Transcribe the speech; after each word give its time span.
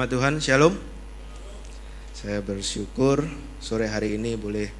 nama 0.00 0.08
Tuhan, 0.08 0.40
Shalom. 0.40 0.72
Saya 2.16 2.40
bersyukur 2.40 3.20
sore 3.60 3.84
hari 3.84 4.16
ini 4.16 4.32
boleh 4.32 4.72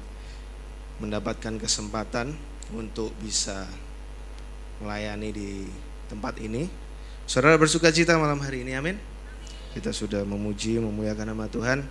mendapatkan 0.97 1.61
kesempatan 1.61 2.33
untuk 2.73 3.13
bisa 3.21 3.69
melayani 4.81 5.29
di 5.29 5.69
tempat 6.09 6.41
ini. 6.41 6.65
Saudara 7.29 7.53
bersuka 7.61 7.93
cita 7.93 8.17
malam 8.17 8.41
hari 8.41 8.65
ini, 8.65 8.73
amin. 8.73 8.97
Kita 9.77 9.93
sudah 9.93 10.25
memuji, 10.25 10.81
memuliakan 10.81 11.37
nama 11.37 11.45
Tuhan. 11.45 11.85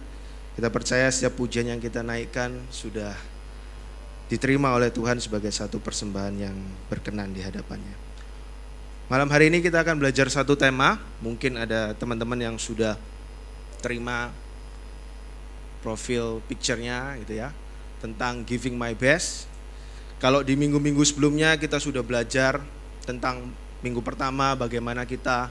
Kita 0.59 0.67
percaya 0.67 1.07
setiap 1.07 1.39
pujian 1.39 1.71
yang 1.71 1.79
kita 1.79 2.03
naikkan 2.03 2.51
sudah 2.67 3.15
diterima 4.27 4.75
oleh 4.75 4.91
Tuhan 4.91 5.23
sebagai 5.23 5.55
satu 5.55 5.79
persembahan 5.79 6.35
yang 6.35 6.57
berkenan 6.91 7.31
di 7.31 7.47
hadapannya. 7.47 7.95
Malam 9.07 9.31
hari 9.31 9.55
ini 9.55 9.63
kita 9.63 9.87
akan 9.87 10.03
belajar 10.03 10.27
satu 10.27 10.59
tema. 10.59 10.99
Mungkin 11.23 11.63
ada 11.63 11.95
teman-teman 11.95 12.43
yang 12.43 12.59
sudah 12.59 12.99
terima 13.81 14.31
profil 15.81 16.45
picture-nya 16.45 17.17
gitu 17.25 17.41
ya 17.41 17.51
tentang 18.01 18.45
giving 18.45 18.77
my 18.77 18.93
best. 18.97 19.49
Kalau 20.21 20.45
di 20.45 20.53
minggu-minggu 20.53 21.01
sebelumnya 21.05 21.57
kita 21.57 21.81
sudah 21.81 22.05
belajar 22.05 22.61
tentang 23.09 23.49
minggu 23.81 24.05
pertama 24.05 24.53
bagaimana 24.53 25.09
kita 25.09 25.49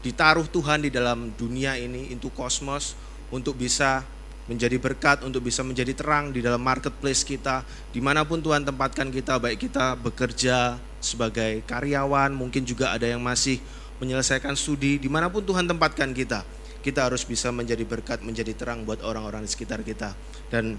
ditaruh 0.00 0.48
Tuhan 0.48 0.84
di 0.84 0.90
dalam 0.92 1.32
dunia 1.36 1.76
ini, 1.76 2.12
into 2.12 2.32
kosmos 2.32 2.96
untuk 3.28 3.60
bisa 3.60 4.04
menjadi 4.46 4.78
berkat, 4.78 5.26
untuk 5.26 5.42
bisa 5.42 5.66
menjadi 5.66 5.90
terang 5.92 6.30
di 6.30 6.38
dalam 6.38 6.62
marketplace 6.62 7.26
kita, 7.26 7.66
di 7.90 7.98
mana 7.98 8.22
pun 8.22 8.38
Tuhan 8.38 8.62
tempatkan 8.62 9.10
kita, 9.10 9.42
baik 9.42 9.66
kita 9.66 9.98
bekerja, 9.98 10.78
sebagai 11.02 11.62
karyawan, 11.66 12.34
mungkin 12.34 12.62
juga 12.62 12.94
ada 12.94 13.06
yang 13.06 13.22
masih 13.22 13.58
menyelesaikan 13.98 14.54
studi, 14.54 14.98
di 15.02 15.10
mana 15.10 15.26
pun 15.26 15.42
Tuhan 15.42 15.66
tempatkan 15.66 16.14
kita. 16.14 16.42
Kita 16.86 17.10
harus 17.10 17.26
bisa 17.26 17.50
menjadi 17.50 17.82
berkat, 17.82 18.22
menjadi 18.22 18.54
terang 18.54 18.86
buat 18.86 19.02
orang-orang 19.02 19.42
di 19.42 19.50
sekitar 19.50 19.82
kita. 19.82 20.14
Dan 20.46 20.78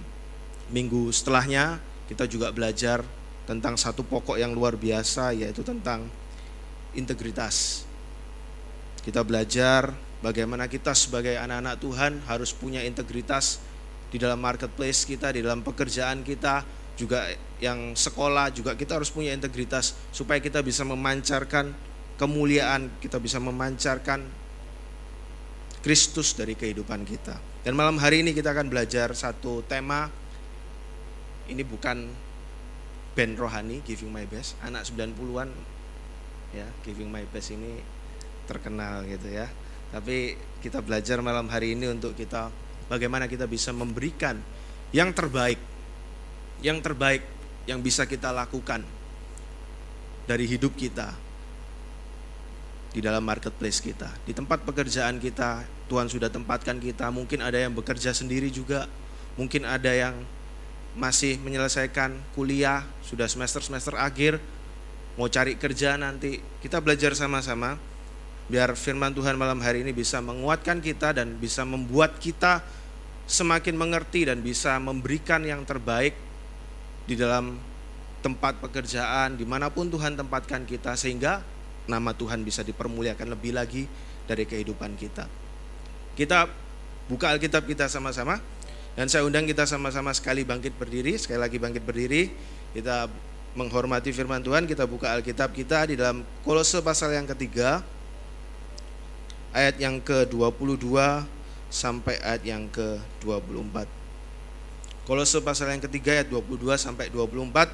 minggu 0.71 1.11
setelahnya 1.11 1.83
kita 2.07 2.23
juga 2.31 2.55
belajar 2.55 3.03
tentang 3.43 3.75
satu 3.75 4.07
pokok 4.07 4.39
yang 4.39 4.55
luar 4.55 4.79
biasa 4.79 5.35
yaitu 5.35 5.67
tentang 5.67 6.07
integritas. 6.95 7.83
Kita 9.03 9.23
belajar 9.27 9.91
bagaimana 10.23 10.71
kita 10.71 10.95
sebagai 10.95 11.35
anak-anak 11.35 11.75
Tuhan 11.83 12.13
harus 12.23 12.55
punya 12.55 12.87
integritas 12.87 13.59
di 14.07 14.15
dalam 14.15 14.39
marketplace 14.39 15.03
kita, 15.03 15.35
di 15.35 15.43
dalam 15.43 15.59
pekerjaan 15.59 16.23
kita, 16.23 16.63
juga 16.97 17.29
yang 17.61 17.93
sekolah 17.93 18.49
juga 18.49 18.73
kita 18.73 18.97
harus 18.97 19.13
punya 19.13 19.31
integritas 19.31 19.93
supaya 20.09 20.41
kita 20.41 20.65
bisa 20.65 20.81
memancarkan 20.81 21.71
kemuliaan, 22.17 22.89
kita 22.97 23.21
bisa 23.21 23.37
memancarkan 23.37 24.25
Kristus 25.87 26.35
dari 26.35 26.51
kehidupan 26.51 27.07
kita. 27.07 27.39
Dan 27.63 27.79
malam 27.79 27.95
hari 27.95 28.19
ini 28.19 28.35
kita 28.35 28.51
akan 28.51 28.67
belajar 28.67 29.07
satu 29.15 29.63
tema 29.63 30.11
ini 31.47 31.63
bukan 31.63 32.11
band 33.15 33.39
rohani 33.39 33.79
Giving 33.87 34.11
My 34.11 34.27
Best, 34.27 34.59
anak 34.59 34.83
90-an 34.83 35.47
ya, 36.51 36.67
Giving 36.83 37.07
My 37.07 37.23
Best 37.31 37.55
ini 37.55 37.79
terkenal 38.51 39.07
gitu 39.07 39.31
ya. 39.31 39.47
Tapi 39.95 40.35
kita 40.59 40.83
belajar 40.83 41.23
malam 41.23 41.47
hari 41.47 41.71
ini 41.71 41.87
untuk 41.87 42.19
kita 42.19 42.51
bagaimana 42.91 43.31
kita 43.31 43.47
bisa 43.47 43.71
memberikan 43.71 44.43
yang 44.91 45.15
terbaik 45.15 45.63
yang 46.59 46.83
terbaik 46.83 47.23
yang 47.63 47.79
bisa 47.79 48.03
kita 48.03 48.35
lakukan 48.35 48.83
dari 50.27 50.51
hidup 50.51 50.75
kita 50.75 51.15
di 52.91 52.99
dalam 52.99 53.23
marketplace 53.23 53.79
kita. 53.79 54.11
Di 54.27 54.35
tempat 54.35 54.67
pekerjaan 54.67 55.23
kita, 55.23 55.76
Tuhan 55.87 56.11
sudah 56.11 56.27
tempatkan 56.27 56.77
kita. 56.77 57.09
Mungkin 57.09 57.39
ada 57.41 57.57
yang 57.57 57.73
bekerja 57.73 58.11
sendiri 58.11 58.51
juga, 58.51 58.85
mungkin 59.39 59.63
ada 59.63 59.89
yang 59.91 60.15
masih 60.97 61.39
menyelesaikan 61.41 62.15
kuliah, 62.33 62.83
sudah 63.05 63.29
semester-semester 63.29 63.95
akhir, 63.95 64.41
mau 65.15 65.31
cari 65.31 65.55
kerja 65.55 65.95
nanti. 65.95 66.43
Kita 66.59 66.83
belajar 66.83 67.15
sama-sama 67.15 67.79
biar 68.47 68.75
firman 68.79 69.11
Tuhan 69.11 69.35
malam 69.35 69.59
hari 69.59 69.83
ini 69.83 69.91
bisa 69.91 70.23
menguatkan 70.23 70.79
kita 70.79 71.11
dan 71.11 71.35
bisa 71.35 71.67
membuat 71.67 72.15
kita 72.19 72.63
semakin 73.27 73.75
mengerti 73.75 74.23
dan 74.23 74.39
bisa 74.39 74.79
memberikan 74.79 75.43
yang 75.43 75.67
terbaik 75.67 76.15
di 77.03 77.15
dalam 77.19 77.59
tempat 78.23 78.59
pekerjaan, 78.59 79.35
di 79.39 79.45
mana 79.47 79.71
pun 79.71 79.87
Tuhan 79.87 80.15
tempatkan 80.19 80.67
kita, 80.67 80.95
sehingga 80.99 81.43
nama 81.87 82.11
Tuhan 82.11 82.43
bisa 82.43 82.65
dipermuliakan 82.65 83.27
lebih 83.31 83.55
lagi 83.55 83.87
dari 84.27 84.43
kehidupan 84.43 84.99
kita. 84.99 85.46
Kita 86.17 86.49
buka 87.05 87.29
Alkitab 87.29 87.69
kita 87.69 87.85
sama-sama, 87.85 88.41
dan 88.97 89.05
saya 89.05 89.21
undang 89.21 89.45
kita 89.45 89.69
sama-sama 89.69 90.09
sekali 90.17 90.41
bangkit 90.41 90.73
berdiri, 90.73 91.13
sekali 91.21 91.37
lagi 91.37 91.61
bangkit 91.61 91.85
berdiri, 91.85 92.33
kita 92.73 93.05
menghormati 93.53 94.09
firman 94.09 94.41
Tuhan, 94.41 94.65
kita 94.65 94.89
buka 94.89 95.13
Alkitab 95.13 95.53
kita 95.53 95.93
di 95.93 95.95
dalam 95.95 96.25
Kolose 96.41 96.81
pasal 96.81 97.13
yang 97.13 97.29
ketiga, 97.29 97.85
ayat 99.53 99.77
yang 99.77 100.01
ke-22 100.01 100.97
sampai 101.69 102.17
ayat 102.25 102.43
yang 102.43 102.65
ke-24. 102.73 103.85
Kolose 105.05 105.39
pasal 105.39 105.71
yang 105.71 105.85
ketiga 105.85 106.17
ayat 106.17 106.27
22 106.33 106.75
sampai 106.75 107.13
24. 107.13 107.69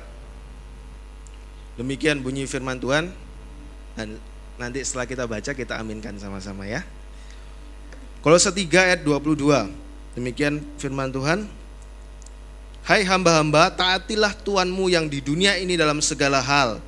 Demikian 1.79 2.21
bunyi 2.21 2.45
firman 2.45 2.77
Tuhan 2.77 3.09
dan 3.97 4.21
nanti 4.61 4.85
setelah 4.85 5.09
kita 5.09 5.25
baca 5.25 5.51
kita 5.55 5.73
aminkan 5.81 6.13
sama-sama 6.21 6.69
ya. 6.69 6.85
Kolose 8.23 8.55
3 8.55 8.71
ayat 8.87 9.03
22. 9.03 9.67
Demikian 10.15 10.63
firman 10.79 11.11
Tuhan. 11.11 11.43
Hai 12.87 13.03
hamba-hamba, 13.03 13.67
taatilah 13.75 14.31
Tuhanmu 14.31 14.87
yang 14.87 15.11
di 15.11 15.19
dunia 15.19 15.59
ini 15.59 15.75
dalam 15.75 15.99
segala 15.99 16.39
hal. 16.39 16.79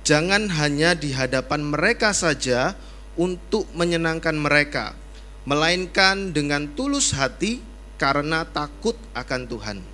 Jangan 0.00 0.48
hanya 0.48 0.96
di 0.96 1.12
hadapan 1.12 1.60
mereka 1.60 2.16
saja 2.16 2.72
untuk 3.20 3.68
menyenangkan 3.76 4.32
mereka, 4.32 4.96
melainkan 5.44 6.32
dengan 6.32 6.64
tulus 6.72 7.12
hati 7.12 7.60
karena 8.00 8.48
takut 8.48 8.96
akan 9.12 9.44
Tuhan. 9.44 9.84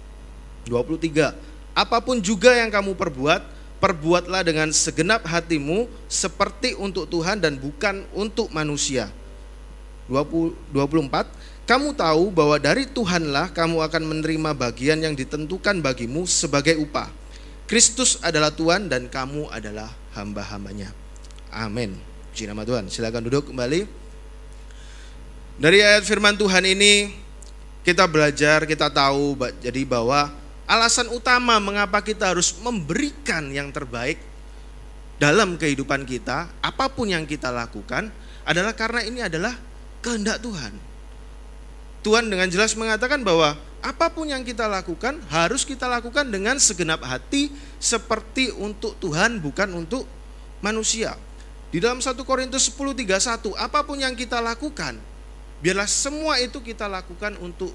23. 0.71 1.34
Apa 1.75 2.06
pun 2.06 2.22
juga 2.22 2.55
yang 2.55 2.71
kamu 2.71 2.94
perbuat, 2.94 3.43
perbuatlah 3.82 4.47
dengan 4.47 4.71
segenap 4.71 5.26
hatimu 5.26 5.91
seperti 6.06 6.78
untuk 6.78 7.11
Tuhan 7.11 7.43
dan 7.43 7.59
bukan 7.59 8.06
untuk 8.15 8.55
manusia. 8.55 9.11
20, 10.09 10.53
24. 10.72 11.28
Kamu 11.65 11.97
tahu 11.97 12.28
bahwa 12.28 12.60
dari 12.60 12.84
Tuhanlah 12.84 13.48
kamu 13.56 13.81
akan 13.81 14.03
menerima 14.04 14.50
bagian 14.53 15.00
yang 15.00 15.16
ditentukan 15.16 15.81
bagimu 15.81 16.28
sebagai 16.28 16.76
upah. 16.76 17.09
Kristus 17.65 18.20
adalah 18.20 18.53
Tuhan 18.53 18.93
dan 18.93 19.09
kamu 19.09 19.48
adalah 19.48 19.88
hamba-hambanya. 20.12 20.93
Amin. 21.48 21.97
Puji 22.31 22.44
nama 22.44 22.69
Tuhan. 22.69 22.93
Silakan 22.93 23.25
duduk 23.25 23.48
kembali. 23.48 23.88
Dari 25.54 25.78
ayat 25.81 26.04
firman 26.04 26.37
Tuhan 26.37 26.69
ini 26.69 27.16
kita 27.81 28.04
belajar, 28.04 28.69
kita 28.69 28.93
tahu 28.93 29.38
jadi 29.64 29.87
bahwa 29.88 30.28
alasan 30.69 31.09
utama 31.14 31.56
mengapa 31.56 32.04
kita 32.04 32.32
harus 32.37 32.53
memberikan 32.60 33.48
yang 33.48 33.72
terbaik 33.72 34.20
dalam 35.16 35.56
kehidupan 35.56 36.04
kita, 36.04 36.50
apa 36.60 36.91
pun 36.93 37.09
yang 37.09 37.25
kita 37.25 37.48
lakukan 37.48 38.10
adalah 38.44 38.76
karena 38.76 39.00
ini 39.06 39.25
adalah 39.25 39.56
kehendak 40.04 40.44
Tuhan. 40.44 40.76
Tuhan 42.04 42.28
dengan 42.28 42.44
jelas 42.53 42.76
mengatakan 42.76 43.25
bahwa 43.25 43.56
apa 43.81 44.12
pun 44.12 44.29
yang 44.29 44.44
kita 44.44 44.69
lakukan 44.69 45.25
harus 45.32 45.64
kita 45.64 45.88
lakukan 45.88 46.29
dengan 46.29 46.61
segenap 46.61 47.00
hati 47.00 47.49
seperti 47.81 48.52
untuk 48.52 49.00
Tuhan 49.00 49.40
bukan 49.40 49.73
untuk 49.73 50.05
manusia. 50.61 51.17
Di 51.73 51.81
dalam 51.81 52.05
1 52.05 52.20
Korintus 52.29 52.69
10:31, 52.69 53.56
apa 53.56 53.81
pun 53.82 53.96
yang 53.96 54.12
kita 54.12 54.44
lakukan 54.44 55.00
Biarlah 55.64 55.88
semua 55.88 56.37
itu 56.44 56.61
kita 56.61 56.84
lakukan 56.84 57.40
untuk 57.40 57.73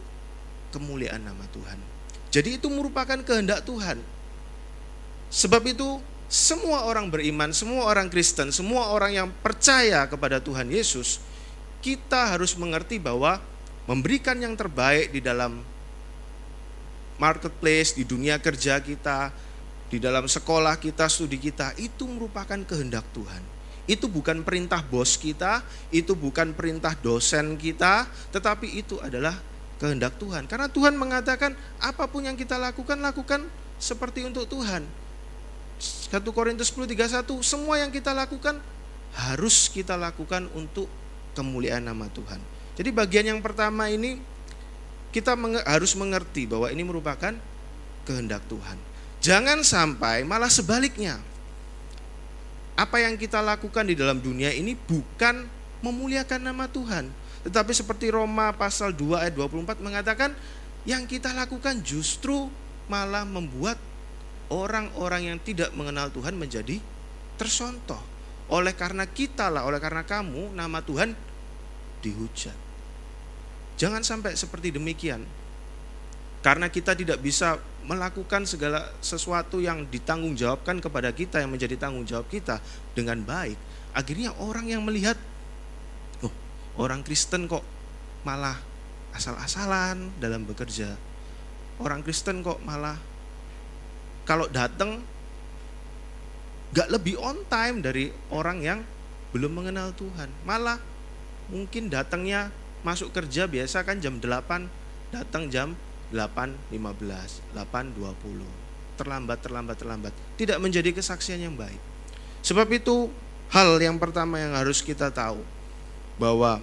kemuliaan 0.70 1.26
nama 1.26 1.42
Tuhan. 1.50 1.82
Jadi 2.30 2.62
itu 2.62 2.70
merupakan 2.70 3.18
kehendak 3.26 3.66
Tuhan. 3.66 3.98
Sebab 5.34 5.66
itu 5.66 5.98
semua 6.30 6.86
orang 6.86 7.10
beriman, 7.10 7.50
semua 7.50 7.90
orang 7.90 8.06
Kristen, 8.14 8.54
semua 8.54 8.94
orang 8.94 9.18
yang 9.18 9.28
percaya 9.42 10.06
kepada 10.06 10.38
Tuhan 10.38 10.70
Yesus, 10.70 11.18
kita 11.80 12.36
harus 12.36 12.56
mengerti 12.60 13.00
bahwa 13.00 13.40
memberikan 13.88 14.38
yang 14.38 14.54
terbaik 14.54 15.10
di 15.10 15.24
dalam 15.24 15.64
marketplace, 17.20 17.96
di 17.96 18.08
dunia 18.08 18.40
kerja 18.40 18.80
kita, 18.80 19.32
di 19.90 19.98
dalam 19.98 20.30
sekolah 20.30 20.78
kita, 20.78 21.10
studi 21.10 21.42
kita, 21.42 21.76
itu 21.82 22.06
merupakan 22.06 22.58
kehendak 22.64 23.04
Tuhan. 23.12 23.42
Itu 23.90 24.06
bukan 24.06 24.46
perintah 24.46 24.86
bos 24.86 25.18
kita, 25.18 25.66
itu 25.90 26.14
bukan 26.14 26.54
perintah 26.54 26.94
dosen 26.94 27.58
kita, 27.58 28.06
tetapi 28.30 28.78
itu 28.78 29.02
adalah 29.02 29.34
kehendak 29.82 30.14
Tuhan. 30.22 30.46
Karena 30.46 30.70
Tuhan 30.70 30.94
mengatakan 30.94 31.58
apa 31.82 32.06
pun 32.06 32.22
yang 32.22 32.38
kita 32.38 32.62
lakukan, 32.62 33.02
lakukan 33.02 33.50
seperti 33.82 34.30
untuk 34.30 34.46
Tuhan. 34.46 34.86
1 35.80 36.36
Korintus 36.36 36.70
10:31 36.76 37.42
semua 37.42 37.80
yang 37.80 37.90
kita 37.90 38.12
lakukan 38.12 38.60
harus 39.16 39.72
kita 39.72 39.98
lakukan 39.98 40.52
untuk 40.54 40.86
kemuliaan 41.38 41.86
nama 41.86 42.08
Tuhan. 42.12 42.40
Jadi 42.80 42.90
bagian 42.96 43.26
yang 43.36 43.40
pertama 43.44 43.92
ini 43.92 44.22
kita 45.10 45.34
menge 45.34 45.60
harus 45.66 45.98
mengerti 45.98 46.46
bahwa 46.46 46.70
ini 46.70 46.86
merupakan 46.86 47.34
kehendak 48.06 48.46
Tuhan. 48.48 48.78
Jangan 49.20 49.66
sampai 49.66 50.24
malah 50.24 50.48
sebaliknya. 50.48 51.20
Apa 52.80 53.04
yang 53.04 53.20
kita 53.20 53.44
lakukan 53.44 53.84
di 53.84 54.00
dalam 54.00 54.24
dunia 54.24 54.56
ini 54.56 54.72
bukan 54.72 55.44
memuliakan 55.84 56.40
nama 56.40 56.64
Tuhan, 56.72 57.12
tetapi 57.44 57.76
seperti 57.76 58.08
Roma 58.08 58.56
pasal 58.56 58.96
2 58.96 59.20
ayat 59.20 59.36
24 59.36 59.84
mengatakan 59.84 60.32
yang 60.88 61.04
kita 61.04 61.36
lakukan 61.36 61.84
justru 61.84 62.48
malah 62.88 63.28
membuat 63.28 63.76
orang-orang 64.48 65.36
yang 65.36 65.40
tidak 65.44 65.76
mengenal 65.76 66.08
Tuhan 66.10 66.40
menjadi 66.40 66.80
tersontoh. 67.36 68.00
Oleh 68.50 68.74
karena 68.74 69.06
kita 69.06 69.48
lah, 69.54 69.66
oleh 69.70 69.78
karena 69.78 70.02
kamu, 70.02 70.58
nama 70.58 70.82
Tuhan 70.82 71.14
dihujat. 72.02 72.58
Jangan 73.78 74.02
sampai 74.02 74.34
seperti 74.34 74.74
demikian. 74.74 75.24
Karena 76.40 76.72
kita 76.72 76.96
tidak 76.96 77.20
bisa 77.20 77.60
melakukan 77.86 78.48
segala 78.48 78.90
sesuatu 79.04 79.60
yang 79.60 79.88
ditanggung 79.88 80.36
jawabkan 80.36 80.80
kepada 80.80 81.12
kita 81.12 81.44
yang 81.44 81.52
menjadi 81.52 81.76
tanggung 81.76 82.08
jawab 82.08 82.28
kita 82.32 82.64
dengan 82.96 83.20
baik, 83.24 83.60
akhirnya 83.92 84.32
orang 84.40 84.72
yang 84.72 84.84
melihat 84.84 85.20
oh, 86.24 86.32
orang 86.80 87.04
Kristen 87.04 87.48
kok 87.48 87.64
malah 88.24 88.56
asal-asalan 89.12 90.16
dalam 90.20 90.48
bekerja. 90.48 90.96
Orang 91.80 92.04
Kristen 92.04 92.40
kok 92.40 92.60
malah 92.64 92.96
kalau 94.24 94.48
datang 94.52 95.04
gak 96.74 96.90
lebih 96.94 97.18
on 97.18 97.42
time 97.50 97.82
dari 97.82 98.14
orang 98.30 98.62
yang 98.62 98.80
belum 99.34 99.62
mengenal 99.62 99.94
Tuhan. 99.94 100.30
Malah 100.46 100.78
mungkin 101.50 101.90
datangnya 101.90 102.54
masuk 102.86 103.12
kerja 103.12 103.50
biasa 103.50 103.84
kan 103.84 104.00
jam 104.00 104.22
8, 104.22 105.14
datang 105.14 105.50
jam 105.50 105.74
8.15, 106.14 106.74
8.20. 107.54 108.98
Terlambat, 108.98 109.40
terlambat, 109.40 109.78
terlambat. 109.78 110.14
Tidak 110.36 110.58
menjadi 110.60 110.92
kesaksian 110.92 111.40
yang 111.40 111.56
baik. 111.56 111.80
Sebab 112.42 112.68
itu 112.72 113.12
hal 113.52 113.78
yang 113.82 113.98
pertama 113.98 114.38
yang 114.42 114.54
harus 114.56 114.82
kita 114.82 115.12
tahu 115.12 115.42
bahwa 116.20 116.62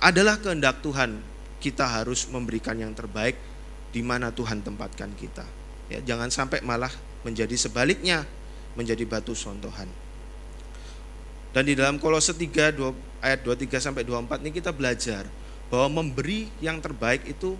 adalah 0.00 0.36
kehendak 0.40 0.80
Tuhan 0.80 1.20
kita 1.60 1.84
harus 1.84 2.24
memberikan 2.32 2.76
yang 2.76 2.96
terbaik 2.96 3.36
di 3.92 4.00
mana 4.00 4.32
Tuhan 4.32 4.64
tempatkan 4.64 5.12
kita. 5.18 5.44
Ya, 5.92 6.00
jangan 6.00 6.32
sampai 6.32 6.62
malah 6.64 6.90
menjadi 7.26 7.52
sebaliknya, 7.58 8.24
menjadi 8.78 9.02
batu 9.06 9.34
sontohan. 9.34 9.88
Dan 11.50 11.66
di 11.66 11.74
dalam 11.74 11.98
Kolose 11.98 12.30
3 12.30 12.78
ayat 13.18 13.40
23 13.42 13.82
sampai 13.82 14.06
24 14.06 14.42
ini 14.46 14.50
kita 14.54 14.70
belajar 14.70 15.26
bahwa 15.66 16.02
memberi 16.02 16.46
yang 16.62 16.78
terbaik 16.78 17.26
itu 17.26 17.58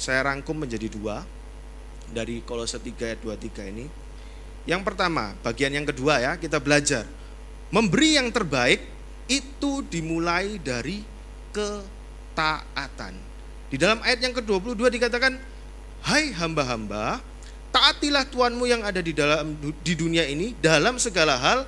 saya 0.00 0.24
rangkum 0.24 0.56
menjadi 0.56 0.88
dua 0.88 1.24
dari 2.08 2.40
Kolose 2.40 2.80
3 2.80 3.12
ayat 3.12 3.20
23 3.20 3.72
ini. 3.72 3.86
Yang 4.64 4.82
pertama, 4.84 5.36
bagian 5.44 5.72
yang 5.72 5.84
kedua 5.84 6.20
ya, 6.20 6.32
kita 6.36 6.60
belajar. 6.60 7.04
Memberi 7.68 8.16
yang 8.16 8.28
terbaik 8.32 8.80
itu 9.30 9.84
dimulai 9.86 10.56
dari 10.60 11.04
ketaatan. 11.54 13.14
Di 13.70 13.76
dalam 13.78 14.02
ayat 14.02 14.20
yang 14.20 14.34
ke-22 14.34 14.90
dikatakan, 14.90 15.38
"Hai 16.02 16.34
hamba-hamba, 16.34 17.22
taatilah 17.70 18.26
Tuhanmu 18.28 18.66
yang 18.66 18.82
ada 18.82 19.00
di 19.02 19.14
dalam 19.14 19.54
di 19.82 19.94
dunia 19.94 20.26
ini 20.26 20.54
dalam 20.58 20.98
segala 21.00 21.38
hal, 21.38 21.66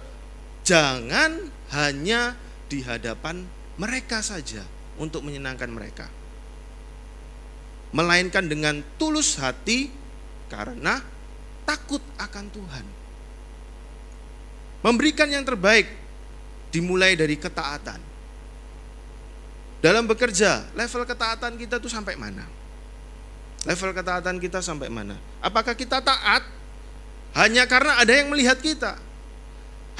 jangan 0.66 1.50
hanya 1.74 2.36
di 2.66 2.82
hadapan 2.82 3.46
mereka 3.80 4.20
saja 4.22 4.62
untuk 4.98 5.24
menyenangkan 5.24 5.70
mereka." 5.72 6.22
melainkan 7.92 8.48
dengan 8.48 8.80
tulus 8.96 9.36
hati 9.36 9.92
karena 10.48 11.00
takut 11.68 12.00
akan 12.16 12.44
Tuhan. 12.48 12.86
Memberikan 14.82 15.28
yang 15.30 15.46
terbaik 15.46 15.86
dimulai 16.74 17.14
dari 17.14 17.38
ketaatan. 17.38 18.00
Dalam 19.78 20.08
bekerja, 20.08 20.66
level 20.74 21.06
ketaatan 21.06 21.54
kita 21.60 21.78
tuh 21.78 21.92
sampai 21.92 22.18
mana? 22.18 22.48
Level 23.62 23.94
ketaatan 23.94 24.42
kita 24.42 24.58
sampai 24.58 24.90
mana? 24.90 25.14
Apakah 25.38 25.78
kita 25.78 26.02
taat 26.02 26.42
hanya 27.38 27.64
karena 27.70 27.98
ada 28.02 28.10
yang 28.10 28.28
melihat 28.28 28.58
kita? 28.58 28.98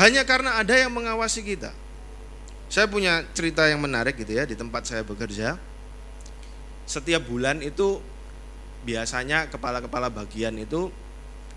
Hanya 0.00 0.26
karena 0.26 0.58
ada 0.58 0.74
yang 0.74 0.90
mengawasi 0.90 1.46
kita? 1.46 1.70
Saya 2.66 2.88
punya 2.88 3.22
cerita 3.36 3.68
yang 3.68 3.78
menarik 3.84 4.18
gitu 4.18 4.32
ya 4.34 4.48
di 4.48 4.56
tempat 4.56 4.88
saya 4.88 5.04
bekerja 5.04 5.60
setiap 6.86 7.24
bulan 7.24 7.62
itu 7.62 8.02
biasanya 8.82 9.46
kepala-kepala 9.46 10.10
bagian 10.10 10.58
itu 10.58 10.90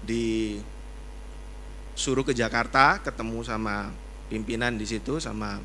disuruh 0.06 0.62
ke 2.22 2.38
Jakarta 2.38 3.02
ketemu 3.02 3.42
sama 3.42 3.90
pimpinan 4.30 4.78
di 4.78 4.86
situ 4.86 5.18
sama 5.18 5.57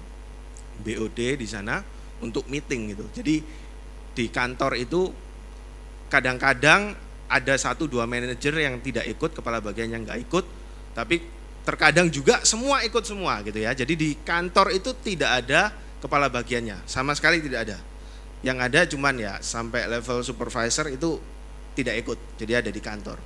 BOD 0.80 1.36
di 1.36 1.44
sana 1.44 1.84
untuk 2.24 2.48
meeting 2.48 2.96
gitu. 2.96 3.04
Jadi 3.12 3.44
di 4.10 4.26
kantor 4.32 4.80
itu 4.80 5.12
kadang-kadang 6.10 6.98
ada 7.30 7.54
satu 7.54 7.86
dua 7.86 8.04
manajer 8.10 8.50
yang 8.58 8.82
tidak 8.82 9.06
ikut, 9.06 9.30
kepala 9.38 9.62
bagian 9.62 9.94
yang 9.94 10.02
nggak 10.02 10.26
ikut, 10.26 10.44
tapi 10.92 11.22
terkadang 11.62 12.10
juga 12.10 12.42
semua 12.42 12.82
ikut 12.82 13.06
semua 13.06 13.38
gitu 13.46 13.62
ya. 13.62 13.70
Jadi 13.70 13.94
di 13.94 14.10
kantor 14.18 14.74
itu 14.74 14.90
tidak 14.98 15.46
ada 15.46 15.70
kepala 16.02 16.26
bagiannya, 16.26 16.82
sama 16.90 17.14
sekali 17.14 17.38
tidak 17.38 17.70
ada. 17.70 17.78
Yang 18.42 18.58
ada 18.58 18.80
cuman 18.90 19.14
ya 19.14 19.34
sampai 19.38 19.86
level 19.86 20.26
supervisor 20.26 20.90
itu 20.90 21.22
tidak 21.78 22.02
ikut 22.02 22.18
jadi 22.42 22.66
ada 22.66 22.70
di 22.74 22.82
kantor. 22.82 23.22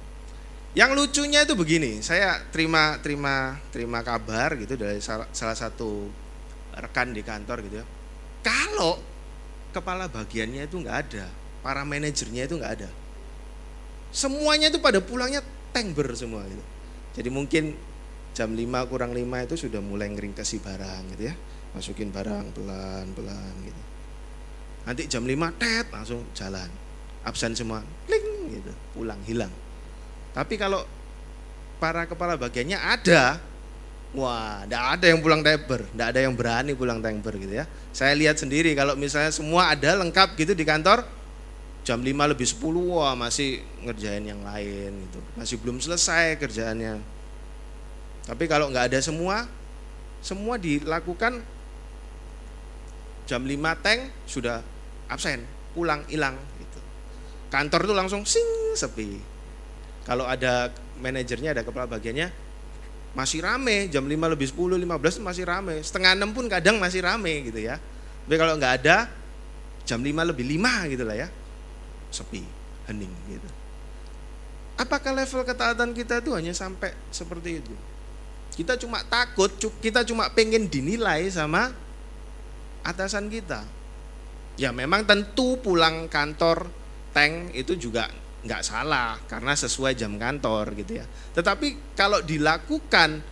Yang 0.75 0.91
lucunya 0.99 1.47
itu 1.47 1.55
begini 1.57 2.03
saya 2.05 2.43
terima 2.51 2.99
terima 3.01 3.57
terima 3.71 4.03
kabar 4.03 4.59
gitu 4.59 4.75
dari 4.75 4.99
salah, 4.99 5.31
satu 5.33 6.11
rekan 6.75 7.15
di 7.15 7.23
kantor 7.23 7.63
gitu 7.65 7.77
ya. 7.81 7.87
Kalau 8.43 9.01
kepala 9.71 10.11
bagiannya 10.11 10.67
itu 10.67 10.83
nggak 10.83 10.99
ada 11.09 11.44
para 11.65 11.83
manajernya 11.89 12.45
itu 12.45 12.61
nggak 12.61 12.73
ada 12.85 12.89
semuanya 14.13 14.69
itu 14.69 14.79
pada 14.79 15.01
pulangnya 15.01 15.41
tengber 15.73 16.13
semua 16.13 16.45
gitu 16.45 16.65
jadi 17.17 17.29
mungkin 17.33 17.75
jam 18.37 18.53
5 18.53 18.91
kurang 18.93 19.17
5 19.17 19.47
itu 19.49 19.55
sudah 19.57 19.81
mulai 19.81 20.13
ngeringkesi 20.13 20.61
barang 20.61 21.17
gitu 21.17 21.33
ya 21.33 21.35
masukin 21.73 22.13
barang 22.13 22.53
pelan-pelan 22.53 23.55
gitu 23.65 23.83
Nanti 24.85 25.09
jam 25.09 25.25
5 25.25 25.61
tet 25.61 25.89
langsung 25.89 26.21
jalan. 26.37 26.69
Absen 27.25 27.57
semua, 27.57 27.81
kling 28.05 28.53
gitu, 28.53 28.73
pulang 28.93 29.17
hilang. 29.25 29.49
Tapi 30.37 30.61
kalau 30.61 30.85
para 31.81 32.05
kepala 32.05 32.37
bagiannya 32.37 32.77
ada, 32.77 33.41
wah, 34.13 34.61
tidak 34.69 34.83
ada 35.01 35.07
yang 35.09 35.25
pulang 35.25 35.41
temper, 35.41 35.89
tidak 35.89 36.07
ada 36.13 36.21
yang 36.21 36.37
berani 36.37 36.77
pulang 36.77 37.01
temper 37.01 37.33
gitu 37.41 37.65
ya. 37.65 37.65
Saya 37.97 38.13
lihat 38.13 38.37
sendiri 38.37 38.77
kalau 38.77 38.93
misalnya 38.93 39.33
semua 39.33 39.73
ada 39.73 39.97
lengkap 40.05 40.37
gitu 40.37 40.53
di 40.53 40.69
kantor, 40.69 41.09
jam 41.85 42.01
5 42.01 42.33
lebih 42.33 42.49
10 42.49 42.65
wah 42.97 43.13
masih 43.13 43.61
ngerjain 43.85 44.25
yang 44.25 44.41
lain 44.41 45.05
gitu. 45.05 45.21
Masih 45.37 45.61
belum 45.61 45.79
selesai 45.85 46.41
kerjaannya. 46.41 46.97
Tapi 48.25 48.45
kalau 48.49 48.73
nggak 48.73 48.89
ada 48.89 48.99
semua, 49.05 49.45
semua 50.25 50.57
dilakukan 50.57 51.45
jam 53.29 53.45
5 53.45 53.85
tank 53.85 54.01
sudah 54.25 54.65
absen, 55.13 55.45
pulang, 55.77 56.01
hilang 56.09 56.41
gitu. 56.57 56.81
Kantor 57.53 57.81
itu 57.85 57.95
langsung 57.95 58.25
sing 58.25 58.45
sepi. 58.73 59.21
Kalau 60.09 60.25
ada 60.25 60.73
manajernya, 61.05 61.53
ada 61.53 61.63
kepala 61.65 61.85
bagiannya, 61.85 62.33
masih 63.13 63.45
rame, 63.45 63.93
jam 63.93 64.09
5 64.09 64.33
lebih 64.33 64.49
10, 64.49 64.81
15 64.81 65.21
masih 65.21 65.45
rame. 65.45 65.85
Setengah 65.85 66.17
6 66.17 66.33
pun 66.33 66.49
kadang 66.49 66.81
masih 66.81 67.05
rame 67.05 67.45
gitu 67.45 67.61
ya. 67.61 67.77
Tapi 68.25 68.37
kalau 68.41 68.57
nggak 68.57 68.75
ada, 68.85 69.13
jam 69.85 70.01
5 70.01 70.33
lebih 70.33 70.49
5 70.49 70.89
gitu 70.89 71.05
lah 71.05 71.17
ya. 71.17 71.29
Sepi, 72.15 72.47
hening 72.87 73.11
gitu. 73.27 73.51
Apakah 74.79 75.11
level 75.11 75.43
ketaatan 75.43 75.91
kita 75.95 76.23
itu 76.23 76.31
hanya 76.35 76.55
sampai 76.55 76.95
seperti 77.11 77.59
itu? 77.63 77.75
Kita 78.55 78.79
cuma 78.79 79.03
takut, 79.03 79.51
kita 79.83 80.07
cuma 80.07 80.31
pengen 80.31 80.71
dinilai 80.71 81.27
sama 81.27 81.75
atasan 82.87 83.27
kita. 83.27 83.67
Ya 84.55 84.71
memang 84.71 85.03
tentu 85.03 85.59
pulang 85.59 86.07
kantor 86.07 86.71
tank 87.11 87.51
itu 87.59 87.75
juga 87.75 88.07
nggak 88.45 88.63
salah 88.63 89.19
karena 89.27 89.57
sesuai 89.59 89.99
jam 89.99 90.15
kantor 90.15 90.75
gitu 90.79 91.03
ya. 91.03 91.07
Tetapi 91.35 91.99
kalau 91.99 92.23
dilakukan 92.23 93.25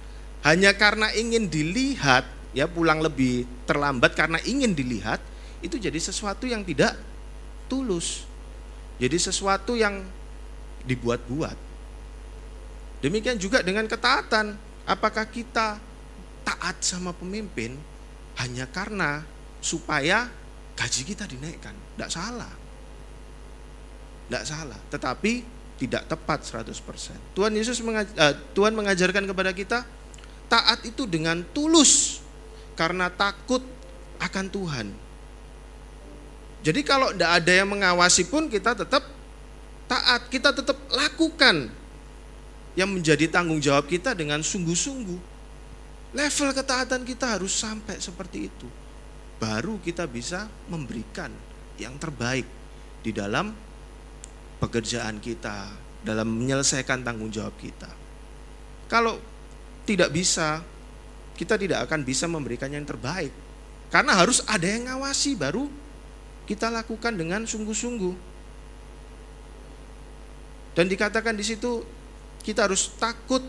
hanya 0.43 0.75
karena 0.75 1.15
ingin 1.15 1.47
dilihat 1.47 2.27
ya 2.51 2.67
pulang 2.67 2.99
lebih 2.99 3.47
terlambat 3.69 4.19
karena 4.19 4.43
ingin 4.43 4.75
dilihat 4.75 5.23
itu 5.63 5.79
jadi 5.79 5.97
sesuatu 5.97 6.51
yang 6.51 6.67
tidak 6.67 6.99
tulus. 7.71 8.27
Jadi 9.03 9.19
sesuatu 9.19 9.75
yang 9.75 9.99
dibuat-buat. 10.87 11.59
Demikian 13.03 13.35
juga 13.35 13.59
dengan 13.67 13.91
ketaatan. 13.91 14.55
Apakah 14.87 15.27
kita 15.27 15.83
taat 16.47 16.79
sama 16.87 17.11
pemimpin 17.11 17.75
hanya 18.39 18.71
karena 18.71 19.27
supaya 19.59 20.31
gaji 20.79 21.03
kita 21.03 21.27
dinaikkan. 21.27 21.75
Tidak 21.75 22.11
salah. 22.15 22.55
Tidak 24.31 24.45
salah. 24.47 24.79
Tetapi 24.87 25.33
tidak 25.83 26.07
tepat 26.07 26.47
100%. 26.47 27.35
Tuhan 27.35 27.53
Yesus 27.59 27.83
mengaj 27.83 28.07
uh, 28.15 28.35
Tuhan 28.55 28.71
mengajarkan 28.71 29.27
kepada 29.27 29.51
kita 29.51 29.83
taat 30.47 30.87
itu 30.87 31.11
dengan 31.11 31.43
tulus 31.51 32.23
karena 32.79 33.11
takut 33.11 33.67
akan 34.23 34.47
Tuhan. 34.47 34.87
Jadi 36.63 36.81
kalau 36.87 37.11
tidak 37.11 37.43
ada 37.43 37.53
yang 37.53 37.69
mengawasi 37.75 38.31
pun 38.31 38.47
kita 38.47 38.79
tetap 38.79 39.03
taat, 39.91 40.31
kita 40.31 40.55
tetap 40.55 40.79
lakukan 40.95 41.69
yang 42.79 42.89
menjadi 42.89 43.29
tanggung 43.29 43.59
jawab 43.59 43.91
kita 43.91 44.15
dengan 44.15 44.41
sungguh-sungguh. 44.41 45.35
Level 46.13 46.51
ketaatan 46.55 47.03
kita 47.03 47.37
harus 47.37 47.51
sampai 47.51 47.99
seperti 47.99 48.47
itu. 48.47 48.69
Baru 49.43 49.83
kita 49.83 50.07
bisa 50.07 50.47
memberikan 50.71 51.35
yang 51.83 51.99
terbaik 51.99 52.47
di 53.03 53.11
dalam 53.11 53.51
pekerjaan 54.63 55.19
kita, 55.19 55.67
dalam 56.07 56.31
menyelesaikan 56.31 57.03
tanggung 57.03 57.33
jawab 57.35 57.59
kita. 57.59 57.91
Kalau 58.87 59.19
tidak 59.83 60.15
bisa, 60.15 60.63
kita 61.35 61.59
tidak 61.59 61.91
akan 61.91 62.07
bisa 62.07 62.31
memberikan 62.31 62.71
yang 62.71 62.87
terbaik. 62.87 63.35
Karena 63.91 64.15
harus 64.15 64.47
ada 64.47 64.63
yang 64.63 64.87
ngawasi 64.89 65.35
baru 65.35 65.67
kita 66.47 66.69
lakukan 66.69 67.15
dengan 67.15 67.47
sungguh-sungguh. 67.47 68.15
Dan 70.73 70.89
dikatakan 70.89 71.37
di 71.37 71.45
situ 71.45 71.85
kita 72.43 72.67
harus 72.67 72.97
takut 72.97 73.45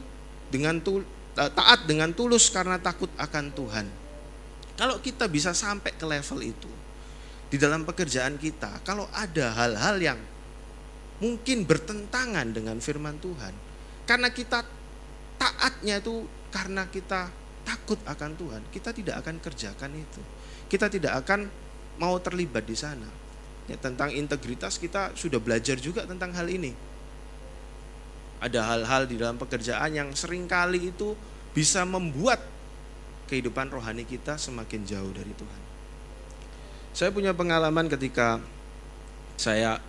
dengan 0.51 0.77
eh, 0.77 1.51
taat 1.55 1.89
dengan 1.89 2.13
tulus 2.13 2.51
karena 2.53 2.77
takut 2.77 3.09
akan 3.17 3.49
Tuhan. 3.55 3.87
Kalau 4.73 4.97
kita 4.99 5.29
bisa 5.29 5.53
sampai 5.53 5.93
ke 5.93 6.05
level 6.05 6.39
itu 6.41 6.71
di 7.53 7.61
dalam 7.61 7.85
pekerjaan 7.85 8.41
kita, 8.41 8.81
kalau 8.81 9.05
ada 9.13 9.53
hal-hal 9.53 9.97
yang 10.01 10.19
mungkin 11.21 11.63
bertentangan 11.63 12.49
dengan 12.51 12.81
firman 12.81 13.21
Tuhan, 13.21 13.53
karena 14.09 14.33
kita 14.33 14.65
taatnya 15.37 16.01
itu 16.01 16.25
karena 16.49 16.89
kita 16.89 17.29
takut 17.63 18.01
akan 18.03 18.31
Tuhan, 18.35 18.61
kita 18.73 18.91
tidak 18.91 19.15
akan 19.23 19.35
kerjakan 19.39 19.91
itu. 19.95 20.21
Kita 20.67 20.89
tidak 20.89 21.21
akan 21.21 21.47
mau 21.97 22.17
terlibat 22.21 22.65
di 22.65 22.77
sana. 22.77 23.09
Ya, 23.69 23.79
tentang 23.79 24.11
integritas 24.11 24.75
kita 24.75 25.15
sudah 25.15 25.39
belajar 25.39 25.79
juga 25.79 26.03
tentang 26.03 26.35
hal 26.35 26.47
ini. 26.51 26.75
Ada 28.43 28.59
hal-hal 28.59 29.07
di 29.07 29.15
dalam 29.15 29.39
pekerjaan 29.39 29.95
yang 29.95 30.09
sering 30.11 30.51
kali 30.51 30.91
itu 30.91 31.15
bisa 31.55 31.87
membuat 31.87 32.43
kehidupan 33.31 33.71
rohani 33.71 34.03
kita 34.03 34.35
semakin 34.35 34.83
jauh 34.83 35.11
dari 35.15 35.31
Tuhan. 35.31 35.61
Saya 36.91 37.09
punya 37.15 37.31
pengalaman 37.31 37.87
ketika 37.87 38.43
saya 39.39 39.79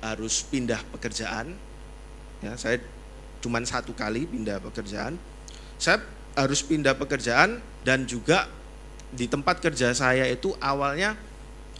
harus 0.00 0.46
pindah 0.46 0.80
pekerjaan. 0.94 1.58
Ya, 2.40 2.56
saya 2.56 2.80
cuma 3.42 3.60
satu 3.66 3.92
kali 3.92 4.24
pindah 4.24 4.62
pekerjaan. 4.62 5.18
Saya 5.76 6.00
harus 6.38 6.62
pindah 6.62 6.94
pekerjaan 6.94 7.60
dan 7.82 8.06
juga 8.06 8.48
di 9.10 9.26
tempat 9.26 9.58
kerja 9.58 9.90
saya 9.90 10.26
itu 10.30 10.54
awalnya 10.62 11.18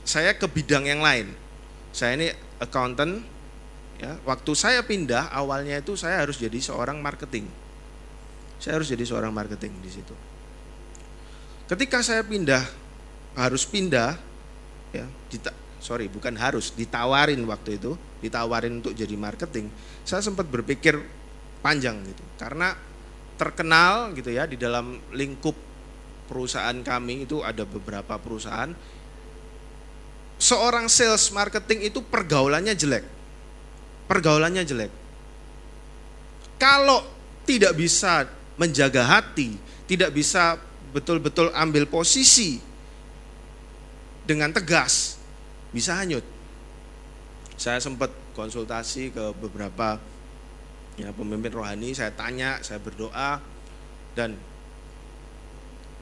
saya 0.02 0.34
ke 0.34 0.46
bidang 0.50 0.86
yang 0.86 1.02
lain. 1.02 1.30
Saya 1.94 2.18
ini 2.18 2.28
accountant. 2.58 3.22
Ya, 4.00 4.16
waktu 4.24 4.56
saya 4.56 4.80
pindah 4.80 5.28
awalnya 5.28 5.76
itu 5.76 5.92
saya 5.92 6.24
harus 6.24 6.40
jadi 6.40 6.56
seorang 6.56 7.04
marketing. 7.04 7.44
Saya 8.56 8.80
harus 8.80 8.88
jadi 8.88 9.04
seorang 9.04 9.28
marketing 9.28 9.76
di 9.84 9.92
situ. 9.92 10.16
Ketika 11.68 12.00
saya 12.00 12.24
pindah 12.24 12.64
harus 13.36 13.68
pindah 13.68 14.16
ya, 14.96 15.04
dita, 15.28 15.52
sorry 15.84 16.08
bukan 16.08 16.32
harus 16.40 16.72
ditawarin 16.72 17.44
waktu 17.44 17.76
itu 17.76 17.92
ditawarin 18.24 18.80
untuk 18.80 18.96
jadi 18.96 19.12
marketing. 19.20 19.68
Saya 20.08 20.24
sempat 20.24 20.48
berpikir 20.48 20.96
panjang 21.60 22.00
gitu 22.08 22.24
karena 22.40 22.72
terkenal 23.36 24.16
gitu 24.16 24.32
ya 24.32 24.48
di 24.48 24.56
dalam 24.56 24.96
lingkup 25.12 25.69
perusahaan 26.30 26.78
kami 26.86 27.26
itu 27.26 27.42
ada 27.42 27.66
beberapa 27.66 28.14
perusahaan 28.22 28.70
seorang 30.40 30.88
sales 30.88 31.28
marketing 31.34 31.92
itu 31.92 32.00
pergaulannya 32.00 32.72
jelek. 32.72 33.04
Pergaulannya 34.08 34.64
jelek. 34.64 34.90
Kalau 36.56 37.04
tidak 37.44 37.76
bisa 37.76 38.24
menjaga 38.56 39.04
hati, 39.04 39.54
tidak 39.84 40.16
bisa 40.16 40.56
betul-betul 40.90 41.52
ambil 41.54 41.86
posisi 41.86 42.58
dengan 44.26 44.50
tegas, 44.50 45.20
bisa 45.70 45.94
hanyut. 45.94 46.24
Saya 47.60 47.78
sempat 47.78 48.10
konsultasi 48.32 49.12
ke 49.12 49.24
beberapa 49.36 50.00
ya 50.96 51.12
pemimpin 51.12 51.52
rohani, 51.52 51.92
saya 51.96 52.12
tanya, 52.12 52.60
saya 52.64 52.80
berdoa 52.80 53.40
dan 54.16 54.36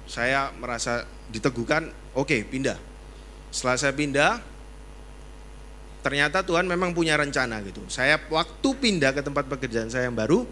saya 0.09 0.51
merasa 0.57 1.05
diteguhkan, 1.29 1.93
oke 2.17 2.33
okay, 2.33 2.41
pindah. 2.43 2.81
Setelah 3.53 3.77
saya 3.77 3.93
pindah, 3.93 4.41
ternyata 6.01 6.41
Tuhan 6.41 6.65
memang 6.65 6.97
punya 6.97 7.21
rencana 7.21 7.61
gitu. 7.61 7.85
Saya 7.93 8.17
waktu 8.33 8.69
pindah 8.73 9.13
ke 9.13 9.21
tempat 9.21 9.45
pekerjaan 9.47 9.93
saya 9.93 10.09
yang 10.09 10.17
baru, 10.17 10.49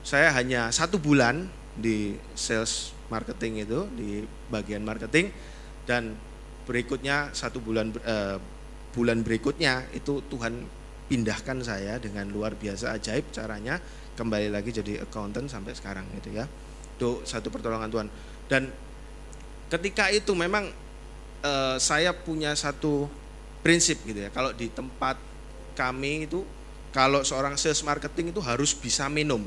saya 0.00 0.32
hanya 0.32 0.72
satu 0.72 0.96
bulan 0.96 1.44
di 1.76 2.16
sales 2.32 2.96
marketing 3.12 3.68
itu 3.68 3.84
di 3.92 4.24
bagian 4.48 4.80
marketing 4.80 5.28
dan 5.84 6.16
berikutnya 6.64 7.30
satu 7.36 7.60
bulan 7.60 7.92
eh, 8.02 8.40
bulan 8.96 9.20
berikutnya 9.20 9.86
itu 9.92 10.24
Tuhan 10.32 10.64
pindahkan 11.06 11.62
saya 11.62 12.00
dengan 12.02 12.26
luar 12.32 12.56
biasa 12.56 12.96
ajaib 12.96 13.30
caranya 13.30 13.78
kembali 14.16 14.48
lagi 14.50 14.72
jadi 14.72 15.04
accountant 15.04 15.46
sampai 15.46 15.76
sekarang 15.76 16.08
gitu 16.16 16.34
ya. 16.34 16.48
Itu 16.96 17.22
satu 17.22 17.52
pertolongan 17.52 17.92
Tuhan. 17.92 18.08
Dan 18.48 18.72
ketika 19.70 20.10
itu 20.14 20.32
memang 20.32 20.70
uh, 21.42 21.76
saya 21.78 22.14
punya 22.14 22.54
satu 22.54 23.10
prinsip 23.62 23.98
gitu 24.06 24.22
ya. 24.22 24.30
Kalau 24.30 24.54
di 24.54 24.70
tempat 24.70 25.18
kami 25.74 26.30
itu 26.30 26.46
kalau 26.94 27.20
seorang 27.20 27.58
sales 27.60 27.82
marketing 27.84 28.32
itu 28.32 28.40
harus 28.40 28.72
bisa 28.72 29.10
minum. 29.10 29.44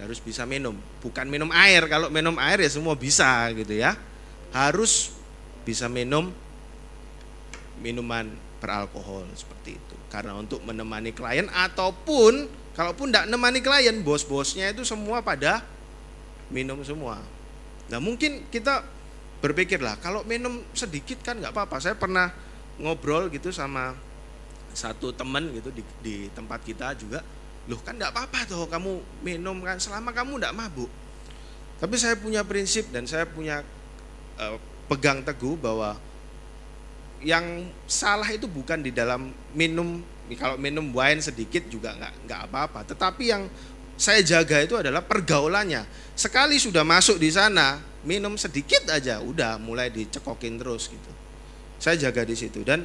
Harus 0.00 0.18
bisa 0.18 0.42
minum, 0.48 0.74
bukan 0.98 1.28
minum 1.28 1.52
air. 1.54 1.86
Kalau 1.86 2.10
minum 2.10 2.34
air 2.40 2.58
ya 2.64 2.70
semua 2.72 2.98
bisa 2.98 3.46
gitu 3.54 3.76
ya. 3.76 3.94
Harus 4.50 5.14
bisa 5.62 5.86
minum 5.86 6.34
minuman 7.78 8.26
beralkohol 8.58 9.28
seperti 9.36 9.78
itu. 9.78 9.96
Karena 10.10 10.34
untuk 10.34 10.64
menemani 10.66 11.14
klien 11.14 11.46
ataupun 11.52 12.50
kalaupun 12.72 13.12
tidak 13.12 13.28
menemani 13.30 13.60
klien, 13.60 13.96
bos-bosnya 14.02 14.72
itu 14.72 14.82
semua 14.82 15.22
pada 15.22 15.62
minum 16.50 16.80
semua. 16.82 17.20
Nah 17.92 18.00
mungkin 18.00 18.48
kita 18.48 18.80
berpikir 19.44 19.84
lah 19.84 20.00
kalau 20.00 20.24
minum 20.24 20.64
sedikit 20.72 21.20
kan 21.20 21.36
nggak 21.36 21.52
apa-apa. 21.52 21.76
Saya 21.76 21.92
pernah 21.92 22.32
ngobrol 22.80 23.28
gitu 23.28 23.52
sama 23.52 23.92
satu 24.72 25.12
teman 25.12 25.52
gitu 25.52 25.68
di, 25.68 25.84
di 26.00 26.14
tempat 26.32 26.64
kita 26.64 26.96
juga. 26.96 27.20
Loh 27.68 27.76
kan 27.84 28.00
nggak 28.00 28.16
apa-apa 28.16 28.48
tuh 28.48 28.64
kamu 28.64 29.20
minum 29.20 29.60
kan 29.60 29.76
selama 29.76 30.16
kamu 30.16 30.40
nggak 30.40 30.56
mabuk. 30.56 30.88
Tapi 31.76 31.94
saya 32.00 32.16
punya 32.16 32.40
prinsip 32.40 32.88
dan 32.88 33.04
saya 33.04 33.28
punya 33.28 33.60
uh, 34.40 34.56
pegang 34.88 35.20
teguh 35.20 35.60
bahwa 35.60 36.00
yang 37.22 37.70
salah 37.86 38.26
itu 38.32 38.50
bukan 38.50 38.82
di 38.82 38.90
dalam 38.90 39.30
minum 39.54 40.02
kalau 40.38 40.56
minum 40.58 40.90
wine 40.90 41.22
sedikit 41.22 41.66
juga 41.70 41.94
nggak 41.94 42.14
nggak 42.26 42.40
apa-apa 42.50 42.80
tetapi 42.94 43.30
yang 43.30 43.46
saya 44.02 44.18
jaga 44.26 44.58
itu 44.58 44.74
adalah 44.74 45.06
pergaulannya. 45.06 45.86
Sekali 46.18 46.58
sudah 46.58 46.82
masuk 46.82 47.22
di 47.22 47.30
sana, 47.30 47.78
minum 48.02 48.34
sedikit 48.34 48.90
aja, 48.90 49.22
udah 49.22 49.62
mulai 49.62 49.94
dicekokin 49.94 50.58
terus 50.58 50.90
gitu. 50.90 51.12
Saya 51.78 52.10
jaga 52.10 52.26
di 52.26 52.34
situ 52.34 52.66
dan 52.66 52.82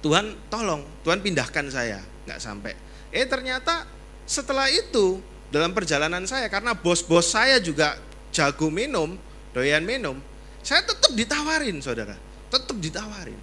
Tuhan 0.00 0.48
tolong, 0.48 0.80
Tuhan 1.04 1.20
pindahkan 1.20 1.68
saya, 1.68 2.00
nggak 2.24 2.40
sampai. 2.40 2.72
Eh 3.12 3.28
ternyata 3.28 3.84
setelah 4.24 4.64
itu 4.72 5.20
dalam 5.52 5.76
perjalanan 5.76 6.24
saya 6.24 6.48
karena 6.48 6.72
bos-bos 6.72 7.28
saya 7.28 7.60
juga 7.60 8.00
jago 8.32 8.72
minum, 8.72 9.20
doyan 9.52 9.84
minum, 9.84 10.16
saya 10.64 10.88
tetap 10.88 11.12
ditawarin 11.12 11.84
saudara, 11.84 12.16
tetap 12.48 12.76
ditawarin. 12.80 13.40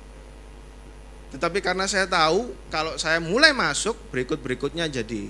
Tetapi 1.29 1.61
karena 1.61 1.85
saya 1.85 2.09
tahu 2.09 2.57
kalau 2.73 2.97
saya 2.97 3.21
mulai 3.21 3.53
masuk 3.53 3.93
berikut-berikutnya 4.09 4.89
jadi 4.89 5.29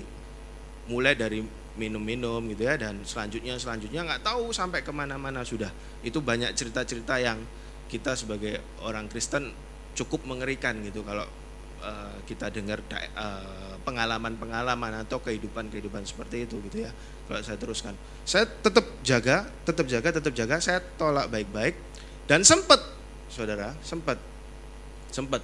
mulai 0.90 1.14
dari 1.14 1.44
minum-minum 1.78 2.44
gitu 2.52 2.68
ya 2.68 2.76
dan 2.76 3.00
selanjutnya 3.06 3.56
selanjutnya 3.56 4.04
nggak 4.04 4.22
tahu 4.26 4.52
sampai 4.52 4.84
ke 4.84 4.92
mana-mana 4.92 5.40
sudah 5.40 5.72
itu 6.04 6.20
banyak 6.20 6.52
cerita-cerita 6.52 7.16
yang 7.16 7.40
kita 7.88 8.12
sebagai 8.12 8.60
orang 8.84 9.08
Kristen 9.08 9.52
cukup 9.96 10.24
mengerikan 10.28 10.76
gitu 10.84 11.00
kalau 11.00 11.24
uh, 11.80 12.16
kita 12.28 12.52
dengar 12.52 12.84
uh, 12.92 13.76
pengalaman-pengalaman 13.88 15.04
atau 15.08 15.20
kehidupan-kehidupan 15.24 16.04
seperti 16.04 16.44
itu 16.44 16.60
gitu 16.68 16.84
ya 16.84 16.92
kalau 17.24 17.40
saya 17.40 17.56
teruskan 17.56 17.96
saya 18.28 18.44
tetap 18.44 18.84
jaga 19.00 19.48
tetap 19.64 19.86
jaga 19.88 20.08
tetap 20.12 20.32
jaga 20.36 20.56
saya 20.60 20.80
tolak 21.00 21.32
baik-baik 21.32 21.76
dan 22.28 22.44
sempat 22.44 22.80
saudara, 23.32 23.72
sempat. 23.80 24.20
Sempat. 25.08 25.40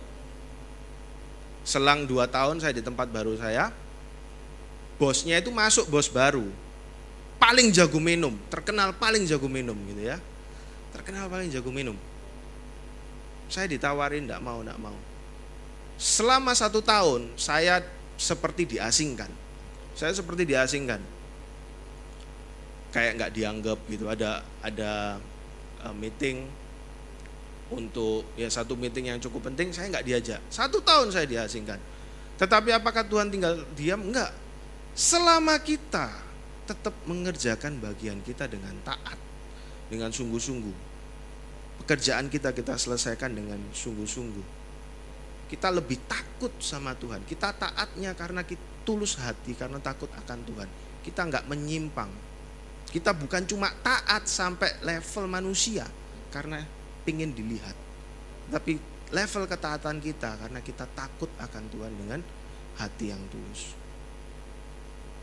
Selang 1.64 2.04
dua 2.04 2.28
tahun 2.28 2.60
saya 2.60 2.76
di 2.76 2.84
tempat 2.84 3.08
baru 3.08 3.36
saya, 3.40 3.72
bosnya 4.98 5.38
itu 5.38 5.48
masuk 5.48 5.86
bos 5.88 6.10
baru. 6.10 6.44
Paling 7.38 7.70
jago 7.70 8.02
minum, 8.02 8.34
terkenal 8.50 8.90
paling 8.98 9.22
jago 9.24 9.46
minum 9.46 9.78
gitu 9.88 10.02
ya. 10.10 10.18
Terkenal 10.90 11.30
paling 11.30 11.48
jago 11.54 11.70
minum. 11.70 11.94
Saya 13.46 13.70
ditawarin 13.70 14.26
tidak 14.26 14.42
mau, 14.42 14.60
tidak 14.60 14.78
mau. 14.82 14.98
Selama 15.96 16.52
satu 16.52 16.82
tahun 16.82 17.30
saya 17.38 17.80
seperti 18.18 18.76
diasingkan. 18.76 19.30
Saya 19.94 20.12
seperti 20.12 20.44
diasingkan. 20.44 20.98
Kayak 22.90 23.12
nggak 23.22 23.32
dianggap 23.32 23.78
gitu. 23.86 24.10
Ada 24.10 24.42
ada 24.60 25.22
uh, 25.86 25.94
meeting 25.94 26.42
untuk 27.68 28.24
ya 28.34 28.48
satu 28.48 28.74
meeting 28.74 29.12
yang 29.12 29.20
cukup 29.20 29.52
penting 29.52 29.72
saya 29.76 29.92
nggak 29.92 30.06
diajak 30.08 30.40
satu 30.48 30.80
tahun 30.80 31.12
saya 31.12 31.28
diasingkan 31.28 31.76
tetapi 32.40 32.72
apakah 32.72 33.04
Tuhan 33.04 33.28
tinggal 33.28 33.60
diam 33.76 34.00
enggak 34.08 34.32
selama 34.92 35.56
kita 35.60 36.12
tetap 36.68 36.92
mengerjakan 37.08 37.80
bagian 37.80 38.20
kita 38.20 38.44
dengan 38.46 38.76
taat 38.84 39.16
dengan 39.88 40.12
sungguh-sungguh 40.12 40.76
pekerjaan 41.84 42.28
kita 42.28 42.52
kita 42.52 42.76
selesaikan 42.76 43.32
dengan 43.32 43.60
sungguh-sungguh 43.72 44.60
kita 45.48 45.72
lebih 45.72 45.96
takut 46.04 46.52
sama 46.60 46.92
Tuhan 46.92 47.24
kita 47.24 47.56
taatnya 47.56 48.12
karena 48.12 48.44
kita 48.44 48.60
tulus 48.84 49.16
hati 49.16 49.56
karena 49.56 49.80
takut 49.80 50.12
akan 50.12 50.44
Tuhan 50.44 50.68
kita 51.04 51.20
nggak 51.24 51.44
menyimpang 51.48 52.12
kita 52.88 53.12
bukan 53.12 53.44
cuma 53.44 53.68
taat 53.84 54.24
sampai 54.24 54.80
level 54.80 55.28
manusia 55.28 55.84
karena 56.32 56.64
ingin 57.04 57.36
dilihat. 57.36 57.76
Tapi 58.48 58.80
level 59.12 59.44
ketaatan 59.44 60.00
kita 60.00 60.40
karena 60.40 60.60
kita 60.64 60.88
takut 60.96 61.28
akan 61.36 61.64
Tuhan 61.68 61.92
dengan 61.96 62.20
hati 62.80 63.12
yang 63.12 63.20
tulus. 63.28 63.76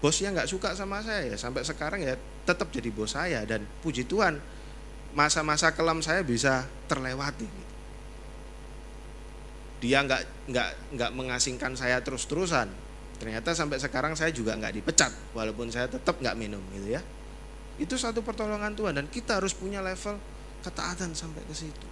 Bosnya 0.06 0.30
nggak 0.30 0.46
suka 0.46 0.78
sama 0.78 1.02
saya 1.02 1.34
ya 1.34 1.34
sampai 1.34 1.66
sekarang 1.66 1.98
ya 2.06 2.14
tetap 2.46 2.70
jadi 2.70 2.94
bos 2.94 3.18
saya 3.18 3.42
dan 3.42 3.66
puji 3.82 4.06
Tuhan 4.06 4.38
masa-masa 5.18 5.74
kelam 5.74 6.06
saya 6.06 6.22
bisa 6.22 6.70
terlewati. 6.86 7.50
Dia 9.82 10.06
nggak 10.06 10.46
nggak 10.46 10.70
nggak 10.94 11.12
mengasingkan 11.18 11.74
saya 11.74 12.06
terus-terusan. 12.06 12.70
Ternyata 13.18 13.58
sampai 13.58 13.82
sekarang 13.82 14.14
saya 14.14 14.30
juga 14.30 14.54
nggak 14.54 14.78
dipecat 14.78 15.10
walaupun 15.34 15.74
saya 15.74 15.90
tetap 15.90 16.22
nggak 16.22 16.38
minum 16.38 16.62
gitu 16.78 16.94
ya. 16.94 17.02
Itu 17.82 17.98
satu 17.98 18.22
pertolongan 18.22 18.78
Tuhan 18.78 18.94
dan 19.02 19.10
kita 19.10 19.42
harus 19.42 19.58
punya 19.58 19.82
level 19.82 20.22
ketaatan 20.62 21.18
sampai 21.18 21.42
ke 21.50 21.56
situ. 21.58 21.90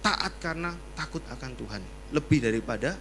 Taat 0.00 0.40
karena 0.40 0.72
takut 0.96 1.20
akan 1.28 1.52
Tuhan, 1.60 1.82
lebih 2.16 2.40
daripada 2.40 2.96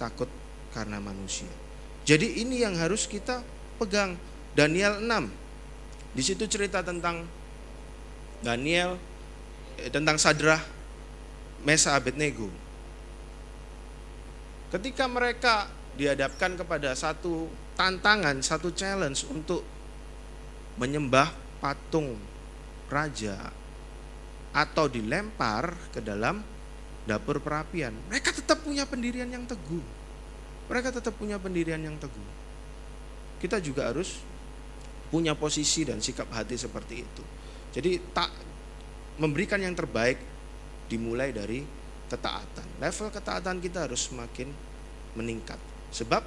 takut 0.00 0.32
karena 0.72 0.96
manusia. 0.96 1.61
Jadi 2.02 2.42
ini 2.42 2.62
yang 2.62 2.74
harus 2.78 3.06
kita 3.06 3.46
pegang. 3.78 4.18
Daniel 4.52 5.00
6. 5.00 5.32
Di 6.12 6.22
situ 6.22 6.44
cerita 6.44 6.84
tentang 6.84 7.24
Daniel 8.44 9.00
eh, 9.80 9.88
tentang 9.88 10.20
Sadrah, 10.20 10.60
Mesa 11.64 11.96
Abednego. 11.96 12.50
Ketika 14.74 15.08
mereka 15.08 15.68
dihadapkan 15.96 16.56
kepada 16.56 16.92
satu 16.96 17.48
tantangan, 17.76 18.40
satu 18.44 18.72
challenge 18.72 19.24
untuk 19.28 19.64
menyembah 20.80 21.32
patung 21.60 22.16
raja 22.88 23.52
atau 24.52 24.84
dilempar 24.88 25.72
ke 25.92 26.00
dalam 26.04 26.44
dapur 27.08 27.40
perapian. 27.40 27.92
Mereka 28.12 28.36
tetap 28.36 28.60
punya 28.64 28.84
pendirian 28.84 29.28
yang 29.28 29.44
teguh. 29.48 30.01
Mereka 30.72 30.88
tetap 30.88 31.12
punya 31.20 31.36
pendirian 31.36 31.84
yang 31.84 32.00
teguh. 32.00 32.28
Kita 33.44 33.60
juga 33.60 33.92
harus 33.92 34.24
punya 35.12 35.36
posisi 35.36 35.84
dan 35.84 36.00
sikap 36.00 36.32
hati 36.32 36.56
seperti 36.56 37.04
itu. 37.04 37.22
Jadi 37.76 38.00
tak 38.16 38.32
memberikan 39.20 39.60
yang 39.60 39.76
terbaik 39.76 40.16
dimulai 40.88 41.36
dari 41.36 41.60
ketaatan. 42.08 42.80
Level 42.80 43.12
ketaatan 43.12 43.60
kita 43.60 43.84
harus 43.84 44.08
semakin 44.08 44.48
meningkat. 45.12 45.60
Sebab 45.92 46.24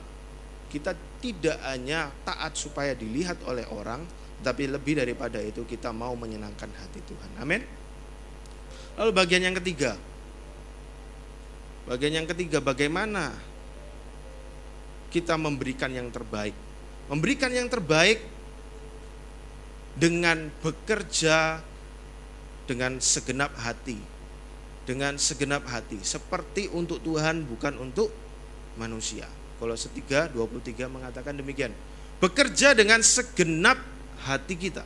kita 0.70 0.94
tidak 1.18 1.58
hanya 1.66 2.14
taat 2.22 2.54
supaya 2.54 2.94
dilihat 2.94 3.42
oleh 3.50 3.66
orang, 3.74 4.06
tapi 4.46 4.70
lebih 4.70 5.02
daripada 5.02 5.42
itu 5.42 5.66
kita 5.66 5.90
mau 5.90 6.14
menyenangkan 6.14 6.70
hati 6.70 7.02
Tuhan. 7.02 7.42
Amin. 7.42 7.66
Lalu 9.02 9.10
bagian 9.10 9.42
yang 9.42 9.58
ketiga. 9.58 9.98
Bagian 11.90 12.22
yang 12.22 12.28
ketiga 12.30 12.62
bagaimana 12.62 13.34
kita 15.16 15.40
memberikan 15.40 15.88
yang 15.96 16.12
terbaik. 16.12 16.52
Memberikan 17.08 17.48
yang 17.56 17.72
terbaik 17.72 18.20
dengan 19.96 20.52
bekerja 20.60 21.64
dengan 22.68 23.00
segenap 23.00 23.56
hati. 23.56 23.96
Dengan 24.84 25.16
segenap 25.18 25.66
hati, 25.66 25.98
seperti 26.06 26.70
untuk 26.70 27.02
Tuhan 27.02 27.48
bukan 27.48 27.80
untuk 27.80 28.14
manusia. 28.78 29.26
Kalau 29.58 29.74
setiga 29.74 30.30
23 30.30 30.92
mengatakan 30.92 31.34
demikian. 31.34 31.72
Bekerja 32.22 32.76
dengan 32.78 33.02
segenap 33.02 33.82
hati 34.28 34.54
kita. 34.54 34.86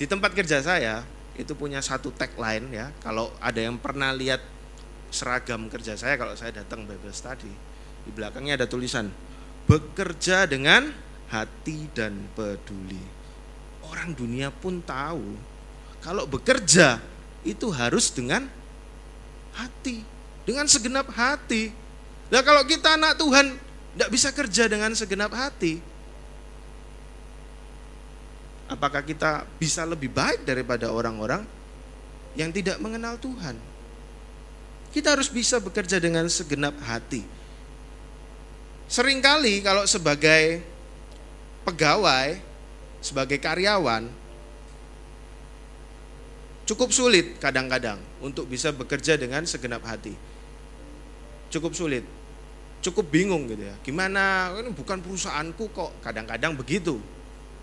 Di 0.00 0.08
tempat 0.08 0.32
kerja 0.32 0.62
saya, 0.62 1.04
itu 1.36 1.52
punya 1.52 1.84
satu 1.84 2.08
tagline 2.14 2.70
ya. 2.72 2.86
Kalau 3.04 3.34
ada 3.42 3.60
yang 3.60 3.76
pernah 3.76 4.14
lihat 4.14 4.40
seragam 5.08 5.68
kerja 5.72 5.96
saya 5.96 6.20
kalau 6.20 6.36
saya 6.36 6.64
datang 6.64 6.84
Bible 6.88 7.12
study, 7.12 7.52
di 8.08 8.10
belakangnya 8.16 8.56
ada 8.56 8.64
tulisan 8.64 9.12
bekerja 9.68 10.48
dengan 10.48 10.88
hati 11.28 11.92
dan 11.92 12.16
peduli. 12.32 13.20
Orang 13.84 14.16
dunia 14.16 14.48
pun 14.48 14.80
tahu 14.80 15.36
kalau 16.00 16.24
bekerja 16.24 16.96
itu 17.44 17.68
harus 17.68 18.08
dengan 18.08 18.48
hati, 19.52 20.00
dengan 20.48 20.64
segenap 20.64 21.12
hati. 21.12 21.68
Nah 22.32 22.40
kalau 22.40 22.64
kita 22.64 22.96
anak 22.96 23.20
Tuhan 23.20 23.60
tidak 23.92 24.08
bisa 24.08 24.28
kerja 24.32 24.64
dengan 24.72 24.96
segenap 24.96 25.32
hati, 25.36 25.84
apakah 28.72 29.04
kita 29.04 29.44
bisa 29.60 29.84
lebih 29.84 30.08
baik 30.08 30.48
daripada 30.48 30.88
orang-orang 30.88 31.44
yang 32.40 32.48
tidak 32.56 32.80
mengenal 32.80 33.20
Tuhan? 33.20 33.56
Kita 34.88 35.12
harus 35.12 35.28
bisa 35.28 35.60
bekerja 35.60 36.00
dengan 36.00 36.24
segenap 36.32 36.72
hati. 36.88 37.37
Seringkali 38.88 39.60
kalau 39.60 39.84
sebagai 39.84 40.64
pegawai, 41.68 42.40
sebagai 43.04 43.36
karyawan, 43.36 44.08
cukup 46.64 46.88
sulit 46.88 47.36
kadang-kadang 47.36 48.00
untuk 48.24 48.48
bisa 48.48 48.72
bekerja 48.72 49.20
dengan 49.20 49.44
segenap 49.44 49.84
hati. 49.84 50.16
Cukup 51.52 51.76
sulit, 51.76 52.04
cukup 52.80 53.12
bingung 53.12 53.44
gitu 53.52 53.68
ya. 53.68 53.76
Gimana? 53.84 54.56
Ini 54.56 54.72
bukan 54.72 55.04
perusahaanku 55.04 55.68
kok. 55.72 55.92
Kadang-kadang 56.00 56.56
begitu. 56.56 56.96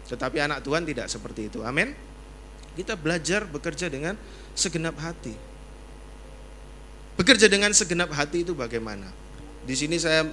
Tetapi 0.06 0.38
anak 0.38 0.62
Tuhan 0.62 0.86
tidak 0.86 1.10
seperti 1.10 1.50
itu. 1.50 1.66
Amin. 1.66 1.98
Kita 2.78 2.94
belajar 2.94 3.50
bekerja 3.50 3.90
dengan 3.90 4.14
segenap 4.54 4.94
hati. 5.02 5.34
Bekerja 7.18 7.50
dengan 7.50 7.72
segenap 7.74 8.12
hati 8.14 8.44
itu 8.46 8.52
bagaimana? 8.54 9.08
Di 9.66 9.74
sini 9.74 9.98
saya 9.98 10.28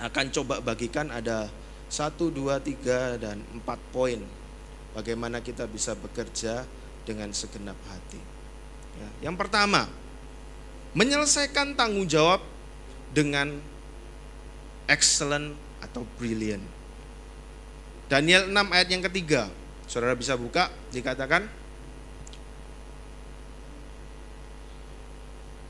akan 0.00 0.26
coba 0.32 0.62
bagikan 0.64 1.12
ada 1.12 1.50
satu, 1.92 2.32
dua, 2.32 2.56
tiga, 2.62 3.20
dan 3.20 3.44
empat 3.52 3.76
poin. 3.92 4.20
Bagaimana 4.96 5.44
kita 5.44 5.68
bisa 5.68 5.92
bekerja 5.96 6.64
dengan 7.04 7.32
segenap 7.32 7.76
hati. 7.88 8.20
Ya, 8.96 9.28
yang 9.28 9.36
pertama, 9.36 9.88
menyelesaikan 10.92 11.76
tanggung 11.76 12.04
jawab 12.08 12.44
dengan 13.12 13.60
excellent 14.88 15.56
atau 15.80 16.04
brilliant. 16.16 16.64
Daniel 18.12 18.48
6 18.52 18.74
ayat 18.76 18.88
yang 18.92 19.02
ketiga. 19.08 19.48
Saudara 19.88 20.12
bisa 20.12 20.36
buka, 20.36 20.68
dikatakan 20.92 21.48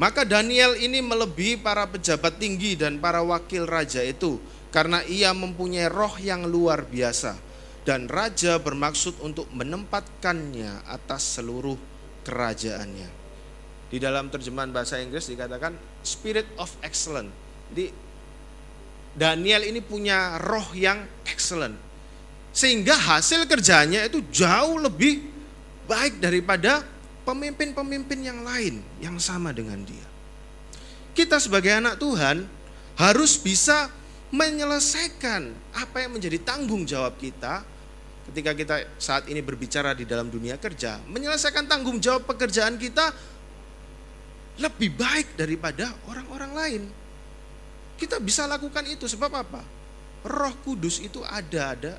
Maka 0.03 0.27
Daniel 0.27 0.75
ini 0.75 0.99
melebihi 0.99 1.63
para 1.63 1.87
pejabat 1.87 2.43
tinggi 2.43 2.75
dan 2.75 2.99
para 2.99 3.23
wakil 3.23 3.71
raja 3.71 4.03
itu 4.03 4.43
karena 4.75 4.99
ia 5.07 5.31
mempunyai 5.31 5.87
roh 5.87 6.19
yang 6.19 6.43
luar 6.43 6.83
biasa 6.91 7.39
dan 7.87 8.11
raja 8.11 8.59
bermaksud 8.59 9.23
untuk 9.23 9.47
menempatkannya 9.55 10.91
atas 10.91 11.39
seluruh 11.39 11.79
kerajaannya. 12.27 13.23
Di 13.95 14.03
dalam 14.03 14.27
terjemahan 14.27 14.75
bahasa 14.75 14.99
Inggris 14.99 15.31
dikatakan 15.31 15.79
spirit 16.03 16.51
of 16.59 16.75
excellence. 16.83 17.31
Jadi 17.71 17.95
Daniel 19.15 19.63
ini 19.63 19.79
punya 19.79 20.35
roh 20.43 20.67
yang 20.75 20.99
excellent 21.31 21.79
sehingga 22.51 22.99
hasil 22.99 23.47
kerjanya 23.47 24.03
itu 24.11 24.19
jauh 24.35 24.83
lebih 24.83 25.31
baik 25.87 26.19
daripada 26.19 26.83
pemimpin-pemimpin 27.23 28.21
yang 28.23 28.43
lain 28.43 28.83
yang 28.99 29.17
sama 29.19 29.55
dengan 29.55 29.83
dia. 29.83 30.07
Kita 31.13 31.37
sebagai 31.37 31.73
anak 31.73 32.01
Tuhan 32.01 32.49
harus 32.97 33.37
bisa 33.41 33.89
menyelesaikan 34.33 35.53
apa 35.77 35.97
yang 36.01 36.17
menjadi 36.17 36.41
tanggung 36.41 36.89
jawab 36.89 37.21
kita 37.21 37.61
ketika 38.33 38.57
kita 38.57 38.77
saat 38.97 39.29
ini 39.29 39.45
berbicara 39.45 39.93
di 39.93 40.09
dalam 40.09 40.31
dunia 40.31 40.57
kerja, 40.57 41.03
menyelesaikan 41.11 41.69
tanggung 41.69 41.99
jawab 41.99 42.25
pekerjaan 42.25 42.79
kita 42.79 43.13
lebih 44.57 44.95
baik 44.95 45.37
daripada 45.37 45.91
orang-orang 46.09 46.53
lain. 46.55 46.83
Kita 47.99 48.19
bisa 48.19 48.49
lakukan 48.49 48.87
itu 48.89 49.05
sebab 49.07 49.31
apa? 49.31 49.63
Roh 50.23 50.55
Kudus 50.63 51.03
itu 51.03 51.21
ada 51.27 51.75
ada 51.75 51.93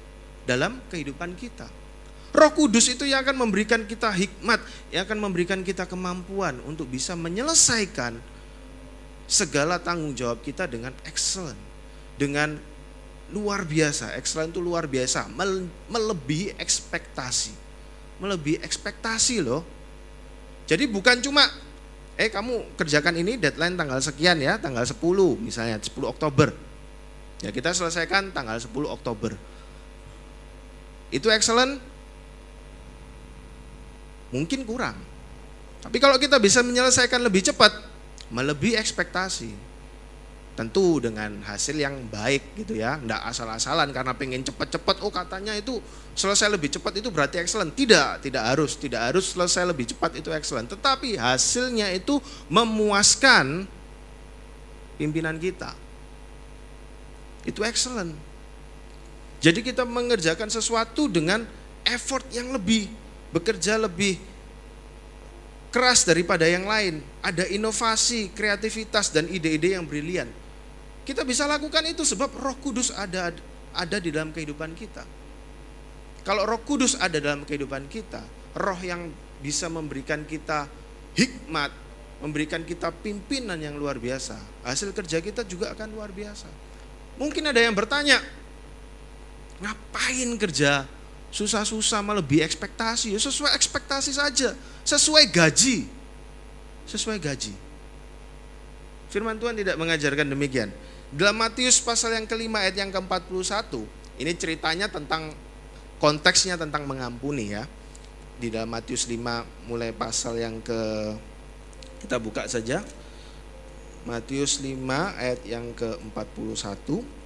dalam 0.47 0.79
kehidupan 0.91 1.35
kita. 1.35 1.67
Roh 2.33 2.49
Kudus 2.49 2.89
itu 2.89 3.05
yang 3.05 3.21
akan 3.21 3.45
memberikan 3.45 3.85
kita 3.85 4.09
hikmat, 4.09 4.57
yang 4.89 5.05
akan 5.05 5.21
memberikan 5.21 5.61
kita 5.61 5.85
kemampuan 5.85 6.57
untuk 6.65 6.89
bisa 6.89 7.13
menyelesaikan 7.13 8.17
segala 9.29 9.77
tanggung 9.77 10.17
jawab 10.17 10.41
kita 10.41 10.65
dengan 10.65 10.97
excellent, 11.05 11.59
dengan 12.17 12.57
luar 13.29 13.61
biasa. 13.69 14.17
Excellent 14.17 14.49
itu 14.49 14.65
luar 14.65 14.89
biasa, 14.89 15.29
melebihi 15.93 16.57
ekspektasi. 16.57 17.53
Melebihi 18.17 18.65
ekspektasi 18.65 19.45
loh. 19.45 19.61
Jadi 20.65 20.89
bukan 20.89 21.21
cuma 21.21 21.45
eh 22.17 22.33
kamu 22.33 22.77
kerjakan 22.77 23.13
ini 23.13 23.37
deadline 23.37 23.77
tanggal 23.77 24.01
sekian 24.01 24.41
ya, 24.41 24.57
tanggal 24.57 24.81
10 24.81 24.97
misalnya 25.37 25.77
10 25.77 25.93
Oktober. 26.09 26.49
Ya 27.45 27.53
kita 27.53 27.77
selesaikan 27.77 28.33
tanggal 28.33 28.57
10 28.57 28.73
Oktober. 28.89 29.37
Itu 31.13 31.29
excellent? 31.29 31.92
Mungkin 34.33 34.65
kurang. 34.65 34.97
Tapi 35.85 36.01
kalau 36.01 36.17
kita 36.17 36.41
bisa 36.41 36.65
menyelesaikan 36.65 37.21
lebih 37.21 37.45
cepat, 37.45 37.69
melebihi 38.33 38.73
ekspektasi, 38.79 39.53
tentu 40.53 41.01
dengan 41.01 41.41
hasil 41.49 41.73
yang 41.73 41.97
baik 42.13 42.53
gitu 42.53 42.77
ya 42.77 43.01
ndak 43.01 43.25
asal-asalan 43.25 43.89
karena 43.89 44.13
pengen 44.13 44.45
cepat-cepat 44.45 45.01
oh 45.01 45.09
katanya 45.09 45.57
itu 45.57 45.81
selesai 46.13 46.45
lebih 46.45 46.69
cepat 46.69 47.01
itu 47.01 47.09
berarti 47.09 47.41
excellent. 47.41 47.73
Tidak 47.73 48.21
tidak 48.21 48.43
harus 48.45 48.77
tidak 48.77 49.01
harus 49.11 49.33
selesai 49.33 49.65
lebih 49.65 49.89
cepat 49.89 50.13
itu 50.21 50.29
excellent. 50.29 50.69
Tetapi 50.69 51.17
hasilnya 51.17 51.89
itu 51.93 52.21
memuaskan 52.53 53.65
pimpinan 55.01 55.41
kita. 55.41 55.73
Itu 57.43 57.65
excellent. 57.65 58.13
Jadi 59.43 59.59
kita 59.59 59.83
mengerjakan 59.83 60.47
sesuatu 60.47 61.11
dengan 61.11 61.43
effort 61.83 62.23
yang 62.31 62.55
lebih 62.55 62.87
bekerja 63.33 63.81
lebih 63.81 64.21
keras 65.73 66.05
daripada 66.05 66.45
yang 66.45 66.69
lain 66.69 67.01
ada 67.25 67.49
inovasi 67.49 68.29
kreativitas 68.31 69.09
dan 69.09 69.25
ide-ide 69.25 69.73
yang 69.73 69.89
brilian 69.89 70.29
kita 71.03 71.27
bisa 71.27 71.43
lakukan 71.43 71.83
itu 71.83 72.07
sebab 72.07 72.31
Roh 72.39 72.55
Kudus 72.63 72.93
ada 72.95 73.35
ada 73.75 73.97
di 73.99 74.13
dalam 74.13 74.31
kehidupan 74.31 74.71
kita. 74.71 75.03
Kalau 76.23 76.47
Roh 76.47 76.63
Kudus 76.63 76.95
ada 76.95 77.19
dalam 77.19 77.43
kehidupan 77.43 77.91
kita, 77.91 78.23
roh 78.55 78.79
yang 78.79 79.11
bisa 79.43 79.67
memberikan 79.67 80.23
kita 80.23 80.71
hikmat, 81.19 81.75
memberikan 82.23 82.63
kita 82.63 82.95
pimpinan 82.95 83.59
yang 83.59 83.75
luar 83.75 83.99
biasa. 83.99 84.39
Hasil 84.63 84.95
kerja 84.95 85.19
kita 85.19 85.43
juga 85.43 85.75
akan 85.75 85.91
luar 85.91 86.15
biasa. 86.15 86.47
Mungkin 87.19 87.51
ada 87.51 87.59
yang 87.59 87.75
bertanya, 87.75 88.23
ngapain 89.59 90.31
kerja 90.39 90.87
susah-susah 91.33 92.05
melebihi 92.05 92.45
ekspektasi? 92.45 93.17
Ya 93.17 93.19
sesuai 93.19 93.57
ekspektasi 93.57 94.13
saja, 94.13 94.53
sesuai 94.85 95.25
gaji. 95.33 95.89
Sesuai 96.85 97.17
gaji. 97.17 97.57
Firman 99.09 99.41
Tuhan 99.41 99.57
tidak 99.57 99.75
mengajarkan 99.81 100.29
demikian. 100.29 100.69
Dalam 101.13 101.37
Matius 101.37 101.81
pasal 101.81 102.17
yang 102.17 102.25
kelima 102.29 102.61
ayat 102.61 102.77
yang 102.77 102.89
ke-41, 102.89 103.69
ini 104.17 104.31
ceritanya 104.37 104.89
tentang 104.89 105.33
konteksnya 105.97 106.57
tentang 106.57 106.85
mengampuni 106.89 107.53
ya. 107.53 107.65
Di 108.37 108.49
dalam 108.49 108.73
Matius 108.73 109.05
5 109.05 109.69
mulai 109.69 109.93
pasal 109.93 110.41
yang 110.41 110.57
ke 110.61 110.81
kita 112.01 112.17
buka 112.17 112.49
saja. 112.49 112.81
Matius 114.03 114.59
5 114.59 114.75
ayat 115.15 115.41
yang 115.47 115.71
ke-41. 115.77 117.22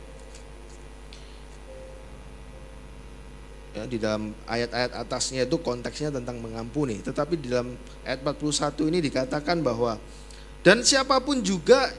Ya, 3.77 3.85
di 3.85 4.01
dalam 4.01 4.33
ayat-ayat 4.49 4.97
atasnya 5.05 5.45
itu 5.45 5.61
konteksnya 5.61 6.09
tentang 6.09 6.41
mengampuni. 6.41 6.97
Tetapi 7.05 7.37
di 7.37 7.53
dalam 7.53 7.77
ayat 8.01 8.25
41 8.25 8.89
ini 8.89 9.05
dikatakan 9.05 9.61
bahwa 9.61 10.01
dan 10.65 10.81
siapa 10.81 11.21
pun 11.21 11.45
juga 11.45 11.93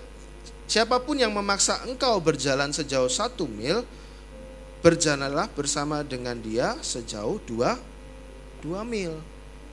Siapa 0.68 1.00
pun 1.00 1.16
yang 1.16 1.32
memaksa 1.32 1.80
engkau 1.88 2.20
berjalan 2.20 2.68
sejauh 2.68 3.08
satu 3.08 3.48
mil, 3.48 3.88
berjalanlah 4.84 5.48
bersama 5.56 6.04
dengan 6.04 6.36
dia 6.36 6.76
sejauh 6.84 7.40
dua, 7.48 7.80
dua 8.60 8.84
mil. 8.84 9.16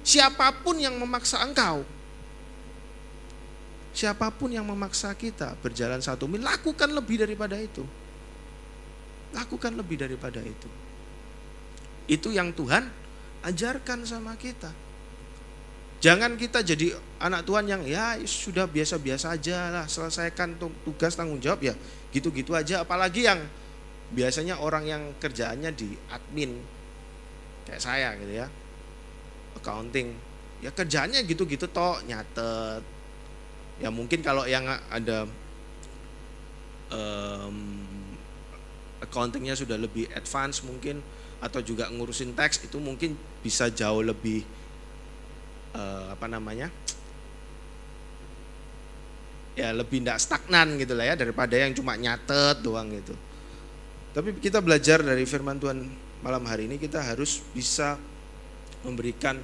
Siapa 0.07 0.55
pun 0.63 0.79
yang 0.79 0.95
memaksa 0.95 1.43
engkau, 1.43 1.83
siapa 3.91 4.31
pun 4.31 4.55
yang 4.55 4.63
memaksa 4.63 5.11
kita 5.19 5.59
berjalan 5.59 5.99
satu 5.99 6.31
mil, 6.31 6.39
lakukan 6.39 6.87
lebih 6.87 7.27
daripada 7.27 7.59
itu. 7.59 7.83
Lakukan 9.35 9.75
lebih 9.75 9.99
daripada 9.99 10.39
itu. 10.39 10.71
Itu 12.05 12.29
yang 12.29 12.53
Tuhan 12.53 12.85
ajarkan 13.45 14.05
sama 14.05 14.37
kita. 14.37 14.69
Jangan 16.03 16.37
kita 16.37 16.61
jadi 16.61 16.93
anak 17.17 17.49
Tuhan 17.49 17.65
yang 17.65 17.81
ya 17.81 18.19
sudah 18.29 18.69
biasa-biasa 18.69 19.33
aja 19.33 19.73
lah 19.73 19.85
selesaikan 19.89 20.53
tugas 20.85 21.17
tanggung 21.17 21.41
jawab. 21.41 21.65
Ya 21.65 21.73
gitu-gitu 22.13 22.53
aja. 22.53 22.85
Apalagi 22.85 23.25
yang 23.25 23.41
biasanya 24.13 24.61
orang 24.61 24.85
yang 24.85 25.01
kerjaannya 25.17 25.73
di 25.73 25.97
admin 26.13 26.61
kayak 27.65 27.81
saya 27.81 28.13
gitu 28.21 28.33
ya. 28.45 28.47
Accounting. 29.57 30.13
Ya 30.61 30.69
kerjaannya 30.69 31.25
gitu-gitu 31.25 31.65
toh 31.73 31.97
nyatet. 32.05 32.85
Ya 33.81 33.89
mungkin 33.89 34.21
kalau 34.21 34.45
yang 34.45 34.69
ada 34.69 35.25
um, 36.93 37.81
accountingnya 39.01 39.57
sudah 39.57 39.75
lebih 39.75 40.07
advance 40.13 40.61
mungkin 40.61 41.01
atau 41.45 41.61
juga 41.61 41.85
ngurusin 41.93 42.33
teks 42.33 42.65
itu 42.65 42.81
mungkin 42.81 43.13
bisa 43.45 43.69
jauh 43.69 44.01
lebih 44.01 44.41
uh, 45.77 46.17
apa 46.17 46.25
namanya 46.25 46.73
ya 49.53 49.71
lebih 49.71 50.01
tidak 50.01 50.17
stagnan 50.19 50.75
gitu 50.81 50.97
lah 50.97 51.13
ya 51.13 51.15
daripada 51.15 51.55
yang 51.55 51.71
cuma 51.71 51.95
nyatet 51.95 52.59
doang 52.65 52.89
gitu. 52.91 53.13
Tapi 54.11 54.35
kita 54.41 54.59
belajar 54.59 55.05
dari 55.05 55.23
firman 55.23 55.61
Tuhan 55.61 55.85
malam 56.25 56.43
hari 56.49 56.65
ini 56.65 56.81
kita 56.81 56.99
harus 57.03 57.43
bisa 57.53 57.95
memberikan 58.83 59.37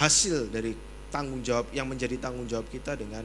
hasil 0.00 0.48
dari 0.48 0.72
tanggung 1.12 1.44
jawab 1.44 1.68
yang 1.76 1.86
menjadi 1.86 2.16
tanggung 2.16 2.48
jawab 2.48 2.66
kita 2.72 2.96
dengan 2.96 3.24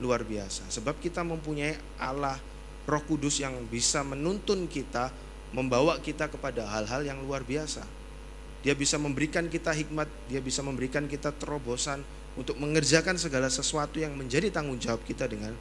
luar 0.00 0.24
biasa. 0.24 0.68
Sebab 0.72 0.96
kita 0.98 1.20
mempunyai 1.20 1.76
Allah 2.00 2.40
Roh 2.88 3.02
Kudus 3.04 3.38
yang 3.44 3.52
bisa 3.68 4.00
menuntun 4.00 4.64
kita, 4.64 5.12
membawa 5.50 5.98
kita 5.98 6.30
kepada 6.30 6.66
hal-hal 6.66 7.02
yang 7.02 7.18
luar 7.22 7.42
biasa. 7.42 7.82
Dia 8.60 8.76
bisa 8.76 9.00
memberikan 9.00 9.48
kita 9.48 9.72
hikmat, 9.72 10.06
dia 10.28 10.38
bisa 10.38 10.60
memberikan 10.60 11.08
kita 11.08 11.32
terobosan 11.32 12.04
untuk 12.36 12.60
mengerjakan 12.60 13.16
segala 13.16 13.48
sesuatu 13.48 13.98
yang 13.98 14.14
menjadi 14.14 14.52
tanggung 14.52 14.76
jawab 14.76 15.00
kita 15.02 15.26
dengan 15.26 15.56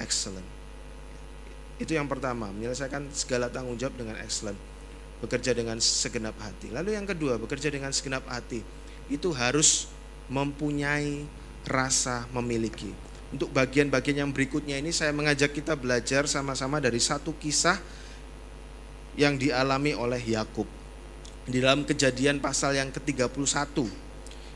excellent. 0.00 0.46
Itu 1.78 1.94
yang 1.94 2.06
pertama, 2.06 2.50
menyelesaikan 2.54 3.10
segala 3.12 3.50
tanggung 3.50 3.76
jawab 3.76 3.98
dengan 3.98 4.16
excellent. 4.22 4.58
Bekerja 5.22 5.54
dengan 5.54 5.78
segenap 5.78 6.34
hati. 6.42 6.70
Lalu 6.70 6.96
yang 6.96 7.06
kedua, 7.06 7.38
bekerja 7.38 7.70
dengan 7.70 7.90
segenap 7.94 8.26
hati. 8.30 8.64
Itu 9.10 9.36
harus 9.36 9.90
mempunyai 10.32 11.28
rasa 11.68 12.24
memiliki. 12.32 12.92
Untuk 13.34 13.50
bagian-bagian 13.50 14.24
yang 14.26 14.30
berikutnya 14.30 14.78
ini 14.78 14.94
saya 14.94 15.10
mengajak 15.10 15.50
kita 15.50 15.74
belajar 15.74 16.30
sama-sama 16.30 16.78
dari 16.78 17.02
satu 17.02 17.34
kisah 17.34 17.76
yang 19.14 19.38
dialami 19.38 19.94
oleh 19.94 20.20
Yakub 20.22 20.66
di 21.44 21.60
dalam 21.60 21.84
kejadian 21.84 22.40
pasal 22.40 22.74
yang 22.76 22.88
ke-31 22.88 23.84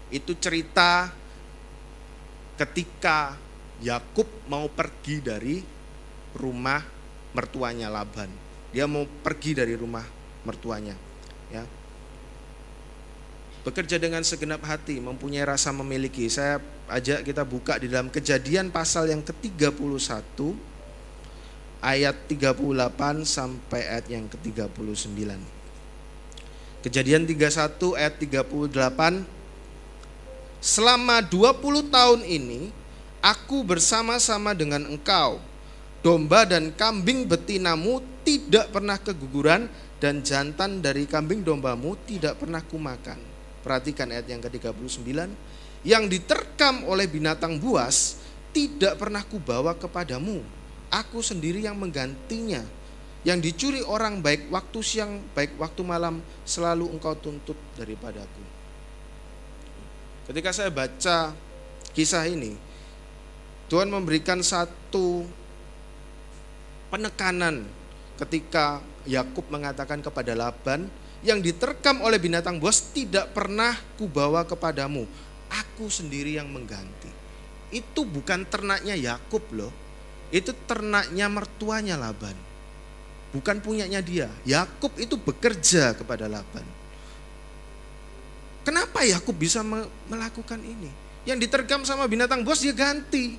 itu 0.08 0.32
cerita 0.40 1.12
ketika 2.56 3.36
Yakub 3.84 4.26
mau 4.48 4.66
pergi 4.66 5.20
dari 5.22 5.56
rumah 6.34 6.82
mertuanya 7.36 7.92
Laban. 7.92 8.32
Dia 8.72 8.88
mau 8.88 9.04
pergi 9.04 9.56
dari 9.56 9.76
rumah 9.76 10.04
mertuanya, 10.44 10.96
ya. 11.52 11.64
Bekerja 13.62 14.00
dengan 14.00 14.24
segenap 14.24 14.64
hati, 14.64 14.96
mempunyai 14.96 15.44
rasa 15.44 15.70
memiliki. 15.76 16.24
Saya 16.32 16.56
ajak 16.88 17.20
kita 17.20 17.44
buka 17.44 17.76
di 17.76 17.92
dalam 17.92 18.08
Kejadian 18.08 18.72
pasal 18.72 19.12
yang 19.12 19.20
ke-31 19.20 20.40
ayat 21.84 22.16
38 22.26 22.58
sampai 23.22 23.80
ayat 23.86 24.06
yang 24.10 24.26
ke-39. 24.30 25.38
Kejadian 26.84 27.26
31 27.26 27.98
ayat 27.98 28.14
38 28.18 29.26
Selama 30.58 31.22
20 31.22 31.90
tahun 31.90 32.20
ini 32.26 32.74
aku 33.22 33.62
bersama-sama 33.62 34.54
dengan 34.54 34.86
engkau 34.86 35.38
Domba 35.98 36.46
dan 36.46 36.70
kambing 36.78 37.26
betinamu 37.26 37.98
tidak 38.22 38.70
pernah 38.70 38.94
keguguran 39.02 39.66
dan 39.98 40.22
jantan 40.22 40.78
dari 40.78 41.10
kambing 41.10 41.42
dombamu 41.42 41.98
tidak 42.06 42.38
pernah 42.38 42.62
kumakan. 42.62 43.18
Perhatikan 43.66 44.06
ayat 44.14 44.30
yang 44.30 44.38
ke-39. 44.38 44.94
Yang 45.82 46.04
diterkam 46.06 46.86
oleh 46.86 47.10
binatang 47.10 47.58
buas 47.58 48.22
tidak 48.54 48.94
pernah 48.94 49.26
kubawa 49.26 49.74
kepadamu. 49.74 50.38
Aku 50.88 51.20
sendiri 51.20 51.64
yang 51.64 51.76
menggantinya. 51.76 52.64
Yang 53.26 53.38
dicuri 53.50 53.80
orang 53.84 54.22
baik 54.24 54.48
waktu 54.48 54.78
siang 54.80 55.20
baik 55.34 55.58
waktu 55.58 55.82
malam 55.84 56.22
selalu 56.46 56.88
engkau 56.88 57.12
tuntut 57.18 57.58
daripadaku. 57.76 58.44
Ketika 60.30 60.54
saya 60.54 60.70
baca 60.70 61.34
kisah 61.92 62.24
ini, 62.30 62.54
Tuhan 63.68 63.90
memberikan 63.90 64.40
satu 64.40 65.28
penekanan 66.88 67.68
ketika 68.16 68.80
Yakub 69.04 69.44
mengatakan 69.52 70.00
kepada 70.00 70.32
Laban 70.32 70.88
yang 71.20 71.42
diterkam 71.42 72.00
oleh 72.00 72.16
binatang 72.16 72.62
buas 72.62 72.94
tidak 72.94 73.34
pernah 73.34 73.74
kubawa 73.98 74.46
kepadamu 74.46 75.04
aku 75.50 75.90
sendiri 75.90 76.38
yang 76.38 76.48
mengganti 76.48 77.10
itu 77.74 78.04
bukan 78.06 78.46
ternaknya 78.48 78.94
Yakub 78.96 79.44
loh 79.52 79.72
itu 80.34 80.52
ternaknya 80.68 81.26
mertuanya 81.30 81.96
Laban. 81.96 82.36
Bukan 83.32 83.60
punyanya 83.60 84.00
dia. 84.00 84.28
Yakub 84.48 84.92
itu 84.96 85.20
bekerja 85.20 85.92
kepada 85.96 86.28
Laban. 86.28 86.64
Kenapa 88.64 89.04
Yakub 89.04 89.36
bisa 89.36 89.64
melakukan 90.08 90.60
ini? 90.60 90.90
Yang 91.24 91.48
diterkam 91.48 91.84
sama 91.84 92.04
binatang 92.08 92.44
buas 92.44 92.60
dia 92.60 92.72
ganti. 92.72 93.36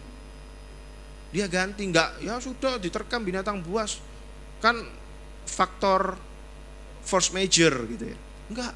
Dia 1.29 1.45
ganti 1.45 1.85
nggak 1.85 2.25
ya 2.25 2.41
sudah 2.41 2.81
diterkam 2.81 3.21
binatang 3.21 3.61
buas. 3.61 4.01
Kan 4.61 4.81
faktor 5.45 6.17
force 7.05 7.29
major 7.33 7.73
gitu 7.89 8.09
ya. 8.13 8.17
Enggak 8.49 8.73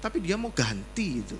tapi 0.00 0.18
dia 0.24 0.34
mau 0.40 0.50
ganti 0.50 1.20
itu. 1.20 1.36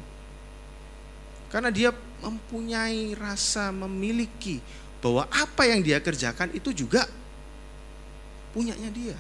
Karena 1.51 1.73
dia 1.73 1.91
mempunyai 2.23 3.17
rasa 3.17 3.75
memiliki 3.75 4.61
bahwa 5.01 5.25
apa 5.33 5.63
yang 5.65 5.81
dia 5.81 5.99
kerjakan 6.01 6.53
itu 6.53 6.73
juga 6.73 7.09
punyanya 8.53 8.93
dia 8.93 9.17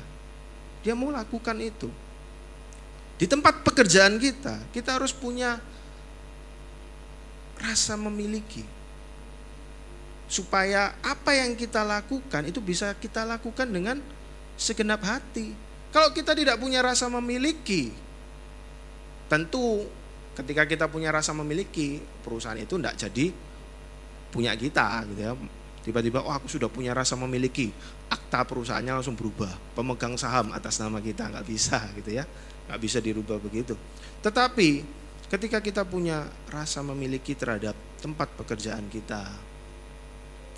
dia 0.80 0.92
mau 0.96 1.08
lakukan 1.12 1.56
itu 1.60 1.88
di 3.20 3.28
tempat 3.28 3.64
pekerjaan 3.64 4.16
kita 4.16 4.60
kita 4.72 4.96
harus 4.96 5.12
punya 5.12 5.60
rasa 7.60 7.96
memiliki 8.00 8.64
supaya 10.30 10.94
apa 11.02 11.34
yang 11.34 11.58
kita 11.58 11.82
lakukan 11.82 12.46
itu 12.46 12.62
bisa 12.62 12.94
kita 12.94 13.26
lakukan 13.26 13.66
dengan 13.66 13.98
segenap 14.54 15.02
hati. 15.02 15.50
Kalau 15.90 16.14
kita 16.14 16.38
tidak 16.38 16.54
punya 16.62 16.78
rasa 16.86 17.10
memiliki, 17.10 17.90
tentu 19.26 19.90
ketika 20.38 20.62
kita 20.70 20.86
punya 20.86 21.10
rasa 21.10 21.34
memiliki, 21.34 21.98
perusahaan 22.22 22.54
itu 22.54 22.78
tidak 22.78 22.94
jadi 22.94 23.26
punya 24.30 24.54
kita 24.54 25.02
gitu 25.10 25.18
ya. 25.18 25.34
Tiba-tiba 25.80 26.20
oh 26.20 26.32
aku 26.32 26.46
sudah 26.46 26.68
punya 26.68 26.92
rasa 26.92 27.16
memiliki, 27.16 27.72
akta 28.12 28.44
perusahaannya 28.44 29.00
langsung 29.00 29.16
berubah. 29.16 29.50
Pemegang 29.72 30.14
saham 30.20 30.52
atas 30.52 30.76
nama 30.76 31.00
kita 31.00 31.32
nggak 31.32 31.46
bisa 31.48 31.80
gitu 31.96 32.20
ya. 32.20 32.24
nggak 32.70 32.80
bisa 32.86 33.02
dirubah 33.02 33.42
begitu. 33.42 33.74
Tetapi 34.22 34.86
ketika 35.26 35.58
kita 35.58 35.82
punya 35.82 36.28
rasa 36.46 36.86
memiliki 36.86 37.34
terhadap 37.34 37.74
tempat 37.98 38.30
pekerjaan 38.38 38.86
kita, 38.86 39.26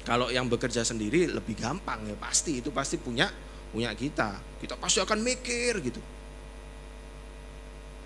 kalau 0.02 0.28
yang 0.34 0.50
bekerja 0.50 0.82
sendiri 0.82 1.30
lebih 1.30 1.54
gampang 1.54 2.02
ya 2.10 2.18
pasti 2.18 2.58
itu 2.58 2.74
pasti 2.74 2.98
punya 2.98 3.30
punya 3.70 3.94
kita. 3.94 4.34
Kita 4.58 4.74
pasti 4.76 4.98
akan 4.98 5.18
mikir 5.22 5.78
gitu. 5.80 6.02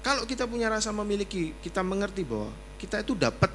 Kalau 0.05 0.22
kita 0.22 0.46
punya 0.46 0.70
rasa 0.70 0.94
memiliki, 0.94 1.50
kita 1.59 1.83
mengerti 1.83 2.22
bahwa 2.22 2.52
kita 2.79 3.02
itu 3.02 3.18
dapat 3.18 3.50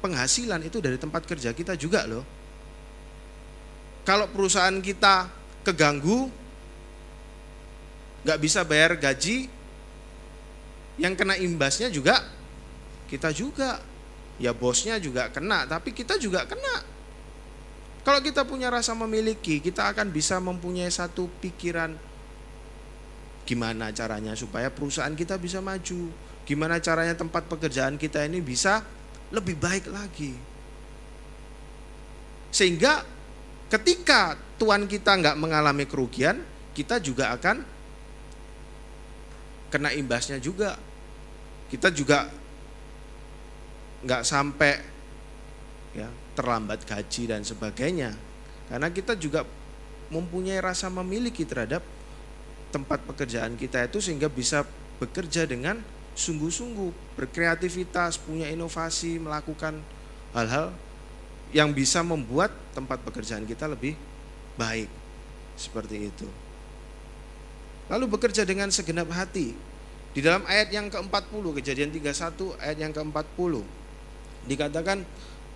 penghasilan 0.00 0.64
itu 0.64 0.80
dari 0.80 0.96
tempat 0.96 1.28
kerja 1.28 1.52
kita 1.52 1.76
juga 1.76 2.08
loh. 2.08 2.24
Kalau 4.02 4.26
perusahaan 4.32 4.74
kita 4.80 5.28
keganggu, 5.62 6.32
nggak 8.24 8.40
bisa 8.40 8.64
bayar 8.64 8.96
gaji, 8.96 9.46
yang 11.00 11.16
kena 11.16 11.36
imbasnya 11.36 11.92
juga 11.92 12.20
kita 13.08 13.32
juga. 13.34 13.80
Ya 14.40 14.56
bosnya 14.56 14.96
juga 14.96 15.28
kena, 15.28 15.68
tapi 15.68 15.92
kita 15.92 16.16
juga 16.16 16.48
kena. 16.48 16.80
Kalau 18.00 18.24
kita 18.24 18.48
punya 18.48 18.72
rasa 18.72 18.96
memiliki, 18.96 19.60
kita 19.60 19.92
akan 19.92 20.08
bisa 20.08 20.40
mempunyai 20.40 20.88
satu 20.88 21.28
pikiran 21.44 21.92
gimana 23.44 23.92
caranya 23.92 24.32
supaya 24.32 24.72
perusahaan 24.72 25.12
kita 25.12 25.36
bisa 25.36 25.60
maju. 25.60 26.08
Gimana 26.48 26.80
caranya 26.80 27.12
tempat 27.12 27.52
pekerjaan 27.52 28.00
kita 28.00 28.24
ini 28.24 28.40
bisa 28.40 28.80
lebih 29.30 29.56
baik 29.58 29.86
lagi. 29.90 30.34
Sehingga 32.50 33.06
ketika 33.70 34.34
tuan 34.58 34.90
kita 34.90 35.14
nggak 35.14 35.38
mengalami 35.38 35.86
kerugian, 35.86 36.42
kita 36.74 36.98
juga 36.98 37.30
akan 37.34 37.62
kena 39.70 39.94
imbasnya 39.94 40.42
juga. 40.42 40.74
Kita 41.70 41.94
juga 41.94 42.26
nggak 44.02 44.22
sampai 44.26 44.74
ya 45.94 46.10
terlambat 46.34 46.82
gaji 46.82 47.30
dan 47.30 47.46
sebagainya. 47.46 48.10
Karena 48.66 48.90
kita 48.90 49.14
juga 49.14 49.46
mempunyai 50.10 50.58
rasa 50.58 50.90
memiliki 50.90 51.46
terhadap 51.46 51.86
tempat 52.74 53.02
pekerjaan 53.06 53.54
kita 53.54 53.86
itu 53.86 53.98
sehingga 54.02 54.26
bisa 54.26 54.66
bekerja 54.98 55.46
dengan 55.46 55.78
sungguh-sungguh, 56.14 57.16
berkreativitas, 57.16 58.20
punya 58.20 58.50
inovasi, 58.50 59.18
melakukan 59.18 59.80
hal-hal 60.36 60.74
yang 61.50 61.74
bisa 61.74 62.02
membuat 62.06 62.54
tempat 62.74 63.02
pekerjaan 63.02 63.46
kita 63.46 63.66
lebih 63.66 63.98
baik. 64.54 64.88
Seperti 65.58 66.08
itu. 66.08 66.28
Lalu 67.90 68.06
bekerja 68.06 68.46
dengan 68.46 68.70
segenap 68.70 69.10
hati. 69.10 69.52
Di 70.10 70.18
dalam 70.22 70.42
ayat 70.46 70.74
yang 70.74 70.90
ke-40, 70.90 71.44
kejadian 71.62 71.90
31 71.94 72.58
ayat 72.58 72.78
yang 72.78 72.92
ke-40. 72.94 73.52
Dikatakan 74.46 75.06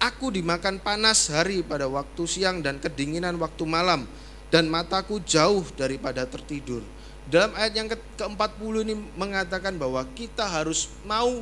Aku 0.02 0.28
dimakan 0.34 0.82
panas 0.82 1.30
hari 1.30 1.62
pada 1.62 1.86
waktu 1.86 2.22
siang 2.26 2.60
dan 2.60 2.82
kedinginan 2.82 3.38
waktu 3.38 3.64
malam 3.64 4.04
dan 4.50 4.66
mataku 4.68 5.22
jauh 5.22 5.64
daripada 5.78 6.26
tertidur. 6.26 6.82
Dalam 7.24 7.56
ayat 7.56 7.72
yang 7.72 7.88
ke-40 7.88 8.74
ini 8.84 8.94
mengatakan 9.16 9.72
bahwa 9.80 10.04
kita 10.12 10.44
harus 10.44 10.92
mau 11.08 11.40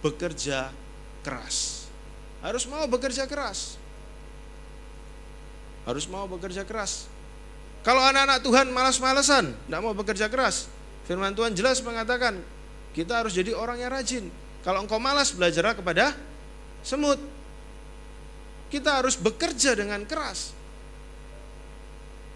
bekerja 0.00 0.72
keras. 1.20 1.88
Harus 2.40 2.64
mau 2.64 2.84
bekerja 2.88 3.28
keras. 3.28 3.76
Harus 5.84 6.08
mau 6.08 6.24
bekerja 6.24 6.64
keras. 6.64 7.10
Kalau 7.84 8.00
anak-anak 8.04 8.40
Tuhan 8.44 8.66
malas-malesan, 8.72 9.52
tidak 9.52 9.80
mau 9.80 9.92
bekerja 9.92 10.28
keras. 10.28 10.68
Firman 11.04 11.32
Tuhan 11.32 11.56
jelas 11.56 11.80
mengatakan, 11.80 12.40
kita 12.92 13.24
harus 13.24 13.32
jadi 13.36 13.56
orang 13.56 13.80
yang 13.80 13.92
rajin. 13.92 14.28
Kalau 14.64 14.84
engkau 14.84 15.00
malas, 15.00 15.32
belajarlah 15.32 15.76
kepada 15.76 16.12
semut. 16.84 17.20
Kita 18.68 19.00
harus 19.00 19.16
bekerja 19.16 19.72
dengan 19.72 20.04
keras. 20.04 20.52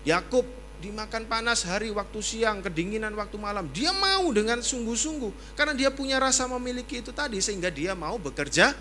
Yakub 0.09 0.49
dimakan 0.83 1.31
panas 1.31 1.63
hari 1.63 1.95
waktu 1.95 2.19
siang, 2.19 2.59
kedinginan 2.59 3.15
waktu 3.15 3.39
malam. 3.39 3.71
Dia 3.71 3.95
mau 3.95 4.27
dengan 4.35 4.59
sungguh-sungguh 4.59 5.55
karena 5.55 5.79
dia 5.79 5.95
punya 5.95 6.19
rasa 6.19 6.51
memiliki 6.51 6.99
itu 6.99 7.15
tadi 7.15 7.39
sehingga 7.39 7.71
dia 7.71 7.95
mau 7.95 8.19
bekerja 8.19 8.75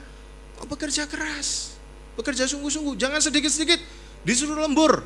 mau 0.57 0.65
bekerja 0.65 1.05
keras. 1.05 1.77
Bekerja 2.17 2.49
sungguh-sungguh, 2.49 2.97
jangan 2.97 3.21
sedikit-sedikit 3.21 3.77
disuruh 4.25 4.57
lembur. 4.57 5.05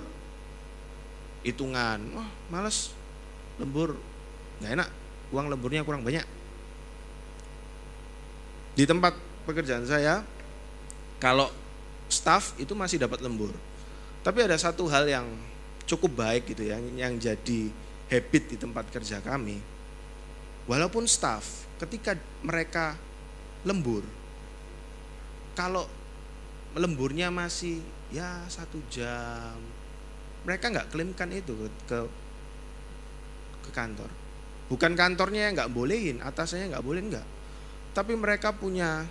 Hitungan, 1.43 1.99
wah 2.15 2.29
males 2.49 2.91
lembur, 3.61 3.95
nggak 4.59 4.71
enak, 4.79 4.89
uang 5.31 5.45
lemburnya 5.51 5.85
kurang 5.85 6.01
banyak. 6.01 6.25
Di 8.75 8.83
tempat 8.83 9.15
pekerjaan 9.47 9.87
saya, 9.87 10.25
kalau 11.23 11.47
staff 12.11 12.57
itu 12.59 12.75
masih 12.75 12.99
dapat 12.99 13.23
lembur. 13.23 13.53
Tapi 14.25 14.43
ada 14.43 14.57
satu 14.57 14.89
hal 14.89 15.05
yang 15.07 15.27
cukup 15.85 16.11
baik 16.17 16.53
gitu 16.53 16.69
ya, 16.69 16.77
yang 16.77 17.17
jadi 17.17 17.69
habit 18.09 18.43
di 18.53 18.57
tempat 18.57 18.89
kerja 18.89 19.21
kami. 19.21 19.61
Walaupun 20.65 21.05
staff 21.05 21.65
ketika 21.77 22.17
mereka 22.41 22.97
lembur, 23.65 24.01
kalau 25.53 25.85
lemburnya 26.73 27.29
masih 27.29 27.81
ya 28.09 28.45
satu 28.49 28.81
jam, 28.89 29.57
mereka 30.45 30.73
nggak 30.73 30.89
klaimkan 30.93 31.29
itu 31.33 31.53
ke 31.85 31.99
ke 33.65 33.71
kantor. 33.73 34.09
Bukan 34.65 34.97
kantornya 34.97 35.49
yang 35.49 35.53
nggak 35.53 35.73
bolehin, 35.73 36.17
atasnya 36.25 36.69
nggak 36.73 36.85
boleh 36.85 37.01
nggak. 37.13 37.27
Tapi 37.93 38.17
mereka 38.17 38.51
punya 38.51 39.05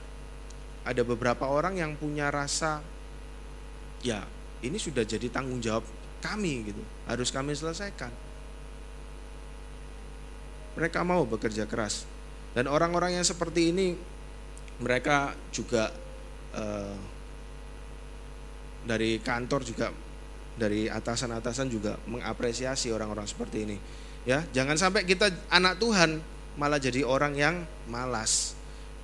ada 0.84 1.02
beberapa 1.06 1.48
orang 1.48 1.80
yang 1.80 1.96
punya 1.96 2.28
rasa 2.28 2.84
ya 4.04 4.20
ini 4.60 4.76
sudah 4.76 5.00
jadi 5.00 5.32
tanggung 5.32 5.64
jawab 5.64 5.80
kami 6.24 6.72
gitu, 6.72 6.80
harus 7.04 7.28
kami 7.28 7.52
selesaikan. 7.52 8.08
Mereka 10.80 11.04
mau 11.04 11.28
bekerja 11.28 11.68
keras 11.68 12.08
dan 12.56 12.66
orang-orang 12.66 13.20
yang 13.20 13.26
seperti 13.26 13.70
ini 13.70 13.92
mereka 14.80 15.36
juga 15.52 15.92
eh, 16.56 16.96
dari 18.88 19.20
kantor 19.20 19.60
juga 19.62 19.92
dari 20.54 20.86
atasan-atasan 20.86 21.66
juga 21.66 21.98
mengapresiasi 22.06 22.94
orang-orang 22.94 23.26
seperti 23.26 23.66
ini. 23.66 23.76
Ya, 24.24 24.46
jangan 24.54 24.78
sampai 24.78 25.04
kita 25.04 25.28
anak 25.50 25.82
Tuhan 25.82 26.22
malah 26.54 26.78
jadi 26.78 27.02
orang 27.02 27.34
yang 27.34 27.56
malas, 27.90 28.54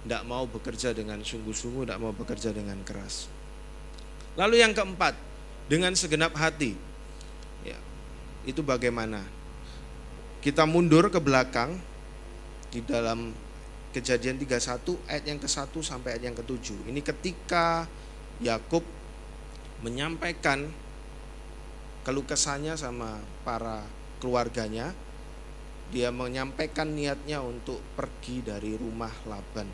tidak 0.07 0.23
mau 0.25 0.47
bekerja 0.47 0.95
dengan 0.95 1.21
sungguh-sungguh, 1.21 1.85
tidak 1.91 2.01
mau 2.01 2.15
bekerja 2.15 2.55
dengan 2.55 2.79
keras. 2.87 3.27
Lalu 4.39 4.63
yang 4.63 4.73
keempat, 4.73 5.19
dengan 5.67 5.93
segenap 5.99 6.33
hati. 6.39 6.79
Itu 8.49 8.65
bagaimana? 8.65 9.21
Kita 10.41 10.65
mundur 10.65 11.13
ke 11.13 11.21
belakang 11.21 11.77
di 12.73 12.81
dalam 12.85 13.51
Kejadian 13.91 14.39
31 14.39 15.11
ayat 15.11 15.25
yang 15.27 15.43
ke-1 15.43 15.75
sampai 15.83 16.15
ayat 16.15 16.31
yang 16.31 16.37
ke-7. 16.39 16.87
Ini 16.87 17.03
ketika 17.03 17.91
Yakub 18.39 18.87
menyampaikan 19.83 20.71
keluh 22.07 22.23
kesahnya 22.23 22.79
sama 22.79 23.19
para 23.43 23.83
keluarganya 24.23 24.95
dia 25.91 26.15
menyampaikan 26.15 26.87
niatnya 26.95 27.43
untuk 27.43 27.83
pergi 27.99 28.47
dari 28.47 28.79
rumah 28.79 29.11
Laban. 29.27 29.67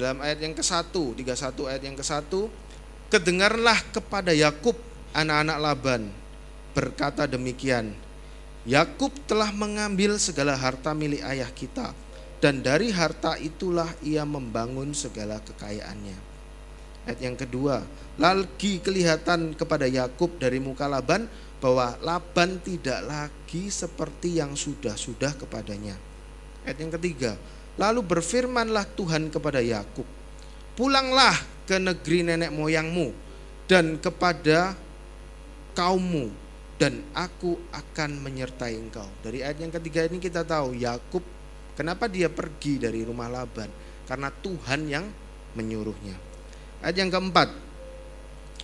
Dalam 0.00 0.24
ayat 0.24 0.40
yang 0.40 0.56
ke-1, 0.56 0.96
31 0.96 1.68
ayat 1.68 1.82
yang 1.84 1.96
ke-1, 1.96 2.32
kedengarlah 3.12 3.76
kepada 3.92 4.32
Yakub 4.32 4.80
anak-anak 5.12 5.58
Laban 5.60 6.02
berkata 6.76 7.24
demikian, 7.24 7.96
Yakub 8.68 9.08
telah 9.24 9.48
mengambil 9.48 10.20
segala 10.20 10.52
harta 10.52 10.92
milik 10.92 11.24
ayah 11.24 11.48
kita 11.48 11.96
dan 12.44 12.60
dari 12.60 12.92
harta 12.92 13.40
itulah 13.40 13.88
ia 14.04 14.28
membangun 14.28 14.92
segala 14.92 15.40
kekayaannya. 15.40 16.18
Ayat 17.08 17.20
yang 17.22 17.38
kedua, 17.38 17.80
lagi 18.20 18.82
kelihatan 18.84 19.56
kepada 19.56 19.88
Yakub 19.88 20.36
dari 20.36 20.60
muka 20.60 20.84
Laban 20.84 21.24
bahwa 21.64 21.96
Laban 22.04 22.60
tidak 22.60 23.00
lagi 23.08 23.72
seperti 23.72 24.36
yang 24.36 24.52
sudah-sudah 24.52 25.32
kepadanya. 25.40 25.96
Ayat 26.68 26.76
yang 26.76 26.92
ketiga, 26.92 27.40
lalu 27.80 28.04
berfirmanlah 28.04 28.84
Tuhan 28.98 29.32
kepada 29.32 29.64
Yakub, 29.64 30.04
"Pulanglah 30.76 31.38
ke 31.64 31.80
negeri 31.80 32.26
nenek 32.26 32.52
moyangmu 32.52 33.14
dan 33.70 33.96
kepada 33.96 34.74
kaummu 35.72 36.45
dan 36.76 37.00
aku 37.16 37.56
akan 37.72 38.20
menyertai 38.20 38.76
engkau." 38.76 39.06
Dari 39.20 39.44
ayat 39.44 39.60
yang 39.60 39.72
ketiga 39.72 40.04
ini 40.06 40.20
kita 40.20 40.44
tahu 40.44 40.76
Yakub 40.76 41.24
kenapa 41.76 42.08
dia 42.08 42.28
pergi 42.28 42.80
dari 42.80 43.04
rumah 43.04 43.28
Laban? 43.28 43.68
Karena 44.06 44.30
Tuhan 44.30 44.80
yang 44.86 45.04
menyuruhnya. 45.58 46.14
Ayat 46.84 46.96
yang 47.00 47.10
keempat, 47.10 47.66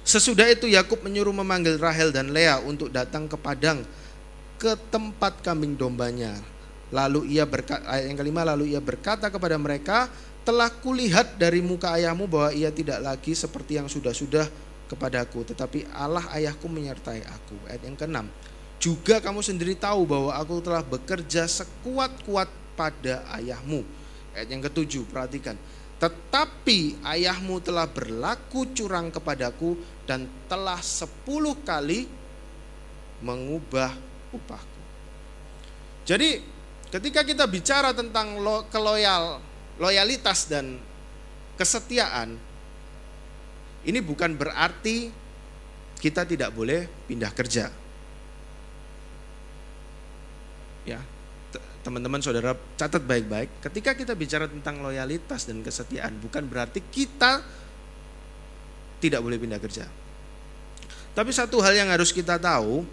Sesudah 0.02 0.50
itu 0.50 0.66
Yakub 0.66 0.98
menyuruh 1.06 1.30
memanggil 1.30 1.78
Rahel 1.78 2.10
dan 2.10 2.34
Lea 2.34 2.58
untuk 2.58 2.90
datang 2.90 3.30
ke 3.30 3.38
padang 3.38 3.86
ke 4.58 4.74
tempat 4.90 5.38
kambing 5.46 5.78
dombanya. 5.78 6.34
Lalu 6.90 7.38
ia 7.38 7.46
berkata, 7.46 7.86
ayat 7.86 8.10
yang 8.10 8.18
kelima, 8.18 8.42
lalu 8.42 8.74
ia 8.74 8.82
berkata 8.82 9.30
kepada 9.30 9.54
mereka, 9.56 10.10
telah 10.42 10.68
kulihat 10.68 11.38
dari 11.38 11.62
muka 11.62 11.94
ayahmu 11.94 12.26
bahwa 12.26 12.50
ia 12.50 12.74
tidak 12.74 12.98
lagi 12.98 13.32
seperti 13.32 13.78
yang 13.78 13.86
sudah-sudah 13.86 14.50
kepadaku, 14.92 15.48
tetapi 15.48 15.88
Allah 15.96 16.22
ayahku 16.36 16.68
menyertai 16.68 17.24
aku. 17.24 17.56
Ayat 17.66 17.82
yang 17.88 17.96
keenam, 17.96 18.26
juga 18.76 19.22
kamu 19.24 19.40
sendiri 19.40 19.72
tahu 19.72 20.04
bahwa 20.04 20.36
aku 20.36 20.60
telah 20.60 20.84
bekerja 20.84 21.48
sekuat-kuat 21.48 22.50
pada 22.76 23.24
ayahmu. 23.40 23.80
Ayat 24.36 24.48
yang 24.52 24.60
ketujuh, 24.60 25.08
perhatikan. 25.08 25.56
Tetapi 26.02 26.98
ayahmu 27.06 27.62
telah 27.62 27.86
berlaku 27.86 28.66
curang 28.74 29.14
kepadaku 29.14 29.78
dan 30.02 30.26
telah 30.50 30.82
sepuluh 30.82 31.54
kali 31.62 32.10
mengubah 33.22 33.94
upahku. 34.34 34.80
Jadi 36.02 36.42
ketika 36.90 37.22
kita 37.22 37.46
bicara 37.46 37.94
tentang 37.94 38.42
lo, 38.42 38.66
keloyal, 38.66 39.38
loyalitas 39.78 40.50
dan 40.50 40.82
kesetiaan, 41.54 42.34
ini 43.82 43.98
bukan 43.98 44.38
berarti 44.38 45.10
kita 45.98 46.26
tidak 46.26 46.50
boleh 46.54 46.86
pindah 47.06 47.30
kerja. 47.30 47.70
Ya, 50.82 50.98
teman-teman 51.86 52.18
saudara 52.18 52.58
catat 52.78 53.02
baik-baik, 53.02 53.62
ketika 53.62 53.94
kita 53.94 54.14
bicara 54.18 54.50
tentang 54.50 54.82
loyalitas 54.82 55.46
dan 55.46 55.62
kesetiaan 55.62 56.18
bukan 56.18 56.46
berarti 56.46 56.82
kita 56.82 57.42
tidak 59.02 59.20
boleh 59.22 59.38
pindah 59.38 59.58
kerja. 59.58 59.86
Tapi 61.12 61.30
satu 61.34 61.58
hal 61.60 61.76
yang 61.76 61.90
harus 61.90 62.14
kita 62.14 62.38
tahu, 62.38 62.86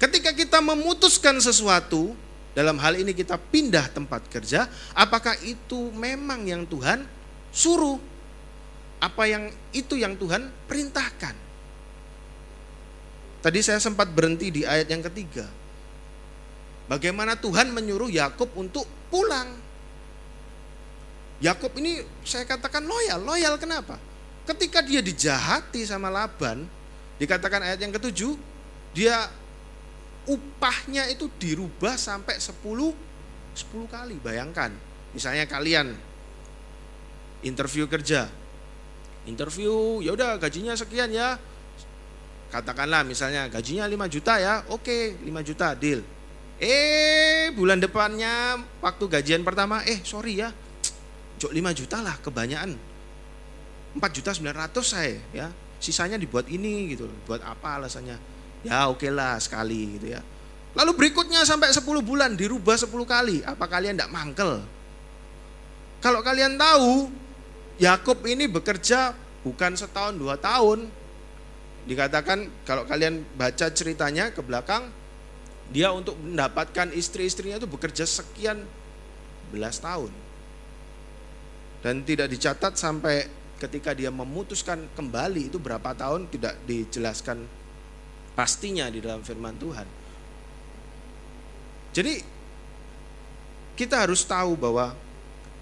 ketika 0.00 0.32
kita 0.32 0.58
memutuskan 0.64 1.36
sesuatu, 1.38 2.16
dalam 2.56 2.80
hal 2.82 2.98
ini 2.98 3.14
kita 3.14 3.38
pindah 3.38 3.92
tempat 3.92 4.26
kerja, 4.26 4.66
apakah 4.96 5.38
itu 5.44 5.92
memang 5.94 6.42
yang 6.48 6.66
Tuhan 6.66 7.04
suruh? 7.54 8.00
Apa 9.00 9.24
yang 9.24 9.48
itu 9.72 9.96
yang 9.96 10.14
Tuhan 10.20 10.52
perintahkan? 10.68 11.36
Tadi 13.40 13.58
saya 13.64 13.80
sempat 13.80 14.12
berhenti 14.12 14.52
di 14.52 14.62
ayat 14.68 14.92
yang 14.92 15.00
ketiga 15.00 15.48
Bagaimana 16.90 17.38
Tuhan 17.38 17.70
menyuruh 17.70 18.10
Yakub 18.10 18.50
untuk 18.58 18.82
pulang. 19.14 19.46
Yakub 21.38 21.70
ini 21.78 22.02
saya 22.26 22.42
katakan 22.42 22.82
loyal. 22.82 23.22
Loyal 23.22 23.54
kenapa? 23.62 23.94
Ketika 24.42 24.82
dia 24.82 24.98
dijahati 24.98 25.86
sama 25.86 26.10
Laban, 26.10 26.66
dikatakan 27.22 27.62
ayat 27.62 27.78
yang 27.78 27.94
ketujuh, 27.94 28.34
dia 28.90 29.30
upahnya 30.26 31.06
itu 31.14 31.30
dirubah 31.38 31.94
sampai 31.94 32.42
10 32.42 32.58
10 32.58 33.86
kali. 33.86 34.18
Bayangkan, 34.18 34.74
misalnya 35.14 35.46
kalian 35.46 35.94
interview 37.46 37.86
kerja. 37.86 38.26
Interview, 39.30 40.02
ya 40.02 40.12
udah 40.18 40.36
gajinya 40.42 40.74
sekian 40.74 41.14
ya. 41.14 41.38
Katakanlah 42.50 43.06
misalnya 43.06 43.46
gajinya 43.46 43.86
5 43.86 44.10
juta 44.10 44.42
ya. 44.42 44.66
Oke, 44.74 45.14
5 45.22 45.46
juta 45.46 45.72
deal 45.78 46.02
Eh 46.60 47.48
bulan 47.56 47.80
depannya 47.80 48.60
waktu 48.84 49.08
gajian 49.08 49.40
pertama, 49.40 49.80
eh 49.88 49.96
sorry 50.04 50.44
ya, 50.44 50.52
cok 51.40 51.56
5 51.56 51.72
juta 51.72 52.04
lah 52.04 52.20
kebanyakan. 52.20 52.76
4 53.96 53.96
juta 54.12 54.36
900 54.36 54.84
saya 54.84 55.16
ya, 55.32 55.48
sisanya 55.80 56.20
dibuat 56.20 56.52
ini 56.52 56.92
gitu, 56.92 57.08
buat 57.24 57.40
apa 57.40 57.80
alasannya? 57.80 58.20
Ya 58.60 58.92
oke 58.92 59.00
okay 59.00 59.10
lah 59.10 59.40
sekali 59.40 59.96
gitu 59.96 60.12
ya. 60.12 60.20
Lalu 60.76 60.92
berikutnya 61.00 61.48
sampai 61.48 61.72
10 61.72 61.80
bulan 62.04 62.36
dirubah 62.36 62.76
10 62.76 62.92
kali, 63.08 63.40
apa 63.40 63.64
kalian 63.64 63.96
tidak 63.96 64.12
mangkel? 64.12 64.60
Kalau 66.04 66.20
kalian 66.20 66.60
tahu, 66.60 67.08
Yakub 67.80 68.20
ini 68.28 68.44
bekerja 68.44 69.16
bukan 69.40 69.72
setahun 69.72 70.20
dua 70.20 70.36
tahun. 70.36 70.92
Dikatakan 71.88 72.68
kalau 72.68 72.84
kalian 72.84 73.24
baca 73.40 73.72
ceritanya 73.72 74.28
ke 74.36 74.44
belakang, 74.44 74.92
dia 75.72 75.88
untuk 75.88 76.20
mendapatkan 76.20 76.92
istri-istrinya 76.92 77.56
itu 77.56 77.64
bekerja 77.64 78.04
sekian 78.04 78.68
belas 79.48 79.80
tahun. 79.80 80.12
Dan 81.80 82.04
tidak 82.04 82.28
dicatat 82.28 82.76
sampai 82.76 83.24
ketika 83.56 83.96
dia 83.96 84.12
memutuskan 84.12 84.84
kembali 84.92 85.48
itu 85.48 85.56
berapa 85.56 85.96
tahun 85.96 86.28
tidak 86.28 86.60
dijelaskan 86.68 87.48
pastinya 88.36 88.92
di 88.92 89.00
dalam 89.00 89.24
firman 89.24 89.56
Tuhan. 89.56 89.88
Jadi 91.96 92.14
kita 93.72 94.04
harus 94.04 94.20
tahu 94.28 94.52
bahwa 94.60 94.92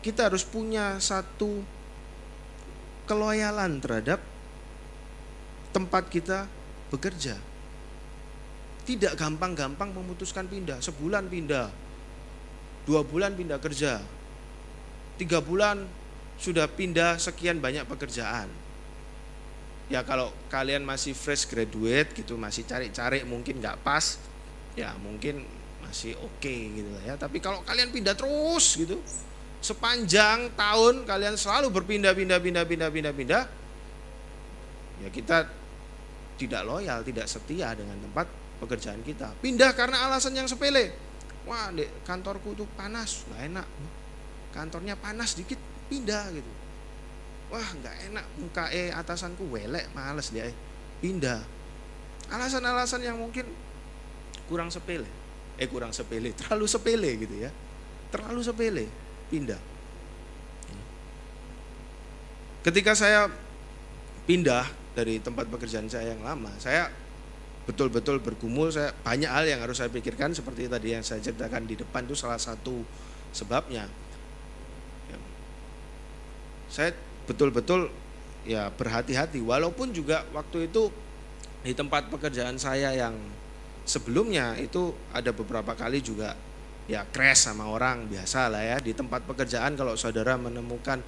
kita 0.02 0.26
harus 0.26 0.42
punya 0.42 0.98
satu 0.98 1.77
keloyalan 3.08 3.80
terhadap 3.80 4.20
tempat 5.72 6.12
kita 6.12 6.44
bekerja 6.92 7.40
tidak 8.88 9.20
gampang-gampang 9.20 9.92
memutuskan 9.92 10.48
pindah. 10.48 10.80
Sebulan 10.80 11.28
pindah, 11.28 11.68
dua 12.88 13.04
bulan 13.04 13.36
pindah 13.36 13.60
kerja, 13.60 14.00
tiga 15.20 15.44
bulan 15.44 15.84
sudah 16.40 16.64
pindah 16.64 17.20
sekian 17.20 17.60
banyak 17.60 17.84
pekerjaan. 17.84 18.48
Ya 19.92 20.00
kalau 20.08 20.32
kalian 20.48 20.88
masih 20.88 21.12
fresh 21.12 21.44
graduate 21.44 22.16
gitu, 22.16 22.40
masih 22.40 22.64
cari-cari 22.64 23.28
mungkin 23.28 23.60
nggak 23.60 23.84
pas, 23.84 24.16
ya 24.72 24.96
mungkin 25.04 25.44
masih 25.84 26.16
oke 26.24 26.40
okay, 26.40 26.72
gitu 26.80 26.88
ya. 27.04 27.20
Tapi 27.20 27.44
kalau 27.44 27.60
kalian 27.68 27.92
pindah 27.92 28.16
terus 28.16 28.72
gitu, 28.72 28.96
sepanjang 29.58 30.54
tahun 30.54 31.02
kalian 31.02 31.34
selalu 31.34 31.74
berpindah 31.74 32.14
pindah 32.14 32.38
pindah 32.38 32.64
pindah 32.64 32.90
pindah 32.90 33.12
pindah 33.14 33.42
ya 35.02 35.08
kita 35.10 35.50
tidak 36.38 36.62
loyal, 36.62 37.02
tidak 37.02 37.26
setia 37.26 37.74
dengan 37.74 37.98
tempat 37.98 38.30
pekerjaan 38.62 39.02
kita. 39.02 39.34
Pindah 39.42 39.74
karena 39.74 40.06
alasan 40.06 40.38
yang 40.38 40.46
sepele. 40.46 40.94
Wah, 41.42 41.74
di 41.74 41.82
kantorku 42.06 42.54
tuh 42.54 42.70
panas, 42.78 43.26
nggak 43.26 43.42
enak. 43.50 43.66
Kantornya 44.54 44.94
panas 44.94 45.34
dikit, 45.34 45.58
pindah 45.90 46.30
gitu. 46.30 46.50
Wah, 47.50 47.66
nggak 47.82 48.14
enak 48.14 48.24
muka 48.38 48.70
eh 48.70 48.94
atasanku 48.94 49.50
welek, 49.50 49.90
males 49.98 50.30
dia. 50.30 50.46
Eh. 50.46 50.54
Pindah. 51.02 51.42
Alasan-alasan 52.30 53.02
yang 53.02 53.18
mungkin 53.18 53.50
kurang 54.46 54.70
sepele 54.70 55.10
eh 55.58 55.66
kurang 55.66 55.90
sepele, 55.90 56.30
terlalu 56.38 56.66
sepele 56.70 57.10
gitu 57.18 57.34
ya. 57.34 57.50
Terlalu 58.08 58.40
sepele, 58.40 58.86
pindah. 59.28 59.60
Ketika 62.64 62.92
saya 62.92 63.30
pindah 64.28 64.66
dari 64.92 65.22
tempat 65.22 65.48
pekerjaan 65.48 65.88
saya 65.88 66.12
yang 66.12 66.20
lama, 66.26 66.52
saya 66.60 66.90
betul-betul 67.64 68.18
bergumul, 68.20 68.72
saya 68.72 68.92
banyak 69.04 69.28
hal 69.28 69.44
yang 69.44 69.60
harus 69.60 69.78
saya 69.78 69.92
pikirkan 69.92 70.32
seperti 70.32 70.66
tadi 70.66 70.96
yang 70.96 71.04
saya 71.04 71.20
ceritakan 71.20 71.68
di 71.68 71.76
depan 71.76 72.04
itu 72.08 72.16
salah 72.16 72.40
satu 72.40 72.82
sebabnya. 73.32 73.84
Ya. 75.08 75.18
Saya 76.68 76.90
betul-betul 77.28 77.92
ya 78.48 78.72
berhati-hati 78.72 79.44
walaupun 79.44 79.92
juga 79.92 80.24
waktu 80.32 80.72
itu 80.72 80.88
di 81.60 81.76
tempat 81.76 82.08
pekerjaan 82.08 82.56
saya 82.56 82.96
yang 82.96 83.12
sebelumnya 83.84 84.56
itu 84.56 84.96
ada 85.12 85.32
beberapa 85.36 85.76
kali 85.76 86.00
juga 86.00 86.32
ya 86.88 87.04
crash 87.04 87.46
sama 87.52 87.68
orang 87.68 88.08
biasa 88.08 88.48
lah 88.48 88.64
ya. 88.64 88.76
Di 88.80 88.96
tempat 88.96 89.22
pekerjaan 89.28 89.76
kalau 89.76 89.94
saudara 89.94 90.34
menemukan 90.40 91.04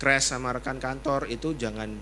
crash 0.00 0.32
sama 0.32 0.56
rekan 0.56 0.80
kantor 0.80 1.28
itu 1.28 1.54
jangan 1.54 1.92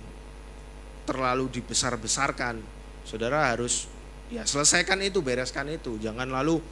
terlalu 1.05 1.51
dibesar-besarkan. 1.51 2.62
Saudara 3.03 3.51
harus 3.53 3.91
ya 4.31 4.47
selesaikan 4.47 5.03
itu 5.03 5.20
bereskan 5.20 5.66
itu. 5.68 5.99
Jangan 5.99 6.31
lalu 6.31 6.62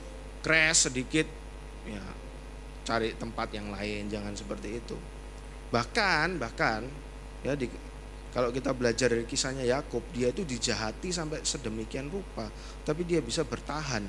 crash 0.40 0.88
sedikit 0.88 1.26
ya 1.84 2.02
cari 2.86 3.12
tempat 3.18 3.50
yang 3.52 3.74
lain 3.74 4.06
jangan 4.08 4.32
seperti 4.32 4.78
itu. 4.78 4.96
Bahkan 5.74 6.38
bahkan 6.38 6.86
ya 7.42 7.58
di 7.58 7.66
kalau 8.34 8.50
kita 8.50 8.74
belajar 8.74 9.14
dari 9.14 9.22
kisahnya 9.30 9.62
Yakub, 9.62 10.02
dia 10.10 10.34
itu 10.34 10.42
dijahati 10.42 11.14
sampai 11.14 11.46
sedemikian 11.46 12.10
rupa, 12.10 12.50
tapi 12.82 13.06
dia 13.06 13.22
bisa 13.22 13.46
bertahan 13.46 14.02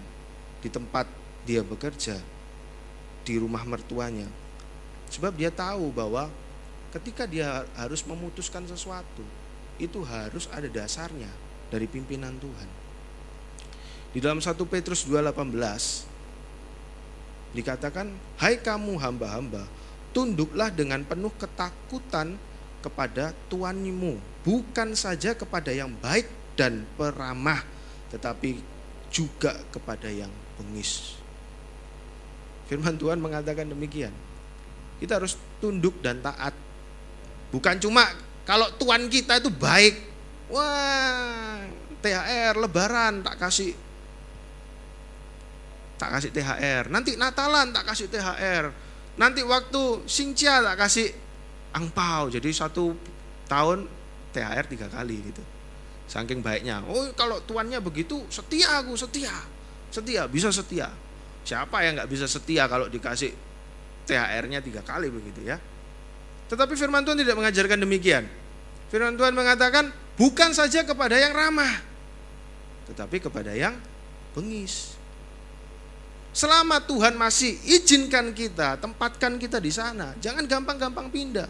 di 0.65 0.69
tempat 0.73 1.05
dia 1.45 1.61
bekerja 1.61 2.17
di 3.25 3.41
rumah 3.41 3.65
mertuanya. 3.65 4.29
Sebab 5.09 5.33
dia 5.33 5.49
tahu 5.49 5.89
bahwa 5.89 6.29
ketika 6.93 7.25
dia 7.25 7.65
harus 7.75 8.05
memutuskan 8.05 8.63
sesuatu, 8.69 9.25
itu 9.81 9.99
harus 10.05 10.47
ada 10.53 10.69
dasarnya 10.69 11.27
dari 11.73 11.89
pimpinan 11.89 12.37
Tuhan. 12.39 12.69
Di 14.15 14.23
dalam 14.23 14.39
1 14.39 14.63
Petrus 14.63 15.03
2:18 15.03 16.07
dikatakan, 17.51 18.07
"Hai 18.39 18.61
kamu 18.61 18.95
hamba-hamba, 18.95 19.67
tunduklah 20.15 20.71
dengan 20.71 21.03
penuh 21.03 21.33
ketakutan 21.35 22.39
kepada 22.79 23.33
tuanmu, 23.51 24.21
bukan 24.45 24.93
saja 24.93 25.33
kepada 25.33 25.73
yang 25.73 25.91
baik 25.99 26.29
dan 26.53 26.87
peramah, 26.95 27.65
tetapi 28.13 28.61
juga 29.09 29.57
kepada 29.73 30.07
yang 30.07 30.31
bengis. 30.55 31.19
Firman 32.65 32.97
Tuhan 32.97 33.21
mengatakan 33.21 33.69
demikian. 33.69 34.11
Kita 34.97 35.19
harus 35.21 35.37
tunduk 35.61 35.99
dan 36.01 36.23
taat. 36.23 36.55
Bukan 37.53 37.77
cuma 37.77 38.05
kalau 38.47 38.69
tuan 38.79 39.05
kita 39.11 39.37
itu 39.37 39.51
baik. 39.53 39.95
Wah, 40.49 41.65
THR 42.01 42.53
lebaran 42.57 43.25
tak 43.25 43.41
kasih 43.41 43.73
tak 45.95 46.09
kasih 46.19 46.29
THR. 46.33 46.91
Nanti 46.91 47.15
Natalan 47.15 47.71
tak 47.71 47.87
kasih 47.87 48.11
THR. 48.11 48.69
Nanti 49.15 49.41
waktu 49.47 50.03
Singcia 50.05 50.59
tak 50.59 50.85
kasih 50.85 51.07
angpau 51.75 52.31
jadi 52.31 52.49
satu 52.55 52.95
tahun 53.51 53.83
THR 54.31 54.65
tiga 54.71 54.87
kali 54.87 55.19
gitu 55.27 55.43
saking 56.07 56.39
baiknya 56.39 56.79
oh 56.87 57.11
kalau 57.19 57.43
tuannya 57.43 57.83
begitu 57.83 58.23
setia 58.31 58.79
aku 58.79 58.95
setia 58.95 59.35
setia 59.91 60.23
bisa 60.31 60.47
setia 60.55 60.87
siapa 61.45 61.85
yang 61.85 62.01
nggak 62.01 62.09
bisa 62.09 62.25
setia 62.25 62.65
kalau 62.65 62.89
dikasih 62.89 63.31
THR-nya 64.09 64.59
tiga 64.65 64.81
kali 64.81 65.13
begitu 65.13 65.45
ya 65.45 65.61
tetapi 66.49 66.73
firman 66.73 67.05
Tuhan 67.05 67.21
tidak 67.21 67.37
mengajarkan 67.37 67.77
demikian 67.79 68.25
firman 68.89 69.15
Tuhan 69.15 69.31
mengatakan 69.37 69.93
bukan 70.17 70.51
saja 70.51 70.81
kepada 70.81 71.15
yang 71.15 71.31
ramah 71.31 71.79
tetapi 72.89 73.21
kepada 73.21 73.53
yang 73.53 73.77
bengis 74.33 74.97
Selama 76.35 76.83
Tuhan 76.83 77.15
masih 77.15 77.55
izinkan 77.63 78.35
kita, 78.35 78.75
tempatkan 78.75 79.39
kita 79.39 79.55
di 79.63 79.71
sana, 79.71 80.11
jangan 80.19 80.43
gampang-gampang 80.43 81.07
pindah. 81.07 81.47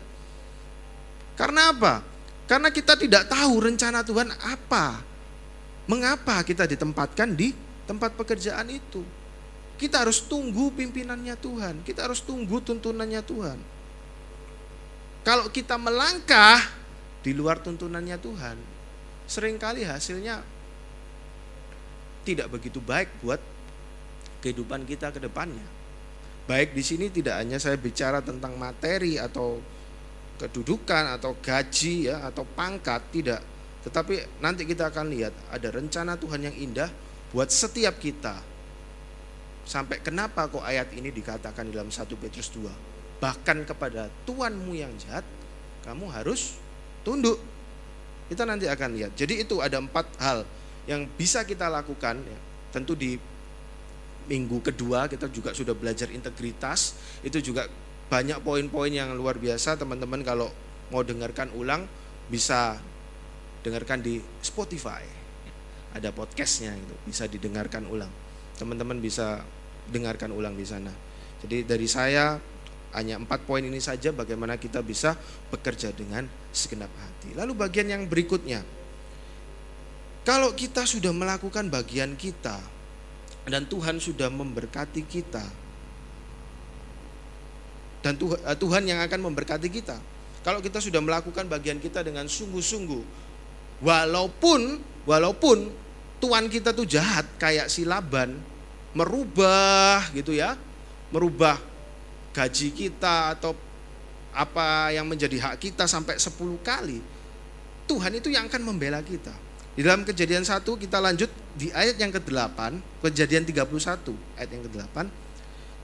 Karena 1.34 1.74
apa? 1.74 2.06
Karena 2.46 2.70
kita 2.70 2.94
tidak 2.94 3.26
tahu 3.26 3.66
rencana 3.66 4.06
Tuhan 4.06 4.30
apa. 4.30 5.02
Mengapa 5.90 6.38
kita 6.46 6.70
ditempatkan 6.70 7.34
di 7.34 7.50
tempat 7.90 8.14
pekerjaan 8.14 8.70
itu? 8.70 9.02
Kita 9.76 10.08
harus 10.08 10.24
tunggu 10.24 10.72
pimpinannya 10.72 11.36
Tuhan. 11.36 11.84
Kita 11.84 12.08
harus 12.08 12.24
tunggu 12.24 12.64
tuntunannya 12.64 13.22
Tuhan. 13.24 13.60
Kalau 15.26 15.50
kita 15.50 15.76
melangkah 15.76 16.62
di 17.26 17.34
luar 17.34 17.60
tuntunannya 17.60 18.16
Tuhan, 18.22 18.58
sering 19.26 19.58
kali 19.58 19.82
hasilnya 19.84 20.40
tidak 22.24 22.54
begitu 22.54 22.78
baik 22.80 23.10
buat 23.26 23.42
kehidupan 24.46 24.86
kita 24.86 25.10
ke 25.12 25.20
depannya. 25.20 25.66
Baik 26.46 26.78
di 26.78 26.86
sini 26.86 27.10
tidak 27.10 27.42
hanya 27.42 27.58
saya 27.58 27.74
bicara 27.76 28.22
tentang 28.22 28.54
materi 28.54 29.18
atau 29.18 29.58
kedudukan 30.36 31.16
atau 31.18 31.36
gaji 31.40 32.12
ya 32.12 32.28
atau 32.28 32.44
pangkat 32.44 33.02
tidak 33.12 33.42
tetapi 33.88 34.42
nanti 34.44 34.68
kita 34.68 34.90
akan 34.90 35.14
lihat 35.14 35.34
ada 35.54 35.70
rencana 35.72 36.20
Tuhan 36.20 36.42
yang 36.52 36.56
indah 36.58 36.90
buat 37.32 37.48
setiap 37.48 38.02
kita 38.02 38.42
sampai 39.66 40.00
kenapa 40.00 40.48
kok 40.48 40.62
ayat 40.62 40.94
ini 40.94 41.10
dikatakan 41.10 41.68
dalam 41.74 41.90
1 41.90 42.06
Petrus 42.22 42.54
2 42.54 42.96
bahkan 43.20 43.58
kepada 43.66 44.12
Tuhanmu 44.28 44.78
yang 44.78 44.92
jahat 45.02 45.26
kamu 45.86 46.10
harus 46.10 46.58
tunduk. 47.06 47.38
Kita 48.26 48.42
nanti 48.42 48.66
akan 48.66 48.98
lihat. 48.98 49.14
Jadi 49.14 49.46
itu 49.46 49.62
ada 49.62 49.78
empat 49.78 50.10
hal 50.18 50.42
yang 50.90 51.06
bisa 51.14 51.46
kita 51.46 51.70
lakukan 51.70 52.18
ya. 52.26 52.40
tentu 52.74 52.98
di 52.98 53.16
minggu 54.26 54.60
kedua 54.66 55.06
kita 55.06 55.30
juga 55.30 55.54
sudah 55.54 55.78
belajar 55.78 56.10
integritas. 56.10 56.98
Itu 57.22 57.38
juga 57.38 57.70
banyak 58.10 58.42
poin-poin 58.42 58.90
yang 58.90 59.14
luar 59.14 59.38
biasa. 59.38 59.78
Teman-teman 59.78 60.26
kalau 60.26 60.50
mau 60.90 61.06
dengarkan 61.06 61.54
ulang 61.54 61.86
bisa 62.34 62.82
dengarkan 63.62 64.02
di 64.02 64.18
Spotify. 64.42 65.06
Ada 65.94 66.10
podcastnya 66.12 66.74
itu 66.74 66.98
bisa 67.06 67.30
didengarkan 67.30 67.86
ulang. 67.86 68.10
Teman-teman 68.58 68.98
bisa 68.98 69.46
dengarkan 69.90 70.34
ulang 70.34 70.58
di 70.58 70.66
sana 70.66 70.92
jadi 71.44 71.66
dari 71.66 71.88
saya 71.90 72.38
hanya 72.96 73.20
empat 73.20 73.44
poin 73.44 73.62
ini 73.62 73.84
saja 73.84 74.16
bagaimana 74.16 74.56
kita 74.56 74.80
bisa 74.80 75.20
bekerja 75.52 75.92
dengan 75.92 76.26
segenap 76.56 76.90
hati 76.96 77.36
lalu 77.36 77.54
bagian 77.58 77.92
yang 77.92 78.04
berikutnya 78.08 78.64
kalau 80.26 80.58
kita 80.58 80.88
sudah 80.90 81.14
melakukan 81.14 81.70
bagian 81.70 82.18
kita 82.18 82.58
dan 83.46 83.70
Tuhan 83.70 84.02
sudah 84.02 84.34
memberkati 84.34 85.06
kita 85.06 85.66
dan 88.06 88.22
eh, 88.22 88.58
Tuhan 88.62 88.86
yang 88.86 89.02
akan 89.02 89.20
memberkati 89.34 89.66
kita. 89.74 89.98
Kalau 90.46 90.62
kita 90.62 90.78
sudah 90.78 91.02
melakukan 91.02 91.50
bagian 91.50 91.82
kita 91.82 92.06
dengan 92.06 92.30
sungguh-sungguh, 92.30 93.02
walaupun 93.82 94.78
walaupun 95.10 95.74
Tuhan 96.22 96.46
kita 96.54 96.70
tuh 96.78 96.86
jahat 96.86 97.26
kayak 97.42 97.66
si 97.66 97.82
Laban, 97.82 98.38
merubah 98.96 100.08
gitu 100.16 100.32
ya, 100.32 100.56
merubah 101.12 101.60
gaji 102.32 102.72
kita 102.72 103.36
atau 103.36 103.54
apa 104.36 104.92
yang 104.92 105.08
menjadi 105.08 105.36
hak 105.40 105.56
kita 105.60 105.86
sampai 105.86 106.20
10 106.20 106.32
kali. 106.64 107.00
Tuhan 107.86 108.12
itu 108.18 108.34
yang 108.34 108.50
akan 108.50 108.62
membela 108.66 109.00
kita. 109.04 109.32
Di 109.76 109.84
dalam 109.84 110.08
kejadian 110.08 110.48
satu 110.48 110.80
kita 110.80 111.04
lanjut 111.04 111.28
di 111.54 111.68
ayat 111.76 112.00
yang 112.00 112.10
ke-8, 112.10 112.80
kejadian 113.04 113.44
31 113.44 114.16
ayat 114.40 114.50
yang 114.50 114.64
ke-8 114.66 114.98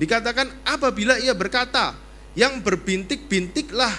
dikatakan 0.01 0.49
apabila 0.66 1.22
ia 1.22 1.38
berkata 1.38 1.93
yang 2.34 2.64
berbintik-bintiklah 2.64 3.91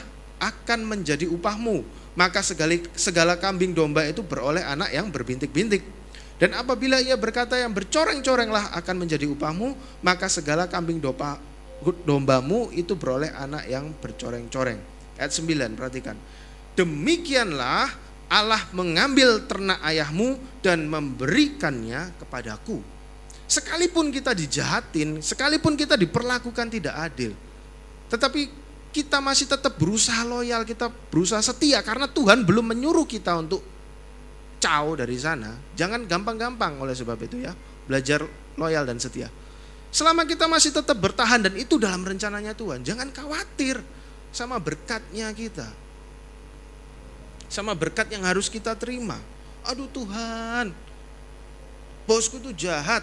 akan 0.43 0.81
menjadi 0.83 1.31
upahmu. 1.31 1.87
Maka 2.13 2.45
segala, 2.45 2.77
segala 2.93 3.39
kambing 3.39 3.73
domba 3.73 4.05
itu 4.05 4.21
beroleh 4.21 4.61
anak 4.61 4.93
yang 4.93 5.09
berbintik-bintik. 5.09 5.81
Dan 6.43 6.59
apabila 6.59 6.99
ia 6.99 7.15
berkata 7.15 7.55
yang 7.55 7.71
bercoreng-corenglah 7.71 8.75
akan 8.75 9.07
menjadi 9.07 9.31
upahmu, 9.31 9.79
maka 10.03 10.27
segala 10.27 10.67
kambing 10.67 10.99
dopa, 10.99 11.39
dombamu 12.03 12.67
itu 12.75 12.99
beroleh 12.99 13.31
anak 13.31 13.71
yang 13.71 13.95
bercoreng-coreng. 14.03 14.83
Ayat 15.23 15.31
9, 15.39 15.79
perhatikan. 15.79 16.19
Demikianlah 16.75 17.95
Allah 18.27 18.59
mengambil 18.75 19.47
ternak 19.47 19.79
ayahmu 19.87 20.35
dan 20.67 20.83
memberikannya 20.91 22.11
kepadaku. 22.19 22.83
Sekalipun 23.47 24.11
kita 24.11 24.35
dijahatin, 24.35 25.23
sekalipun 25.23 25.79
kita 25.79 25.95
diperlakukan 25.95 26.67
tidak 26.75 27.07
adil, 27.07 27.39
tetapi 28.11 28.51
kita 28.91 29.23
masih 29.23 29.47
tetap 29.47 29.79
berusaha 29.79 30.27
loyal, 30.27 30.67
kita 30.67 30.91
berusaha 30.91 31.39
setia 31.39 31.79
karena 31.87 32.11
Tuhan 32.11 32.43
belum 32.43 32.75
menyuruh 32.75 33.07
kita 33.07 33.39
untuk 33.39 33.72
kacau 34.63 34.95
dari 34.95 35.19
sana, 35.19 35.59
jangan 35.75 36.07
gampang-gampang 36.07 36.79
oleh 36.79 36.95
sebab 36.95 37.19
itu 37.19 37.43
ya. 37.43 37.51
Belajar 37.91 38.23
loyal 38.55 38.87
dan 38.87 39.03
setia. 39.03 39.27
Selama 39.91 40.23
kita 40.23 40.47
masih 40.47 40.71
tetap 40.71 40.95
bertahan 41.03 41.43
dan 41.43 41.59
itu 41.59 41.83
dalam 41.83 42.07
rencananya 42.07 42.55
Tuhan, 42.55 42.87
jangan 42.87 43.11
khawatir 43.11 43.83
sama 44.31 44.63
berkatnya 44.63 45.35
kita. 45.35 45.67
Sama 47.51 47.75
berkat 47.75 48.07
yang 48.15 48.23
harus 48.23 48.47
kita 48.47 48.79
terima. 48.79 49.19
Aduh 49.67 49.91
Tuhan, 49.91 50.71
bosku 52.07 52.39
tuh 52.39 52.55
jahat. 52.55 53.03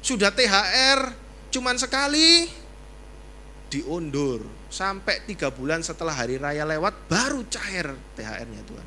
Sudah 0.00 0.30
THR 0.30 1.10
cuman 1.50 1.74
sekali 1.82 2.46
diundur 3.66 4.46
sampai 4.70 5.26
tiga 5.26 5.50
bulan 5.50 5.82
setelah 5.82 6.14
hari 6.14 6.38
raya 6.38 6.62
lewat 6.62 7.10
baru 7.10 7.42
cair 7.50 7.90
THR-nya 8.14 8.62
Tuhan. 8.64 8.86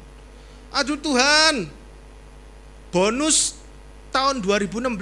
Aduh 0.69 0.97
Tuhan, 0.97 1.78
bonus 2.89 3.57
tahun 4.09 4.41
2016 4.41 4.97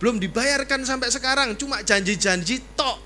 belum 0.00 0.16
dibayarkan 0.16 0.80
sampai 0.88 1.12
sekarang. 1.12 1.54
Cuma 1.60 1.84
janji-janji 1.84 2.64
tok. 2.72 2.98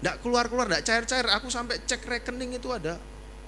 Tidak 0.00 0.20
keluar-keluar 0.20 0.68
tidak 0.68 0.84
cair-cair. 0.84 1.26
Aku 1.40 1.48
sampai 1.48 1.80
cek 1.82 2.04
rekening 2.04 2.60
itu 2.60 2.68
ada 2.68 3.00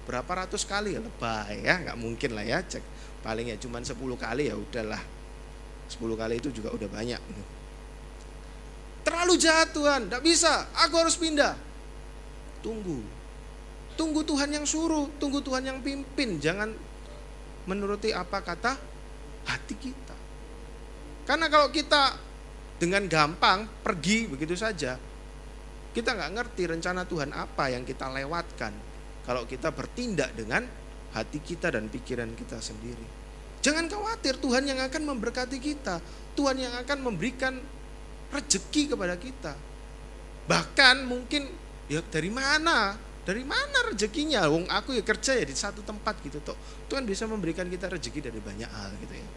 berapa 0.09 0.45
ratus 0.45 0.65
kali 0.65 0.97
ya? 0.97 1.01
Lebay 1.05 1.69
ya 1.69 1.75
nggak 1.85 1.99
mungkin 2.01 2.33
lah 2.33 2.45
ya 2.49 2.65
cek. 2.65 2.81
Paling 3.21 3.53
ya 3.53 3.57
cuma 3.61 3.85
10 3.85 3.93
kali 3.97 4.49
ya 4.49 4.57
udahlah. 4.57 5.03
10 5.93 6.01
kali 6.17 6.35
itu 6.41 6.49
juga 6.49 6.73
udah 6.73 6.89
banyak. 6.89 7.21
Terlalu 9.05 9.35
jahat 9.37 9.73
Tuhan. 9.77 10.09
Tidak 10.09 10.23
bisa. 10.25 10.69
Aku 10.89 10.97
harus 10.97 11.17
pindah. 11.17 11.57
Tunggu. 12.65 13.05
Tunggu 13.97 14.25
Tuhan 14.25 14.49
yang 14.53 14.65
suruh. 14.65 15.09
Tunggu 15.21 15.45
Tuhan 15.45 15.65
yang 15.65 15.79
pimpin. 15.85 16.41
Jangan 16.41 16.73
menuruti 17.69 18.13
apa 18.17 18.41
kata 18.41 18.77
hati 19.49 19.75
kita. 19.81 20.17
Karena 21.25 21.49
kalau 21.49 21.73
kita 21.73 22.17
dengan 22.79 23.09
gampang 23.09 23.67
pergi 23.83 24.29
begitu 24.29 24.55
saja, 24.55 25.01
kita 25.93 26.15
nggak 26.15 26.33
ngerti 26.37 26.63
rencana 26.69 27.09
Tuhan 27.09 27.33
apa 27.33 27.73
yang 27.73 27.83
kita 27.83 28.07
lewatkan. 28.13 28.73
Kalau 29.25 29.45
kita 29.45 29.73
bertindak 29.73 30.33
dengan 30.37 30.65
hati 31.13 31.41
kita 31.41 31.73
dan 31.73 31.89
pikiran 31.89 32.33
kita 32.37 32.61
sendiri. 32.61 33.19
Jangan 33.61 33.91
khawatir 33.91 34.39
Tuhan 34.39 34.65
yang 34.65 34.81
akan 34.81 35.03
memberkati 35.05 35.59
kita. 35.59 35.99
Tuhan 36.39 36.57
yang 36.63 36.73
akan 36.79 36.99
memberikan 37.03 37.59
rezeki 38.31 38.95
kepada 38.95 39.19
kita. 39.19 39.53
Bahkan 40.47 41.05
mungkin 41.05 41.51
ya 41.91 42.01
dari 42.07 42.31
mana? 42.31 43.08
Dari 43.29 43.45
mana 43.45 43.93
rezekinya? 43.93 44.49
Wong 44.49 44.73
aku 44.73 44.97
ya 44.97 45.05
kerja 45.05 45.37
ya 45.37 45.45
di 45.45 45.53
satu 45.53 45.85
tempat 45.85 46.17
gitu 46.25 46.41
toh. 46.41 46.57
Tuhan 46.89 47.05
bisa 47.05 47.29
memberikan 47.29 47.69
kita 47.69 47.93
rezeki 47.93 48.33
dari 48.33 48.41
banyak 48.41 48.71
hal 48.73 48.97
gitu 49.05 49.15
ya 49.21 49.29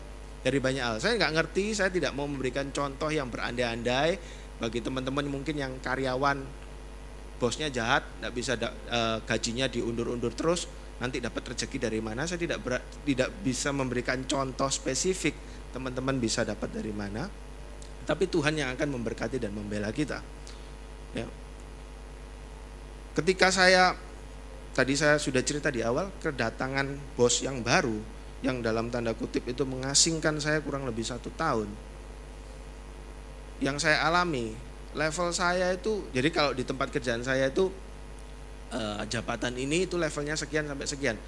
dari 0.41 0.57
banyak 0.57 0.83
hal. 0.83 0.95
Saya 0.97 1.17
nggak 1.17 1.33
ngerti, 1.37 1.65
saya 1.77 1.89
tidak 1.93 2.17
mau 2.17 2.25
memberikan 2.25 2.69
contoh 2.73 3.09
yang 3.13 3.29
berandai-andai 3.29 4.17
bagi 4.57 4.79
teman-teman 4.81 5.25
mungkin 5.25 5.55
yang 5.57 5.73
karyawan 5.81 6.41
bosnya 7.41 7.73
jahat, 7.73 8.05
nggak 8.21 8.33
bisa 8.33 8.53
da, 8.53 8.69
e, 8.69 8.99
gajinya 9.25 9.65
diundur-undur 9.65 10.33
terus, 10.37 10.69
nanti 11.01 11.17
dapat 11.17 11.57
rezeki 11.57 11.77
dari 11.81 11.97
mana? 11.97 12.29
Saya 12.29 12.37
tidak 12.37 12.61
ber, 12.61 12.77
tidak 13.05 13.33
bisa 13.41 13.73
memberikan 13.73 14.21
contoh 14.29 14.69
spesifik 14.69 15.33
teman-teman 15.73 16.21
bisa 16.21 16.45
dapat 16.45 16.69
dari 16.69 16.93
mana. 16.93 17.25
Tapi 18.05 18.29
Tuhan 18.29 18.57
yang 18.57 18.73
akan 18.77 18.97
memberkati 18.97 19.37
dan 19.41 19.53
membela 19.53 19.89
kita. 19.93 20.21
Ya. 21.17 21.25
Ketika 23.11 23.51
saya 23.51 23.91
tadi 24.71 24.95
saya 24.95 25.19
sudah 25.19 25.43
cerita 25.43 25.67
di 25.67 25.83
awal 25.83 26.07
kedatangan 26.23 26.87
bos 27.19 27.43
yang 27.43 27.59
baru, 27.59 27.99
yang 28.39 28.63
dalam 28.63 28.87
tanda 28.87 29.11
kutip 29.11 29.43
itu 29.51 29.67
mengasingkan 29.67 30.39
saya 30.39 30.63
kurang 30.63 30.87
lebih 30.87 31.03
satu 31.03 31.27
tahun. 31.35 31.67
Yang 33.61 33.85
saya 33.85 34.07
alami, 34.07 34.55
level 34.97 35.29
saya 35.35 35.75
itu, 35.75 36.07
jadi 36.15 36.31
kalau 36.33 36.51
di 36.55 36.63
tempat 36.65 36.89
kerjaan 36.89 37.21
saya 37.21 37.51
itu 37.51 37.69
eh, 38.73 39.03
jabatan 39.11 39.53
ini 39.59 39.85
itu 39.85 39.99
levelnya 39.99 40.33
sekian 40.39 40.65
sampai 40.65 40.87
sekian. 40.87 41.19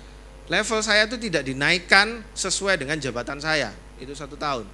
Level 0.48 0.80
saya 0.84 1.08
itu 1.08 1.16
tidak 1.20 1.48
dinaikkan 1.48 2.24
sesuai 2.36 2.80
dengan 2.80 3.00
jabatan 3.00 3.40
saya, 3.40 3.72
itu 4.00 4.12
satu 4.12 4.40
tahun. 4.40 4.68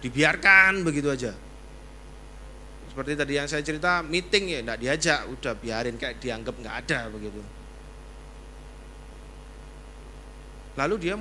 Dibiarkan 0.00 0.80
begitu 0.80 1.12
aja. 1.12 1.32
Seperti 2.90 3.14
tadi 3.14 3.38
yang 3.38 3.46
saya 3.46 3.62
cerita, 3.62 4.02
meeting 4.02 4.50
ya 4.50 4.58
tidak 4.66 4.78
diajak, 4.82 5.20
udah 5.30 5.54
biarin 5.54 5.94
kayak 5.94 6.18
dianggap 6.18 6.58
nggak 6.58 6.76
ada 6.86 7.06
begitu. 7.06 7.38
Lalu 10.74 10.94
dia 10.98 11.14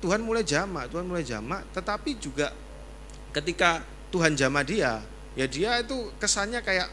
Tuhan 0.00 0.24
mulai 0.24 0.40
jamak, 0.40 0.88
Tuhan 0.88 1.04
mulai 1.04 1.20
jamak, 1.20 1.68
tetapi 1.76 2.16
juga 2.16 2.48
ketika 3.36 3.84
Tuhan 4.08 4.32
jama 4.32 4.64
dia, 4.64 5.04
ya 5.36 5.44
dia 5.44 5.84
itu 5.84 6.08
kesannya 6.16 6.64
kayak 6.64 6.88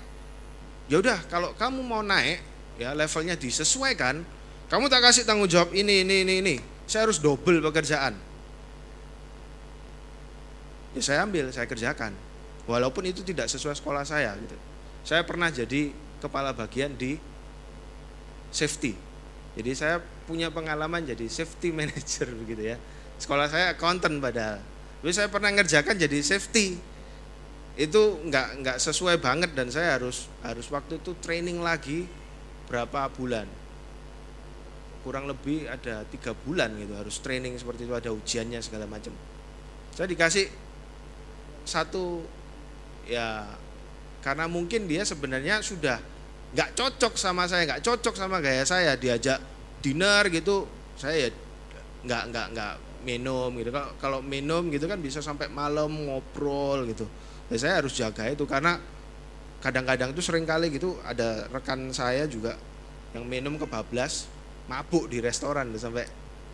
ya 0.92 1.00
udah 1.00 1.20
kalau 1.32 1.56
kamu 1.56 1.80
mau 1.80 2.04
naik 2.04 2.44
ya 2.76 2.92
levelnya 2.92 3.40
disesuaikan, 3.40 4.20
kamu 4.68 4.92
tak 4.92 5.00
kasih 5.00 5.24
tanggung 5.24 5.48
jawab 5.48 5.72
ini 5.72 6.04
ini 6.04 6.28
ini 6.28 6.34
ini, 6.44 6.56
saya 6.84 7.08
harus 7.08 7.24
double 7.24 7.64
pekerjaan. 7.72 8.20
Ya 10.92 11.02
saya 11.06 11.24
ambil, 11.24 11.48
saya 11.56 11.70
kerjakan. 11.72 12.12
Walaupun 12.70 13.10
itu 13.10 13.26
tidak 13.26 13.50
sesuai 13.50 13.74
sekolah 13.82 14.06
saya 14.06 14.38
gitu. 14.38 14.54
Saya 15.02 15.26
pernah 15.26 15.50
jadi 15.50 15.90
kepala 16.22 16.54
bagian 16.54 16.94
di 16.94 17.18
safety. 18.54 18.94
Jadi 19.58 19.72
saya 19.74 19.98
punya 20.30 20.54
pengalaman 20.54 21.02
jadi 21.02 21.26
safety 21.26 21.74
manager 21.80 22.30
begitu 22.38 22.78
ya 22.78 22.78
Sekolah 23.20 23.52
saya 23.52 23.76
accountant 23.76 24.16
padahal. 24.24 24.64
Tapi 25.04 25.12
saya 25.12 25.28
pernah 25.28 25.52
ngerjakan 25.52 26.00
jadi 26.00 26.18
safety. 26.24 26.80
Itu 27.76 28.24
nggak 28.24 28.48
nggak 28.64 28.78
sesuai 28.80 29.20
banget 29.20 29.52
dan 29.52 29.68
saya 29.68 30.00
harus 30.00 30.32
harus 30.40 30.68
waktu 30.72 31.04
itu 31.04 31.12
training 31.20 31.60
lagi 31.60 32.08
berapa 32.72 33.12
bulan. 33.12 33.44
Kurang 35.04 35.28
lebih 35.28 35.68
ada 35.68 36.08
tiga 36.08 36.32
bulan 36.32 36.76
gitu 36.80 36.96
harus 36.96 37.20
training 37.20 37.60
seperti 37.60 37.88
itu 37.88 37.96
ada 37.96 38.12
ujiannya 38.16 38.60
segala 38.64 38.88
macam. 38.88 39.12
Saya 39.96 40.08
dikasih 40.08 40.48
satu 41.68 42.24
ya 43.10 43.50
karena 44.22 44.46
mungkin 44.46 44.86
dia 44.86 45.02
sebenarnya 45.02 45.66
sudah 45.66 45.98
nggak 46.54 46.78
cocok 46.78 47.14
sama 47.18 47.50
saya 47.50 47.66
nggak 47.66 47.82
cocok 47.82 48.16
sama 48.16 48.38
gaya 48.42 48.62
saya 48.66 48.94
diajak 48.94 49.42
dinner 49.82 50.30
gitu 50.30 50.70
saya 50.94 51.28
ya 51.28 51.30
nggak 52.06 52.24
nggak 52.32 52.48
nggak 52.56 52.74
minum 53.04 53.52
gitu. 53.56 53.72
Kalau 54.00 54.20
minum 54.20 54.68
gitu 54.72 54.86
kan 54.88 55.00
bisa 55.00 55.24
sampai 55.24 55.48
malam 55.48 55.92
ngobrol 55.92 56.84
gitu. 56.88 57.08
Ya 57.48 57.58
saya 57.58 57.74
harus 57.82 57.96
jaga 57.96 58.28
itu 58.30 58.46
karena 58.46 58.78
kadang-kadang 59.60 60.16
itu 60.16 60.22
sering 60.24 60.48
kali 60.48 60.72
gitu 60.72 60.96
ada 61.04 61.50
rekan 61.52 61.92
saya 61.92 62.24
juga 62.30 62.56
yang 63.12 63.28
minum 63.28 63.60
kebablas 63.60 64.30
mabuk 64.70 65.10
di 65.12 65.20
restoran 65.20 65.74
sampai 65.76 66.08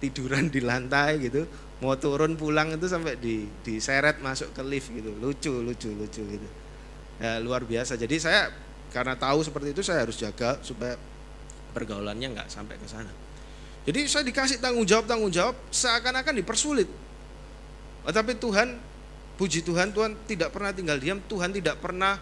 tiduran 0.03 0.51
di 0.51 0.59
lantai 0.59 1.19
gitu 1.23 1.47
mau 1.83 1.95
turun 1.99 2.39
pulang 2.39 2.75
itu 2.75 2.87
sampai 2.87 3.19
di 3.19 3.47
diseret 3.63 4.19
masuk 4.23 4.55
ke 4.55 4.61
lift 4.63 4.91
gitu 4.91 5.11
lucu 5.19 5.51
lucu 5.51 5.91
lucu 5.91 6.23
gitu 6.23 6.47
ya, 7.19 7.39
luar 7.43 7.67
biasa 7.67 7.99
jadi 7.99 8.15
saya 8.19 8.41
karena 8.95 9.15
tahu 9.19 9.43
seperti 9.43 9.75
itu 9.75 9.81
saya 9.83 10.07
harus 10.07 10.15
jaga 10.15 10.55
supaya 10.63 10.95
pergaulannya 11.75 12.31
nggak 12.31 12.47
sampai 12.47 12.79
ke 12.79 12.87
sana 12.87 13.25
jadi 13.85 14.09
saya 14.09 14.25
dikasih 14.25 14.57
tanggung 14.57 14.83
jawab 14.83 15.05
tanggung 15.05 15.29
jawab 15.29 15.53
seakan-akan 15.69 16.41
dipersulit. 16.41 16.89
Tetapi 18.01 18.33
Tuhan, 18.41 18.81
puji 19.37 19.61
Tuhan, 19.61 19.93
Tuhan 19.93 20.17
tidak 20.25 20.49
pernah 20.49 20.73
tinggal 20.73 20.97
diam. 20.97 21.21
Tuhan 21.29 21.53
tidak 21.53 21.77
pernah 21.77 22.17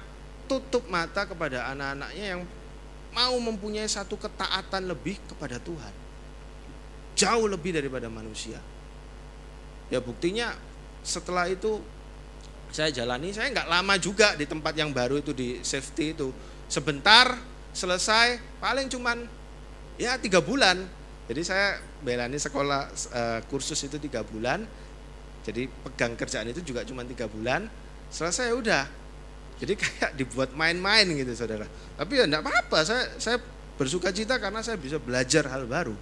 tutup 0.52 0.84
mata 0.92 1.24
kepada 1.24 1.72
anak-anaknya 1.72 2.36
yang 2.36 2.42
mau 3.16 3.36
mempunyai 3.40 3.88
satu 3.88 4.20
ketaatan 4.20 4.92
lebih 4.92 5.16
kepada 5.24 5.56
Tuhan. 5.56 6.03
Jauh 7.14 7.46
lebih 7.46 7.76
daripada 7.76 8.10
manusia. 8.10 8.58
Ya 9.92 10.02
buktinya 10.02 10.54
setelah 11.06 11.46
itu 11.52 11.82
saya 12.74 12.90
jalani, 12.90 13.30
saya 13.30 13.54
nggak 13.54 13.70
lama 13.70 13.96
juga 14.02 14.34
di 14.34 14.50
tempat 14.50 14.74
yang 14.74 14.90
baru 14.90 15.22
itu 15.22 15.30
di 15.30 15.62
safety 15.62 16.18
itu. 16.18 16.34
Sebentar 16.66 17.38
selesai, 17.70 18.42
paling 18.58 18.90
cuman 18.90 19.30
ya 20.02 20.18
tiga 20.18 20.42
bulan 20.42 20.82
jadi 21.24 21.42
saya 21.44 21.68
belani 22.04 22.36
sekolah 22.36 22.82
uh, 22.92 23.40
kursus 23.48 23.80
itu 23.88 23.96
tiga 24.00 24.24
bulan, 24.24 24.68
Jadi 25.44 25.68
pegang 25.68 26.16
kerjaan 26.16 26.48
itu 26.56 26.64
juga 26.64 26.88
cuma 26.88 27.04
tiga 27.04 27.28
bulan, 27.28 27.68
selesai 28.08 28.48
ya 28.48 28.56
udah. 28.56 28.84
Jadi 29.60 29.74
kayak 29.82 30.16
dibuat 30.16 30.56
main-main 30.56 31.04
gitu 31.12 31.36
saudara. 31.36 31.68
Tapi 32.00 32.16
ya 32.16 32.24
enggak 32.28 32.48
apa-apa, 32.48 32.80
saya, 32.88 33.04
saya 33.20 33.38
bersuka 33.76 34.16
cita 34.16 34.40
karena 34.40 34.64
saya 34.64 34.80
bisa 34.80 35.00
belajar 35.04 35.48
hal 35.52 35.68
baru. 35.68 35.96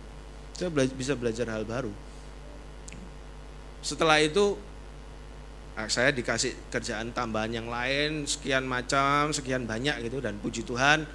Saya 0.56 0.70
bela 0.70 0.88
bisa 0.92 1.14
belajar 1.16 1.48
hal 1.50 1.64
baru. 1.64 1.92
Setelah 3.82 4.22
itu 4.22 4.58
Nah, 5.72 5.88
saya 5.88 6.12
dikasih 6.12 6.68
kerjaan 6.68 7.16
tambahan 7.16 7.50
yang 7.50 7.66
lain 7.72 8.28
sekian 8.28 8.68
macam 8.68 9.32
sekian 9.32 9.64
banyak 9.64 10.04
gitu 10.04 10.20
dan 10.20 10.36
puji 10.38 10.68
Tuhan 10.68 11.08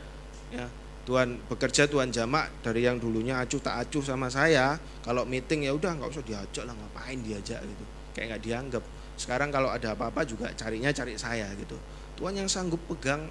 ya 0.48 0.66
Tuhan 1.06 1.38
bekerja 1.46 1.86
Tuhan 1.86 2.10
jamak 2.10 2.50
dari 2.66 2.82
yang 2.82 2.98
dulunya 2.98 3.38
acuh 3.38 3.62
tak 3.62 3.86
acuh 3.86 4.02
sama 4.02 4.26
saya 4.26 4.74
kalau 5.06 5.22
meeting 5.22 5.70
ya 5.70 5.72
udah 5.76 5.94
nggak 5.94 6.10
usah 6.10 6.24
diajak 6.26 6.66
lah 6.66 6.74
ngapain 6.74 7.22
diajak 7.22 7.62
gitu. 7.62 7.84
Kayak 8.10 8.26
nggak 8.34 8.42
dianggap. 8.42 8.84
Sekarang 9.14 9.54
kalau 9.54 9.70
ada 9.70 9.94
apa-apa 9.94 10.26
juga 10.26 10.50
carinya 10.58 10.90
cari 10.90 11.14
saya 11.14 11.46
gitu. 11.54 11.78
Tuhan 12.18 12.34
yang 12.34 12.50
sanggup 12.50 12.82
pegang 12.90 13.30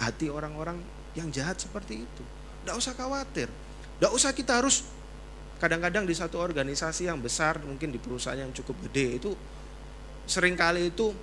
hati 0.00 0.32
orang-orang 0.32 0.80
yang 1.12 1.28
jahat 1.28 1.60
seperti 1.60 2.00
itu. 2.00 2.24
Nggak 2.64 2.80
usah 2.80 2.96
khawatir. 2.96 3.52
Nggak 4.00 4.12
usah 4.16 4.32
kita 4.32 4.64
harus 4.64 4.88
kadang-kadang 5.62 6.02
di 6.02 6.10
satu 6.10 6.42
organisasi 6.42 7.06
yang 7.06 7.22
besar 7.22 7.62
mungkin 7.62 7.94
di 7.94 8.02
perusahaan 8.02 8.34
yang 8.34 8.50
cukup 8.50 8.90
gede 8.90 9.22
itu 9.22 9.30
sering 10.26 10.58
kali 10.58 10.90
itu 10.90 11.14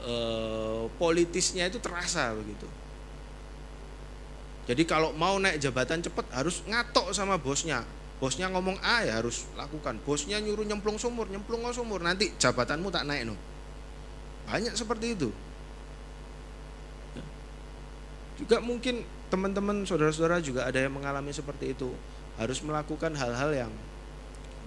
eh, 0.00 0.88
politisnya 0.96 1.68
itu 1.68 1.76
terasa 1.76 2.32
begitu. 2.32 2.64
Jadi 4.66 4.82
kalau 4.88 5.12
mau 5.12 5.36
naik 5.36 5.60
jabatan 5.60 6.00
cepat 6.00 6.26
harus 6.32 6.64
ngatok 6.64 7.12
sama 7.12 7.36
bosnya. 7.36 7.84
Bosnya 8.16 8.48
ngomong 8.48 8.80
A 8.80 9.04
ya 9.04 9.20
harus 9.20 9.44
lakukan. 9.54 10.00
Bosnya 10.02 10.40
nyuruh 10.40 10.64
nyemplung 10.64 10.96
sumur, 10.96 11.28
nyemplung 11.28 11.60
ke 11.60 11.70
sumur. 11.76 12.00
Nanti 12.00 12.32
jabatanmu 12.40 12.88
tak 12.88 13.04
naik 13.04 13.28
no. 13.28 13.36
Banyak 14.48 14.72
seperti 14.72 15.12
itu. 15.12 15.28
Juga 18.40 18.58
mungkin 18.64 19.04
teman-teman 19.28 19.84
saudara-saudara 19.84 20.40
juga 20.40 20.64
ada 20.64 20.80
yang 20.80 20.96
mengalami 20.96 21.30
seperti 21.30 21.76
itu. 21.76 21.92
Harus 22.36 22.60
melakukan 22.60 23.16
hal-hal 23.16 23.50
yang 23.66 23.72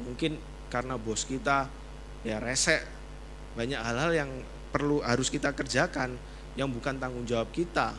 mungkin 0.05 0.41
karena 0.69 0.95
bos 0.95 1.27
kita 1.27 1.67
ya 2.23 2.39
resek 2.39 2.85
banyak 3.57 3.81
hal-hal 3.81 4.11
yang 4.13 4.31
perlu 4.69 5.01
harus 5.01 5.33
kita 5.33 5.51
kerjakan 5.51 6.15
yang 6.53 6.69
bukan 6.69 7.01
tanggung 7.01 7.25
jawab 7.25 7.49
kita 7.49 7.97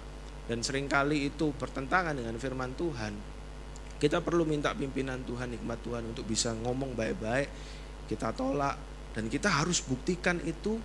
dan 0.51 0.66
sering 0.66 0.91
kali 0.91 1.31
itu 1.31 1.55
bertentangan 1.55 2.14
dengan 2.18 2.35
firman 2.35 2.75
Tuhan. 2.75 3.14
Kita 4.01 4.18
perlu 4.25 4.49
minta 4.49 4.73
pimpinan 4.75 5.23
Tuhan, 5.23 5.53
nikmat 5.53 5.79
Tuhan 5.85 6.11
untuk 6.11 6.25
bisa 6.27 6.51
ngomong 6.57 6.97
baik-baik, 6.97 7.47
kita 8.11 8.35
tolak 8.35 8.75
dan 9.14 9.31
kita 9.31 9.47
harus 9.47 9.79
buktikan 9.85 10.43
itu 10.43 10.81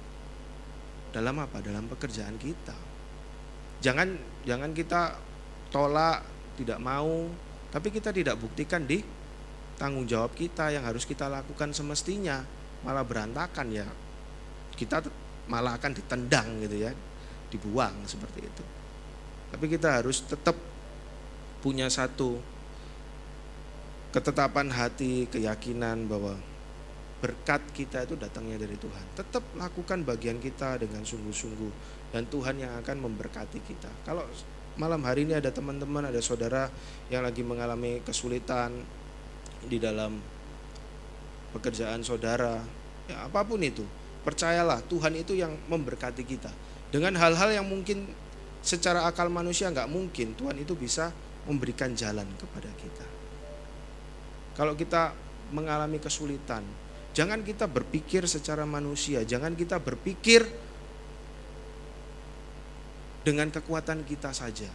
dalam 1.09 1.39
apa? 1.41 1.63
Dalam 1.63 1.89
pekerjaan 1.89 2.35
kita. 2.37 2.75
Jangan 3.81 4.19
jangan 4.43 4.75
kita 4.75 5.17
tolak, 5.73 6.21
tidak 6.59 6.77
mau, 6.83 7.25
tapi 7.69 7.93
kita 7.93 8.09
tidak 8.13 8.35
buktikan 8.37 8.83
di 8.83 9.01
tanggung 9.75 10.07
jawab 10.07 10.33
kita 10.33 10.71
yang 10.71 10.83
harus 10.87 11.03
kita 11.03 11.27
lakukan 11.27 11.75
semestinya 11.75 12.43
malah 12.85 13.03
berantakan 13.03 13.67
ya 13.73 13.87
kita 14.75 15.01
malah 15.47 15.79
akan 15.79 15.91
ditendang 15.95 16.61
gitu 16.67 16.85
ya, 16.85 16.91
dibuang 17.49 17.95
seperti 18.05 18.39
itu. 18.43 18.63
Tapi 19.55 19.65
kita 19.71 20.03
harus 20.03 20.21
tetap 20.27 20.57
punya 21.63 21.87
satu 21.87 22.37
ketetapan 24.11 24.71
hati, 24.71 25.31
keyakinan 25.31 26.07
bahwa 26.11 26.35
berkat 27.23 27.63
kita 27.71 28.03
itu 28.05 28.19
datangnya 28.19 28.59
dari 28.59 28.75
Tuhan. 28.75 29.05
Tetap 29.15 29.43
lakukan 29.55 30.03
bagian 30.03 30.37
kita 30.37 30.77
dengan 30.77 31.01
sungguh-sungguh 31.01 31.71
dan 32.11 32.27
Tuhan 32.27 32.59
yang 32.59 32.75
akan 32.83 32.97
memberkati 33.01 33.59
kita. 33.63 33.91
Kalau 34.03 34.27
malam 34.75 35.01
hari 35.03 35.27
ini 35.27 35.37
ada 35.37 35.51
teman-teman, 35.51 36.07
ada 36.07 36.19
saudara 36.19 36.67
yang 37.07 37.23
lagi 37.23 37.41
mengalami 37.41 38.03
kesulitan 38.03 38.75
di 39.65 39.79
dalam 39.79 40.19
pekerjaan 41.55 42.03
saudara, 42.03 42.59
ya 43.07 43.25
apa 43.27 43.41
pun 43.47 43.63
itu, 43.63 43.85
Percayalah 44.25 44.81
Tuhan 44.89 45.13
itu 45.21 45.37
yang 45.37 45.53
memberkati 45.69 46.25
kita. 46.25 46.49
Dengan 46.89 47.13
hal-hal 47.21 47.61
yang 47.61 47.69
mungkin 47.69 48.09
secara 48.65 49.05
akal 49.05 49.29
manusia 49.29 49.69
nggak 49.69 49.85
mungkin 49.85 50.33
Tuhan 50.33 50.57
itu 50.57 50.73
bisa 50.73 51.13
memberikan 51.45 51.93
jalan 51.93 52.25
kepada 52.41 52.73
kita. 52.73 53.05
Kalau 54.57 54.73
kita 54.73 55.13
mengalami 55.53 56.01
kesulitan, 56.01 56.65
jangan 57.13 57.45
kita 57.45 57.69
berpikir 57.69 58.25
secara 58.25 58.65
manusia, 58.65 59.21
jangan 59.21 59.53
kita 59.53 59.77
berpikir 59.77 60.41
dengan 63.25 63.49
kekuatan 63.49 64.05
kita 64.05 64.29
saja. 64.31 64.69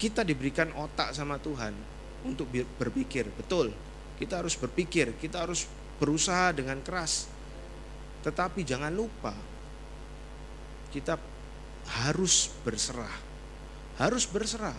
Kita 0.00 0.24
diberikan 0.24 0.72
otak 0.72 1.12
sama 1.12 1.36
Tuhan 1.38 1.76
untuk 2.24 2.48
berpikir, 2.80 3.28
betul. 3.36 3.70
Kita 4.16 4.40
harus 4.40 4.56
berpikir, 4.56 5.14
kita 5.20 5.44
harus 5.44 5.68
berusaha 6.00 6.50
dengan 6.56 6.80
keras 6.80 7.30
tetapi 8.22 8.62
jangan 8.62 8.94
lupa 8.94 9.34
kita 10.94 11.18
harus 12.06 12.52
berserah. 12.62 13.16
Harus 13.98 14.24
berserah. 14.30 14.76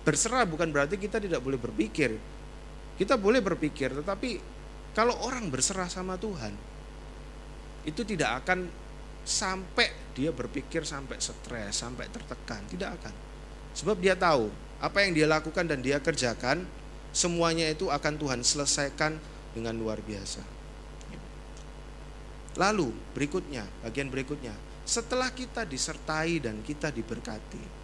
Berserah 0.00 0.48
bukan 0.48 0.72
berarti 0.72 0.96
kita 0.96 1.20
tidak 1.20 1.44
boleh 1.44 1.60
berpikir. 1.60 2.16
Kita 2.96 3.20
boleh 3.20 3.44
berpikir, 3.44 3.92
tetapi 3.92 4.40
kalau 4.96 5.16
orang 5.24 5.48
berserah 5.52 5.88
sama 5.88 6.16
Tuhan, 6.16 6.52
itu 7.84 8.00
tidak 8.04 8.44
akan 8.44 8.68
sampai 9.24 9.88
dia 10.20 10.36
berpikir 10.36 10.84
sampai 10.84 11.16
stres, 11.16 11.80
sampai 11.80 12.12
tertekan, 12.12 12.60
tidak 12.68 13.00
akan. 13.00 13.14
Sebab 13.72 13.96
dia 13.96 14.12
tahu 14.12 14.52
apa 14.84 15.00
yang 15.00 15.16
dia 15.16 15.24
lakukan 15.24 15.64
dan 15.64 15.80
dia 15.80 15.96
kerjakan, 15.96 16.68
semuanya 17.16 17.64
itu 17.72 17.88
akan 17.88 18.20
Tuhan 18.20 18.40
selesaikan 18.44 19.16
dengan 19.56 19.72
luar 19.80 20.04
biasa. 20.04 20.44
Lalu 22.60 22.92
berikutnya, 23.16 23.64
bagian 23.80 24.12
berikutnya, 24.12 24.52
setelah 24.84 25.32
kita 25.32 25.64
disertai 25.64 26.42
dan 26.42 26.60
kita 26.60 26.92
diberkati, 26.92 27.80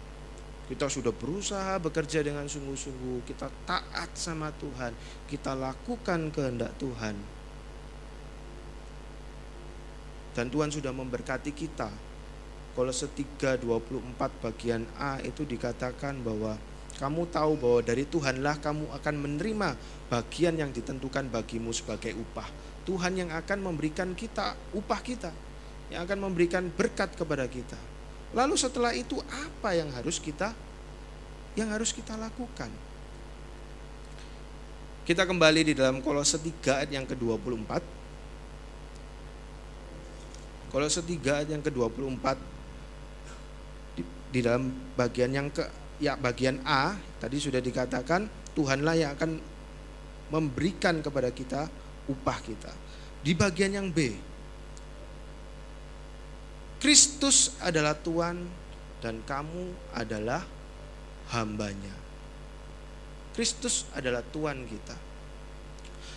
kita 0.67 0.91
sudah 0.91 1.15
berusaha 1.15 1.79
bekerja 1.79 2.19
dengan 2.19 2.43
sungguh-sungguh, 2.43 3.23
kita 3.23 3.47
taat 3.63 4.11
sama 4.13 4.51
Tuhan, 4.59 4.91
kita 5.31 5.55
lakukan 5.55 6.27
kehendak 6.29 6.75
Tuhan. 6.75 7.15
Dan 10.35 10.53
Tuhan 10.53 10.69
sudah 10.69 10.93
memberkati 10.93 11.49
kita. 11.55 11.89
Kolose 12.77 13.09
3 13.09 13.57
24 13.57 14.37
bagian 14.37 14.85
A 15.01 15.17
itu 15.25 15.41
dikatakan 15.41 16.21
bahwa 16.21 16.61
kamu 17.01 17.25
tahu 17.33 17.57
bahwa 17.57 17.81
dari 17.81 18.05
Tuhanlah 18.05 18.61
kamu 18.61 18.93
akan 19.01 19.15
menerima 19.17 19.73
bagian 20.13 20.61
yang 20.61 20.69
ditentukan 20.69 21.25
bagimu 21.33 21.73
sebagai 21.73 22.13
upah 22.13 22.45
Tuhan 22.85 23.17
yang 23.17 23.29
akan 23.33 23.65
memberikan 23.65 24.13
kita 24.13 24.53
upah 24.77 25.01
kita, 25.01 25.33
yang 25.89 26.07
akan 26.07 26.29
memberikan 26.29 26.69
berkat 26.69 27.17
kepada 27.17 27.49
kita. 27.49 27.75
Lalu 28.31 28.55
setelah 28.55 28.93
itu 28.93 29.17
apa 29.25 29.73
yang 29.73 29.89
harus 29.91 30.21
kita 30.21 30.53
yang 31.57 31.73
harus 31.73 31.91
kita 31.91 32.13
lakukan? 32.13 32.69
Kita 35.03 35.25
kembali 35.25 35.71
di 35.71 35.73
dalam 35.73 35.99
Kolose 36.05 36.37
3 36.37 36.83
ayat 36.83 36.91
yang 36.93 37.09
ke-24. 37.09 37.71
Kolose 40.69 41.01
3 41.01 41.41
ayat 41.41 41.49
yang 41.51 41.63
ke-24 41.63 42.56
di, 44.31 44.39
dalam 44.43 44.69
bagian 44.95 45.31
yang 45.31 45.47
ke 45.51 45.63
ya 45.97 46.13
bagian 46.13 46.61
A 46.61 46.93
tadi 47.17 47.41
sudah 47.41 47.57
dikatakan 47.57 48.29
Tuhanlah 48.53 48.95
yang 48.97 49.11
akan 49.17 49.41
memberikan 50.33 50.99
kepada 50.99 51.31
kita 51.31 51.69
upah 52.09 52.39
kita. 52.41 52.71
Di 53.23 53.33
bagian 53.33 53.75
yang 53.75 53.87
B, 53.91 54.13
Kristus 56.77 57.57
adalah 57.61 57.97
Tuhan 57.97 58.45
dan 59.01 59.21
kamu 59.25 59.73
adalah 59.93 60.45
hambanya. 61.33 61.93
Kristus 63.37 63.85
adalah 63.93 64.25
Tuhan 64.25 64.65
kita. 64.65 64.97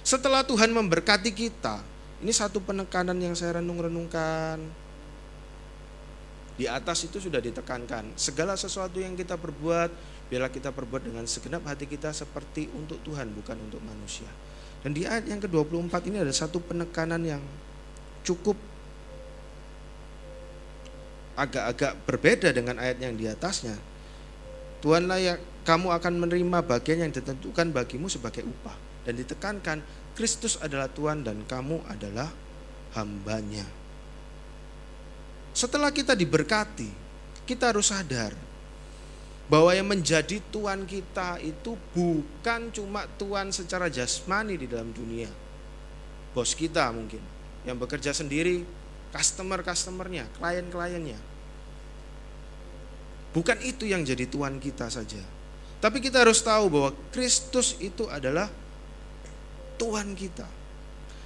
Setelah 0.00 0.40
Tuhan 0.40 0.72
memberkati 0.72 1.28
kita, 1.36 1.84
ini 2.24 2.32
satu 2.32 2.60
penekanan 2.64 3.16
yang 3.20 3.36
saya 3.36 3.60
renung-renungkan. 3.60 4.60
Di 6.58 6.68
atas 6.68 7.06
itu 7.06 7.22
sudah 7.22 7.38
ditekankan, 7.38 8.16
segala 8.18 8.56
sesuatu 8.58 9.00
yang 9.00 9.16
kita 9.16 9.38
perbuat, 9.38 9.90
biarlah 10.28 10.52
kita 10.52 10.74
perbuat 10.74 11.08
dengan 11.08 11.24
segenap 11.24 11.64
hati 11.64 11.88
kita 11.88 12.12
seperti 12.12 12.68
untuk 12.76 13.00
Tuhan, 13.06 13.32
bukan 13.32 13.56
untuk 13.70 13.80
manusia. 13.82 14.28
Dan 14.80 14.96
di 14.96 15.04
ayat 15.04 15.28
yang 15.28 15.40
ke-24 15.40 15.92
ini 16.08 16.24
ada 16.24 16.32
satu 16.32 16.60
penekanan 16.60 17.20
yang 17.24 17.42
cukup 18.24 18.56
agak-agak 21.40 21.92
berbeda 22.04 22.48
dengan 22.52 22.76
ayat 22.76 23.00
yang 23.00 23.16
di 23.16 23.24
atasnya. 23.24 23.76
Tuhanlah 24.84 25.20
yang 25.20 25.38
kamu 25.64 25.92
akan 25.92 26.12
menerima 26.16 26.58
bagian 26.64 27.04
yang 27.08 27.12
ditentukan 27.12 27.72
bagimu 27.72 28.08
sebagai 28.08 28.44
upah 28.44 28.76
dan 29.04 29.16
ditekankan 29.16 29.78
Kristus 30.16 30.60
adalah 30.60 30.88
Tuhan 30.92 31.24
dan 31.24 31.44
kamu 31.48 31.84
adalah 31.88 32.28
hambanya. 32.96 33.79
Setelah 35.50 35.90
kita 35.90 36.14
diberkati, 36.14 36.88
kita 37.46 37.74
harus 37.74 37.90
sadar 37.90 38.32
bahwa 39.50 39.74
yang 39.74 39.90
menjadi 39.90 40.38
Tuhan 40.54 40.86
kita 40.86 41.42
itu 41.42 41.74
bukan 41.90 42.70
cuma 42.70 43.10
Tuhan 43.18 43.50
secara 43.50 43.90
jasmani 43.90 44.54
di 44.54 44.70
dalam 44.70 44.94
dunia. 44.94 45.26
Bos 46.30 46.54
kita 46.54 46.86
mungkin 46.94 47.18
yang 47.66 47.74
bekerja 47.74 48.14
sendiri, 48.14 48.62
customer-customernya, 49.10 50.30
klien-kliennya. 50.38 51.18
Bukan 53.34 53.58
itu 53.66 53.90
yang 53.90 54.06
jadi 54.06 54.26
Tuhan 54.30 54.62
kita 54.62 54.86
saja. 54.86 55.18
Tapi 55.82 55.98
kita 55.98 56.22
harus 56.22 56.38
tahu 56.46 56.70
bahwa 56.70 56.90
Kristus 57.10 57.74
itu 57.82 58.06
adalah 58.06 58.46
Tuhan 59.82 60.14
kita. 60.14 60.46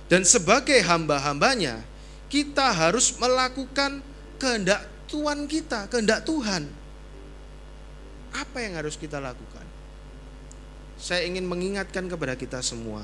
Dan 0.08 0.24
sebagai 0.24 0.80
hamba-hambanya, 0.84 1.80
kita 2.32 2.72
harus 2.72 3.16
melakukan 3.20 4.04
kehendak 4.44 4.84
Tuhan 5.08 5.48
kita, 5.48 5.88
kehendak 5.88 6.20
Tuhan 6.28 6.68
apa 8.36 8.58
yang 8.60 8.76
harus 8.76 9.00
kita 9.00 9.16
lakukan? 9.16 9.64
Saya 11.00 11.24
ingin 11.24 11.48
mengingatkan 11.48 12.04
kepada 12.04 12.36
kita 12.36 12.60
semua, 12.60 13.00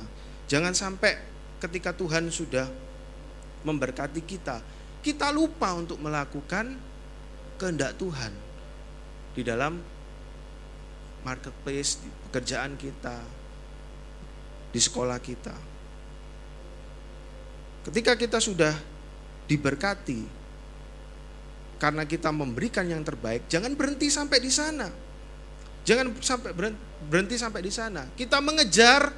jangan 0.53 0.76
sampai 0.76 1.16
ketika 1.64 1.97
Tuhan 1.97 2.28
sudah 2.28 2.68
memberkati 3.64 4.20
kita, 4.20 4.61
kita 5.01 5.32
lupa 5.32 5.72
untuk 5.72 5.97
melakukan 5.97 6.76
kehendak 7.57 7.97
Tuhan 7.97 8.36
di 9.32 9.41
dalam 9.41 9.80
marketplace, 11.24 12.05
di 12.05 12.09
pekerjaan 12.28 12.76
kita, 12.76 13.16
di 14.72 14.80
sekolah 14.80 15.16
kita. 15.24 15.57
Ketika 17.80 18.12
kita 18.12 18.38
sudah 18.45 18.76
diberkati 19.49 20.39
karena 21.81 22.05
kita 22.05 22.28
memberikan 22.28 22.85
yang 22.85 23.01
terbaik, 23.01 23.49
jangan 23.49 23.72
berhenti 23.72 24.12
sampai 24.12 24.37
di 24.37 24.53
sana. 24.53 24.93
Jangan 25.89 26.12
sampai 26.20 26.53
berhenti 27.09 27.41
sampai 27.41 27.64
di 27.64 27.72
sana. 27.72 28.05
Kita 28.12 28.37
mengejar 28.45 29.09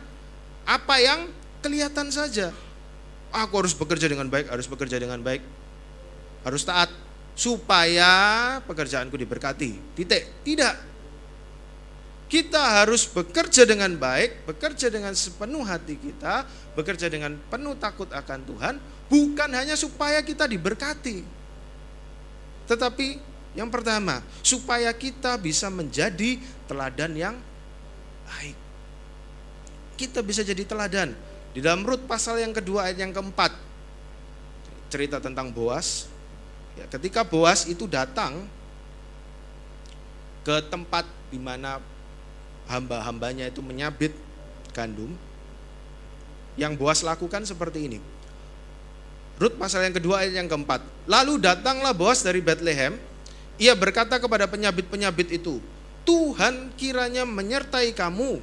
apa 0.62 0.94
yang 1.02 1.26
kelihatan 1.58 2.14
saja. 2.14 2.54
Aku 3.34 3.58
harus 3.58 3.74
bekerja 3.74 4.06
dengan 4.06 4.30
baik, 4.30 4.46
harus 4.46 4.70
bekerja 4.70 5.02
dengan 5.02 5.18
baik, 5.18 5.42
harus 6.46 6.62
taat 6.62 6.86
supaya 7.34 8.12
pekerjaanku 8.62 9.18
diberkati. 9.18 9.98
Titik. 9.98 10.46
Tidak. 10.46 10.94
Kita 12.30 12.80
harus 12.80 13.10
bekerja 13.10 13.66
dengan 13.68 13.92
baik, 13.98 14.48
bekerja 14.48 14.88
dengan 14.88 15.12
sepenuh 15.12 15.66
hati 15.66 16.00
kita, 16.00 16.48
bekerja 16.78 17.10
dengan 17.10 17.36
penuh 17.50 17.76
takut 17.76 18.08
akan 18.08 18.40
Tuhan, 18.48 18.74
bukan 19.12 19.50
hanya 19.52 19.76
supaya 19.76 20.22
kita 20.24 20.48
diberkati. 20.48 21.41
Tetapi 22.66 23.32
yang 23.52 23.68
pertama, 23.68 24.24
supaya 24.40 24.88
kita 24.96 25.36
bisa 25.36 25.68
menjadi 25.68 26.40
teladan 26.64 27.12
yang 27.12 27.36
baik. 28.24 28.56
Kita 30.00 30.24
bisa 30.24 30.40
jadi 30.40 30.64
teladan. 30.64 31.12
Di 31.52 31.60
dalam 31.60 31.84
Rut 31.84 32.08
pasal 32.08 32.40
yang 32.40 32.56
kedua 32.56 32.88
ayat 32.88 33.04
yang 33.04 33.12
keempat, 33.12 33.52
cerita 34.88 35.20
tentang 35.20 35.52
Boas. 35.52 36.08
Ya, 36.80 36.88
ketika 36.88 37.28
Boas 37.28 37.68
itu 37.68 37.84
datang 37.84 38.48
ke 40.42 40.64
tempat 40.72 41.04
di 41.28 41.36
mana 41.36 41.76
hamba-hambanya 42.72 43.52
itu 43.52 43.60
menyabit 43.60 44.16
gandum, 44.72 45.12
yang 46.56 46.72
Boas 46.72 47.04
lakukan 47.04 47.44
seperti 47.44 47.84
ini. 47.84 47.98
Rut 49.43 49.59
pasal 49.59 49.90
yang 49.90 49.99
kedua 49.99 50.22
ayat 50.22 50.38
yang 50.38 50.47
keempat. 50.47 50.86
Lalu 51.11 51.43
datanglah 51.43 51.90
Boas 51.90 52.22
dari 52.22 52.38
Bethlehem 52.38 52.95
ia 53.59 53.74
berkata 53.74 54.22
kepada 54.22 54.47
penyabit-penyabit 54.47 55.34
itu, 55.34 55.59
Tuhan 56.07 56.70
kiranya 56.78 57.26
menyertai 57.26 57.90
kamu. 57.90 58.38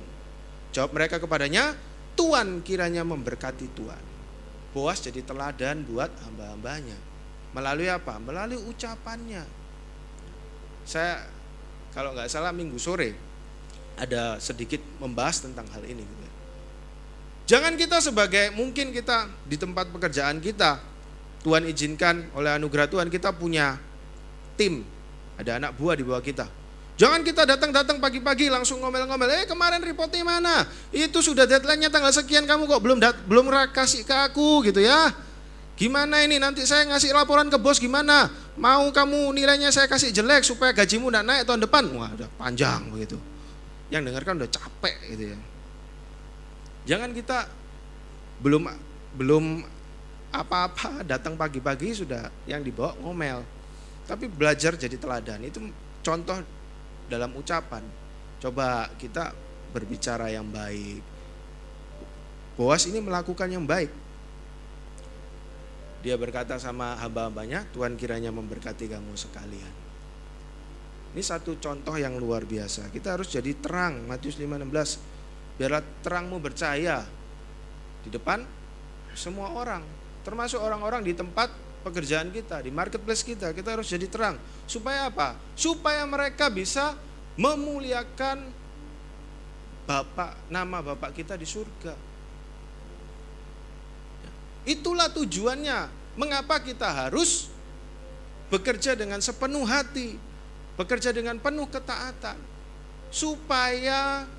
Jawab 0.76 0.92
mereka 0.92 1.24
kepadanya, 1.24 1.72
Tuhan 2.20 2.60
kiranya 2.68 3.08
memberkati 3.08 3.68
Tuhan. 3.80 4.04
Boas 4.76 5.00
jadi 5.00 5.24
teladan 5.24 5.88
buat 5.88 6.12
hamba-hambanya. 6.28 7.00
Melalui 7.56 7.88
apa? 7.90 8.20
Melalui 8.20 8.60
ucapannya. 8.70 9.48
Saya 10.84 11.26
kalau 11.96 12.14
nggak 12.14 12.30
salah 12.30 12.54
minggu 12.54 12.78
sore 12.78 13.18
ada 13.98 14.38
sedikit 14.38 14.84
membahas 15.02 15.42
tentang 15.42 15.66
hal 15.74 15.82
ini. 15.88 16.06
Gitu 16.06 16.24
ya. 16.28 16.29
Jangan 17.50 17.74
kita 17.74 17.98
sebagai 17.98 18.54
mungkin 18.54 18.94
kita 18.94 19.26
di 19.50 19.58
tempat 19.58 19.90
pekerjaan 19.90 20.38
kita 20.38 20.78
Tuhan 21.42 21.66
izinkan 21.66 22.30
oleh 22.38 22.54
anugerah 22.54 22.86
Tuhan 22.86 23.10
kita 23.10 23.34
punya 23.34 23.74
tim 24.54 24.86
ada 25.34 25.58
anak 25.58 25.74
buah 25.74 25.98
di 25.98 26.06
bawah 26.06 26.22
kita. 26.22 26.46
Jangan 27.00 27.24
kita 27.24 27.48
datang-datang 27.48 27.98
pagi-pagi 28.04 28.52
langsung 28.52 28.84
ngomel-ngomel, 28.84 29.32
eh 29.32 29.48
kemarin 29.48 29.80
reportnya 29.80 30.20
mana? 30.22 30.68
Itu 30.92 31.24
sudah 31.24 31.48
deadline-nya 31.48 31.88
tanggal 31.88 32.12
sekian 32.12 32.44
kamu 32.44 32.68
kok 32.68 32.84
belum 32.84 33.00
dat 33.00 33.16
belum 33.24 33.50
kasih 33.72 34.04
ke 34.04 34.14
aku 34.30 34.68
gitu 34.68 34.84
ya. 34.84 35.10
Gimana 35.80 36.22
ini 36.28 36.44
nanti 36.44 36.68
saya 36.68 36.84
ngasih 36.92 37.16
laporan 37.16 37.48
ke 37.48 37.56
bos 37.56 37.80
gimana? 37.80 38.28
Mau 38.60 38.92
kamu 38.92 39.32
nilainya 39.32 39.72
saya 39.72 39.88
kasih 39.88 40.12
jelek 40.12 40.44
supaya 40.44 40.76
gajimu 40.76 41.08
tidak 41.08 41.24
naik 41.24 41.42
tahun 41.48 41.64
depan? 41.66 41.88
Wah 41.98 42.12
udah 42.14 42.30
panjang 42.36 42.92
begitu. 42.92 43.16
Yang 43.88 44.12
dengarkan 44.12 44.44
udah 44.44 44.50
capek 44.52 44.96
gitu 45.16 45.24
ya. 45.34 45.40
Jangan 46.90 47.14
kita 47.14 47.46
belum 48.42 48.66
belum 49.14 49.62
apa-apa 50.34 51.06
datang 51.06 51.38
pagi-pagi 51.38 51.94
sudah 51.94 52.30
yang 52.50 52.62
dibawa 52.66 52.98
ngomel 53.02 53.42
tapi 54.10 54.26
belajar 54.26 54.74
jadi 54.74 54.98
teladan 54.98 55.46
itu 55.46 55.62
contoh 56.02 56.42
dalam 57.06 57.30
ucapan. 57.38 57.86
Coba 58.42 58.90
kita 58.98 59.30
berbicara 59.70 60.34
yang 60.34 60.50
baik. 60.50 61.06
Boas 62.58 62.90
ini 62.90 62.98
melakukan 62.98 63.46
yang 63.46 63.70
baik. 63.70 63.94
Dia 66.02 66.16
berkata 66.18 66.58
sama 66.58 66.98
hamba-hambanya, 66.98 67.70
Tuhan 67.70 68.00
kiranya 68.00 68.34
memberkati 68.34 68.90
kamu 68.90 69.14
sekalian. 69.14 69.74
Ini 71.14 71.22
satu 71.22 71.62
contoh 71.62 71.94
yang 72.00 72.18
luar 72.18 72.50
biasa. 72.50 72.90
Kita 72.90 73.14
harus 73.14 73.30
jadi 73.30 73.54
terang, 73.62 74.10
Matius 74.10 74.42
5:16. 74.42 74.98
Biarlah 75.60 75.84
terangmu 76.00 76.40
bercahaya 76.40 77.04
di 78.00 78.08
depan 78.08 78.48
semua 79.12 79.52
orang, 79.52 79.84
termasuk 80.24 80.56
orang-orang 80.56 81.04
di 81.04 81.12
tempat 81.12 81.52
pekerjaan 81.84 82.32
kita, 82.32 82.64
di 82.64 82.72
marketplace 82.72 83.28
kita, 83.28 83.52
kita 83.52 83.76
harus 83.76 83.92
jadi 83.92 84.08
terang. 84.08 84.40
Supaya 84.64 85.12
apa? 85.12 85.36
Supaya 85.60 86.08
mereka 86.08 86.48
bisa 86.48 86.96
memuliakan 87.36 88.56
Bapak, 89.90 90.48
nama 90.54 90.86
Bapak 90.86 91.18
kita 91.18 91.34
di 91.34 91.50
surga. 91.50 91.98
Itulah 94.64 95.10
tujuannya. 95.10 95.98
Mengapa 96.14 96.62
kita 96.62 96.86
harus 96.86 97.50
bekerja 98.54 98.94
dengan 98.94 99.18
sepenuh 99.18 99.66
hati, 99.66 100.14
bekerja 100.78 101.10
dengan 101.10 101.42
penuh 101.42 101.66
ketaatan, 101.66 102.38
supaya 103.10 104.30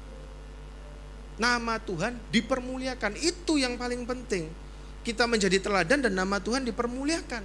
nama 1.41 1.81
Tuhan 1.81 2.21
dipermuliakan. 2.29 3.17
Itu 3.17 3.57
yang 3.57 3.81
paling 3.81 4.05
penting 4.05 4.53
kita 5.01 5.25
menjadi 5.25 5.57
teladan 5.65 6.05
dan 6.05 6.13
nama 6.13 6.37
Tuhan 6.39 6.69
dipermuliakan. 6.69 7.43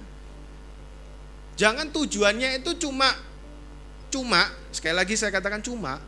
Jangan 1.56 1.88
tujuannya 1.88 2.60
itu 2.60 2.76
cuma 2.76 3.08
cuma, 4.12 4.44
sekali 4.70 4.92
lagi 4.92 5.16
saya 5.16 5.32
katakan 5.32 5.64
cuma, 5.64 5.98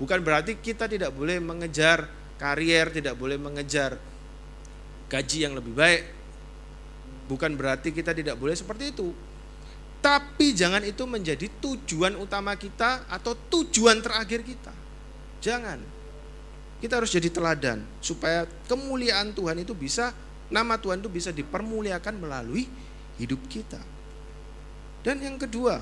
bukan 0.00 0.24
berarti 0.24 0.56
kita 0.56 0.88
tidak 0.88 1.12
boleh 1.12 1.38
mengejar 1.44 2.08
karier, 2.40 2.88
tidak 2.88 3.14
boleh 3.20 3.36
mengejar 3.36 4.00
gaji 5.12 5.38
yang 5.44 5.52
lebih 5.52 5.76
baik. 5.76 6.02
Bukan 7.28 7.56
berarti 7.56 7.92
kita 7.92 8.16
tidak 8.16 8.40
boleh 8.40 8.56
seperti 8.56 8.96
itu. 8.96 9.12
Tapi 10.04 10.52
jangan 10.52 10.84
itu 10.84 11.08
menjadi 11.08 11.48
tujuan 11.64 12.20
utama 12.20 12.52
kita 12.56 13.08
atau 13.08 13.32
tujuan 13.32 14.04
terakhir 14.04 14.44
kita. 14.44 14.72
Jangan. 15.40 15.93
Kita 16.82 17.00
harus 17.00 17.12
jadi 17.12 17.30
teladan 17.32 17.80
supaya 18.02 18.44
kemuliaan 18.68 19.32
Tuhan 19.32 19.62
itu 19.62 19.72
bisa 19.72 20.12
nama 20.52 20.76
Tuhan 20.76 21.00
itu 21.00 21.08
bisa 21.08 21.30
dipermuliakan 21.32 22.14
melalui 22.20 22.68
hidup 23.16 23.40
kita. 23.48 23.80
Dan 25.04 25.20
yang 25.20 25.36
kedua, 25.36 25.80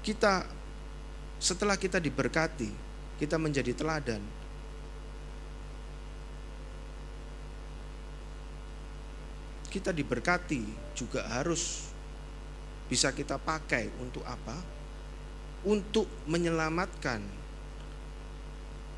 kita 0.00 0.48
setelah 1.36 1.76
kita 1.76 2.00
diberkati, 2.00 2.70
kita 3.20 3.36
menjadi 3.36 3.76
teladan. 3.76 4.22
Kita 9.68 9.92
diberkati 9.92 10.96
juga 10.96 11.20
harus 11.28 11.92
bisa 12.88 13.12
kita 13.12 13.36
pakai 13.36 13.92
untuk 14.00 14.24
apa? 14.24 14.56
Untuk 15.68 16.08
menyelamatkan 16.24 17.20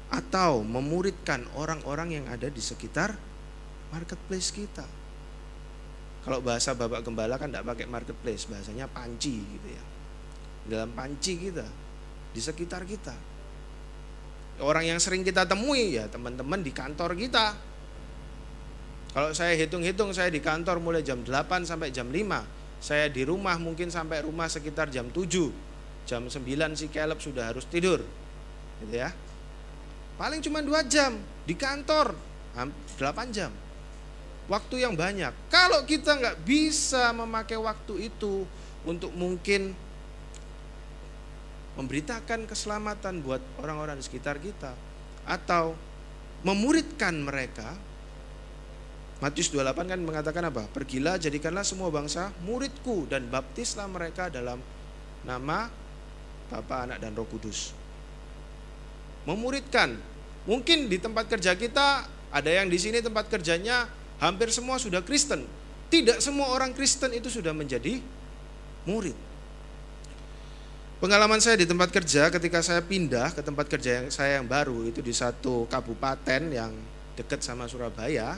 atau 0.08 0.64
memuridkan 0.64 1.44
orang-orang 1.52 2.20
yang 2.20 2.26
ada 2.32 2.48
di 2.48 2.60
sekitar 2.64 3.12
marketplace 3.92 4.52
kita. 4.52 4.84
Kalau 6.24 6.44
bahasa 6.44 6.76
Bapak 6.76 7.04
Gembala 7.04 7.40
kan 7.40 7.48
tidak 7.48 7.64
pakai 7.64 7.86
marketplace, 7.88 8.48
bahasanya 8.48 8.88
panci 8.88 9.40
gitu 9.40 9.68
ya. 9.68 9.84
Dalam 10.68 10.92
panci 10.92 11.40
kita, 11.40 11.64
di 12.32 12.40
sekitar 12.40 12.84
kita. 12.84 13.16
Orang 14.58 14.84
yang 14.84 14.98
sering 14.98 15.22
kita 15.22 15.46
temui 15.46 15.96
ya 15.96 16.10
teman-teman 16.10 16.60
di 16.60 16.74
kantor 16.74 17.14
kita. 17.14 17.54
Kalau 19.14 19.30
saya 19.32 19.54
hitung-hitung 19.56 20.12
saya 20.12 20.28
di 20.28 20.42
kantor 20.42 20.82
mulai 20.82 21.00
jam 21.00 21.22
8 21.22 21.64
sampai 21.64 21.94
jam 21.94 22.10
5. 22.10 22.82
Saya 22.82 23.10
di 23.10 23.24
rumah 23.24 23.56
mungkin 23.56 23.88
sampai 23.88 24.26
rumah 24.26 24.50
sekitar 24.50 24.90
jam 24.90 25.08
7. 25.10 25.48
Jam 26.04 26.26
9 26.26 26.44
si 26.76 26.86
Caleb 26.90 27.18
sudah 27.22 27.54
harus 27.54 27.64
tidur. 27.70 28.02
Gitu 28.82 28.94
ya. 28.98 29.14
Paling 30.18 30.42
cuma 30.42 30.58
2 30.60 30.82
jam 30.90 31.14
di 31.46 31.54
kantor 31.54 32.12
8 32.52 33.30
jam 33.30 33.54
waktu 34.50 34.82
yang 34.82 34.98
banyak. 34.98 35.30
Kalau 35.46 35.86
kita 35.86 36.18
nggak 36.18 36.42
bisa 36.42 37.14
memakai 37.14 37.56
waktu 37.56 38.10
itu 38.10 38.42
untuk 38.82 39.14
mungkin 39.14 39.72
memberitakan 41.78 42.50
keselamatan 42.50 43.22
buat 43.22 43.38
orang-orang 43.62 44.02
di 44.02 44.04
sekitar 44.04 44.42
kita 44.42 44.74
atau 45.22 45.78
memuridkan 46.42 47.14
mereka 47.14 47.78
Matius 49.18 49.50
28 49.50 49.90
kan 49.90 49.98
mengatakan 49.98 50.46
apa? 50.46 50.70
Pergilah 50.70 51.18
jadikanlah 51.18 51.66
semua 51.66 51.90
bangsa 51.90 52.30
muridku 52.46 53.02
dan 53.10 53.26
baptislah 53.26 53.90
mereka 53.90 54.30
dalam 54.30 54.62
nama 55.26 55.66
Bapa, 56.46 56.86
Anak 56.86 57.02
dan 57.02 57.18
Roh 57.18 57.26
Kudus. 57.26 57.74
Memuridkan. 59.26 59.98
Mungkin 60.48 60.88
di 60.88 60.96
tempat 60.96 61.28
kerja 61.28 61.52
kita 61.52 62.08
ada 62.32 62.50
yang 62.50 62.72
di 62.72 62.80
sini 62.80 63.04
tempat 63.04 63.28
kerjanya 63.28 63.84
Hampir 64.18 64.50
semua 64.50 64.82
sudah 64.82 64.98
Kristen. 65.02 65.46
Tidak 65.88 66.18
semua 66.18 66.50
orang 66.50 66.74
Kristen 66.74 67.14
itu 67.14 67.30
sudah 67.30 67.54
menjadi 67.54 68.02
murid. 68.84 69.14
Pengalaman 70.98 71.38
saya 71.38 71.54
di 71.54 71.62
tempat 71.62 71.94
kerja 71.94 72.26
ketika 72.26 72.58
saya 72.58 72.82
pindah 72.82 73.30
ke 73.30 73.40
tempat 73.46 73.70
kerja 73.70 74.02
yang 74.02 74.06
saya 74.10 74.42
yang 74.42 74.46
baru 74.50 74.82
itu 74.90 74.98
di 74.98 75.14
satu 75.14 75.70
kabupaten 75.70 76.50
yang 76.50 76.74
dekat 77.14 77.38
sama 77.46 77.70
Surabaya 77.70 78.34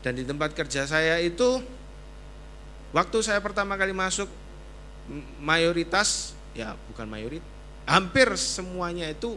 dan 0.00 0.16
di 0.16 0.24
tempat 0.24 0.56
kerja 0.56 0.88
saya 0.88 1.20
itu 1.20 1.60
waktu 2.96 3.18
saya 3.20 3.44
pertama 3.44 3.76
kali 3.76 3.92
masuk 3.92 4.24
mayoritas 5.36 6.32
ya 6.56 6.80
bukan 6.88 7.04
mayoritas 7.04 7.44
hampir 7.84 8.32
semuanya 8.40 9.12
itu 9.12 9.36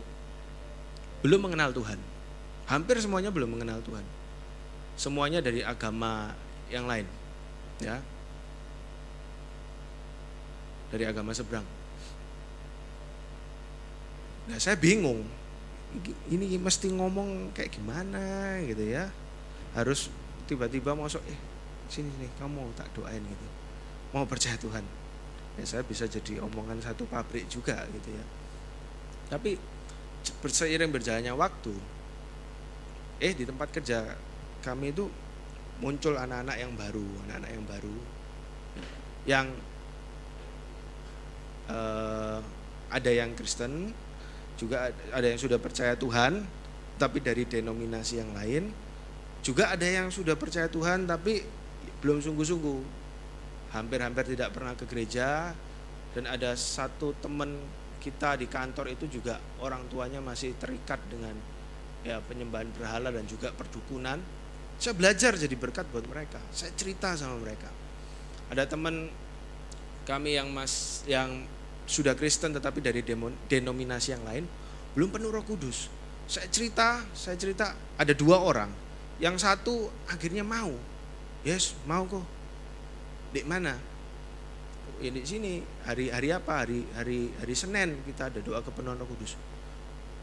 belum 1.22 1.40
mengenal 1.46 1.72
Tuhan. 1.72 2.00
Hampir 2.66 2.98
semuanya 2.98 3.30
belum 3.30 3.56
mengenal 3.56 3.80
Tuhan. 3.86 4.04
Semuanya 4.98 5.40
dari 5.44 5.62
agama 5.62 6.34
yang 6.72 6.90
lain 6.90 7.06
ya. 7.80 8.02
Dari 10.90 11.06
agama 11.06 11.36
seberang. 11.36 11.66
Nah 14.50 14.58
saya 14.58 14.76
bingung. 14.80 15.24
Ini 16.28 16.60
mesti 16.60 16.92
ngomong 16.92 17.56
kayak 17.56 17.78
gimana 17.78 18.60
gitu 18.66 18.84
ya. 18.84 19.08
Harus 19.78 20.10
tiba-tiba 20.50 20.98
masuk 20.98 21.22
eh 21.30 21.40
sini 21.86 22.10
nih 22.18 22.32
kamu 22.42 22.74
tak 22.74 22.90
doain 22.98 23.22
gitu. 23.22 23.48
Mau 24.12 24.26
percaya 24.26 24.58
Tuhan. 24.58 24.84
Ya 25.56 25.64
saya 25.64 25.84
bisa 25.88 26.04
jadi 26.10 26.44
omongan 26.44 26.82
satu 26.84 27.08
pabrik 27.08 27.48
juga 27.48 27.86
gitu 27.94 28.10
ya. 28.12 28.26
Tapi 29.32 29.56
seiring 30.26 30.90
berjalannya 30.90 31.34
waktu 31.38 31.74
eh 33.22 33.32
di 33.32 33.48
tempat 33.48 33.72
kerja 33.72 34.18
kami 34.66 34.92
itu 34.92 35.08
muncul 35.80 36.16
anak-anak 36.16 36.56
yang 36.56 36.72
baru, 36.76 37.08
anak-anak 37.28 37.52
yang 37.52 37.66
baru 37.68 37.98
yang 39.26 39.48
uh, 41.70 42.40
ada 42.94 43.12
yang 43.12 43.34
Kristen, 43.34 43.92
juga 44.56 44.94
ada 45.12 45.26
yang 45.26 45.42
sudah 45.42 45.58
percaya 45.58 45.98
Tuhan, 45.98 46.46
tapi 47.02 47.20
dari 47.20 47.44
denominasi 47.44 48.22
yang 48.22 48.32
lain, 48.38 48.70
juga 49.42 49.74
ada 49.74 49.84
yang 49.84 50.14
sudah 50.14 50.38
percaya 50.38 50.70
Tuhan 50.70 51.10
tapi 51.10 51.42
belum 52.00 52.22
sungguh-sungguh, 52.22 52.80
hampir-hampir 53.74 54.38
tidak 54.38 54.54
pernah 54.54 54.78
ke 54.78 54.86
gereja, 54.86 55.52
dan 56.14 56.30
ada 56.30 56.54
satu 56.54 57.18
teman 57.20 57.58
kita 58.06 58.38
di 58.38 58.46
kantor 58.46 58.94
itu 58.94 59.10
juga 59.10 59.42
orang 59.66 59.90
tuanya 59.90 60.22
masih 60.22 60.54
terikat 60.62 61.02
dengan 61.10 61.34
ya 62.06 62.22
penyembahan 62.22 62.70
berhala 62.78 63.10
dan 63.10 63.26
juga 63.26 63.50
perdukunan 63.50 64.22
saya 64.76 64.94
belajar 64.94 65.40
jadi 65.40 65.56
berkat 65.56 65.88
buat 65.88 66.04
mereka. 66.08 66.40
Saya 66.52 66.72
cerita 66.76 67.16
sama 67.16 67.40
mereka. 67.40 67.72
Ada 68.52 68.68
teman 68.68 69.08
kami 70.06 70.38
yang 70.38 70.52
mas 70.52 71.02
yang 71.10 71.48
sudah 71.88 72.14
Kristen 72.14 72.54
tetapi 72.54 72.84
dari 72.84 73.02
denominasi 73.50 74.14
yang 74.14 74.24
lain 74.26 74.46
belum 74.94 75.10
penuh 75.16 75.32
Roh 75.32 75.46
Kudus. 75.48 75.88
Saya 76.26 76.50
cerita, 76.50 77.06
saya 77.14 77.38
cerita 77.40 77.74
ada 77.96 78.12
dua 78.12 78.42
orang. 78.42 78.70
Yang 79.22 79.48
satu 79.48 79.88
akhirnya 80.12 80.44
mau. 80.44 80.76
Yes, 81.46 81.78
mau 81.88 82.04
kok. 82.10 82.26
Di 83.32 83.46
mana? 83.46 83.78
Di 84.96 85.24
sini. 85.28 85.60
Hari 85.84 86.08
hari 86.08 86.30
apa? 86.32 86.64
Hari 86.64 86.80
hari 86.96 87.20
hari 87.36 87.56
Senin 87.56 88.00
kita 88.08 88.32
ada 88.32 88.40
doa 88.40 88.64
kepenuhan 88.64 88.96
Roh 88.96 89.08
Kudus. 89.12 89.36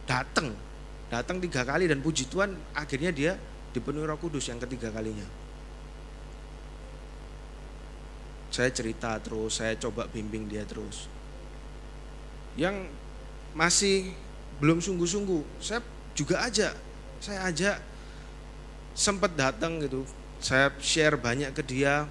Datang, 0.08 0.56
datang 1.12 1.38
tiga 1.38 1.62
kali 1.62 1.86
dan 1.86 2.00
puji 2.00 2.26
Tuhan 2.26 2.56
akhirnya 2.72 3.12
dia 3.12 3.32
dipenuhi 3.76 4.08
Roh 4.08 4.16
Kudus 4.16 4.48
yang 4.48 4.58
ketiga 4.58 4.88
kalinya. 4.88 5.24
Saya 8.52 8.68
cerita 8.68 9.16
terus, 9.16 9.60
saya 9.60 9.76
coba 9.80 10.04
bimbing 10.08 10.44
dia 10.44 10.64
terus. 10.68 11.08
Yang 12.52 12.92
masih 13.56 14.12
belum 14.60 14.84
sungguh-sungguh, 14.84 15.40
saya 15.56 15.80
juga 16.12 16.44
aja, 16.44 16.76
saya 17.16 17.48
aja 17.48 17.80
sempat 18.92 19.32
datang 19.32 19.80
gitu. 19.80 20.04
Saya 20.42 20.68
share 20.84 21.16
banyak 21.16 21.56
ke 21.56 21.64
dia. 21.64 22.04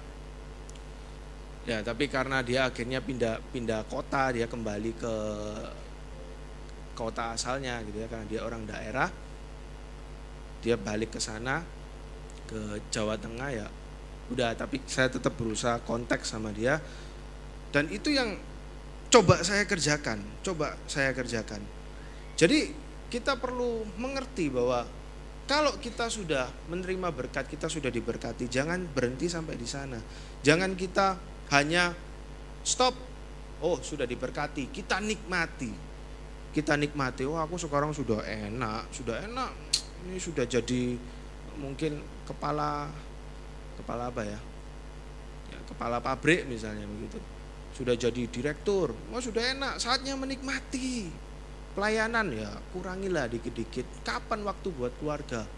Ya, 1.62 1.78
tapi 1.80 2.10
karena 2.10 2.42
dia 2.42 2.66
akhirnya 2.66 2.98
pindah 2.98 3.38
pindah 3.54 3.86
kota, 3.86 4.34
dia 4.34 4.50
kembali 4.50 4.92
ke 4.98 5.14
kota 6.92 7.32
asalnya 7.32 7.80
gitu 7.86 8.04
ya 8.04 8.08
karena 8.10 8.26
dia 8.28 8.40
orang 8.44 8.68
daerah 8.68 9.08
dia 10.62 10.76
balik 10.76 11.16
ke 11.16 11.20
sana 11.20 11.64
ke 12.46 12.78
Jawa 12.94 13.18
Tengah 13.18 13.50
ya 13.50 13.66
udah. 14.30 14.54
Tapi 14.54 14.82
saya 14.86 15.10
tetap 15.10 15.34
berusaha 15.34 15.82
kontak 15.82 16.22
sama 16.22 16.54
dia. 16.54 16.78
Dan 17.72 17.88
itu 17.90 18.12
yang 18.12 18.36
coba 19.12 19.44
saya 19.44 19.68
kerjakan 19.68 20.24
coba 20.40 20.78
saya 20.88 21.12
kerjakan. 21.12 21.60
Jadi 22.38 22.72
kita 23.12 23.36
perlu 23.36 23.84
mengerti 24.00 24.48
bahwa 24.48 24.88
kalau 25.44 25.76
kita 25.76 26.08
sudah 26.08 26.48
menerima 26.72 27.12
berkat 27.12 27.44
kita 27.44 27.68
sudah 27.68 27.92
diberkati 27.92 28.48
jangan 28.48 28.88
berhenti 28.88 29.28
sampai 29.28 29.58
di 29.60 29.68
sana. 29.68 30.00
Jangan 30.40 30.72
kita 30.78 31.31
hanya 31.52 31.92
stop. 32.64 32.96
Oh 33.62 33.78
sudah 33.78 34.08
diberkati. 34.08 34.72
Kita 34.72 34.98
nikmati. 34.98 35.70
Kita 36.50 36.74
nikmati. 36.74 37.22
Oh 37.28 37.38
aku 37.38 37.60
sekarang 37.60 37.94
sudah 37.94 38.24
enak. 38.24 38.90
Sudah 38.90 39.22
enak. 39.22 39.52
Ini 40.08 40.18
sudah 40.18 40.48
jadi 40.48 40.98
mungkin 41.60 42.00
kepala 42.26 42.88
kepala 43.76 44.08
apa 44.08 44.22
ya, 44.24 44.40
ya 45.52 45.58
kepala 45.68 46.02
pabrik 46.02 46.48
misalnya 46.48 46.88
begitu. 46.88 47.20
Sudah 47.76 47.94
jadi 47.94 48.26
direktur. 48.26 48.96
Oh 49.12 49.22
sudah 49.22 49.54
enak. 49.54 49.78
Saatnya 49.78 50.18
menikmati. 50.18 51.08
Pelayanan 51.72 52.28
ya 52.34 52.50
kurangilah 52.76 53.30
dikit-dikit. 53.32 54.04
Kapan 54.04 54.44
waktu 54.44 54.68
buat 54.74 54.92
keluarga? 55.00 55.48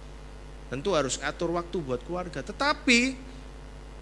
Tentu 0.71 0.95
harus 0.95 1.19
atur 1.19 1.51
waktu 1.55 1.81
buat 1.83 2.03
keluarga. 2.07 2.39
Tetapi 2.39 3.34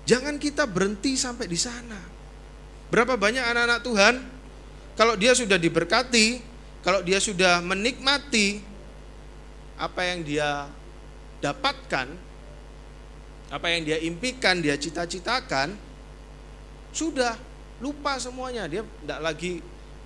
jangan 0.09 0.39
kita 0.39 0.67
berhenti 0.67 1.15
sampai 1.15 1.47
di 1.47 1.59
sana 1.59 1.99
berapa 2.93 3.17
banyak 3.17 3.43
anak-anak 3.43 3.81
Tuhan 3.87 4.15
kalau 4.99 5.15
dia 5.17 5.33
sudah 5.33 5.57
diberkati 5.57 6.53
kalau 6.83 6.99
dia 7.01 7.23
sudah 7.23 7.63
menikmati 7.63 8.59
apa 9.79 10.03
yang 10.03 10.27
dia 10.27 10.67
dapatkan, 11.43 12.07
apa 13.51 13.67
yang 13.71 13.83
dia 13.83 13.99
impikan, 14.03 14.63
dia 14.63 14.79
cita-citakan, 14.79 15.75
sudah 16.95 17.39
lupa 17.83 18.19
semuanya. 18.19 18.71
Dia 18.71 18.87
tidak 18.87 19.21
lagi 19.23 19.53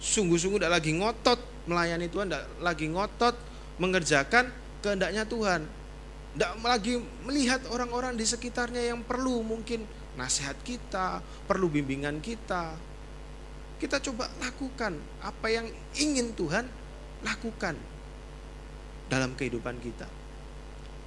sungguh-sungguh 0.00 0.60
tidak 0.60 0.80
lagi 0.80 0.92
ngotot 0.96 1.40
melayani 1.68 2.08
Tuhan, 2.08 2.32
tidak 2.32 2.44
lagi 2.60 2.86
ngotot 2.88 3.36
mengerjakan 3.76 4.52
kehendaknya 4.80 5.28
Tuhan. 5.28 5.64
Tidak 6.36 6.52
lagi 6.60 7.00
melihat 7.24 7.64
orang-orang 7.72 8.12
di 8.12 8.28
sekitarnya 8.28 8.92
yang 8.92 9.00
perlu 9.00 9.40
mungkin 9.40 9.88
nasihat 10.20 10.52
kita, 10.60 11.24
perlu 11.48 11.72
bimbingan 11.72 12.20
kita. 12.20 12.76
Kita 13.80 13.96
coba 14.04 14.28
lakukan 14.44 15.00
apa 15.24 15.46
yang 15.48 15.64
ingin 15.96 16.36
Tuhan 16.36 16.68
lakukan 17.24 17.72
dalam 19.08 19.32
kehidupan 19.32 19.80
kita. 19.80 20.04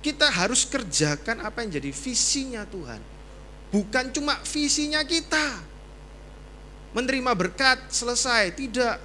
Kita 0.02 0.34
harus 0.34 0.66
kerjakan 0.66 1.46
apa 1.46 1.62
yang 1.62 1.78
jadi 1.78 1.94
visinya 1.94 2.66
Tuhan. 2.66 3.22
bukan 3.70 4.10
cuma 4.10 4.34
visinya 4.50 5.06
kita. 5.06 5.62
Menerima 6.98 7.38
berkat 7.38 7.78
selesai, 7.94 8.50
tidak. 8.58 8.98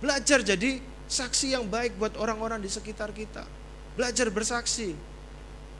Belajar 0.00 0.40
jadi 0.40 0.80
saksi 1.04 1.52
yang 1.52 1.68
baik 1.68 2.00
buat 2.00 2.16
orang-orang 2.16 2.64
di 2.64 2.72
sekitar 2.72 3.12
kita. 3.12 3.44
Belajar 3.92 4.32
bersaksi, 4.32 4.96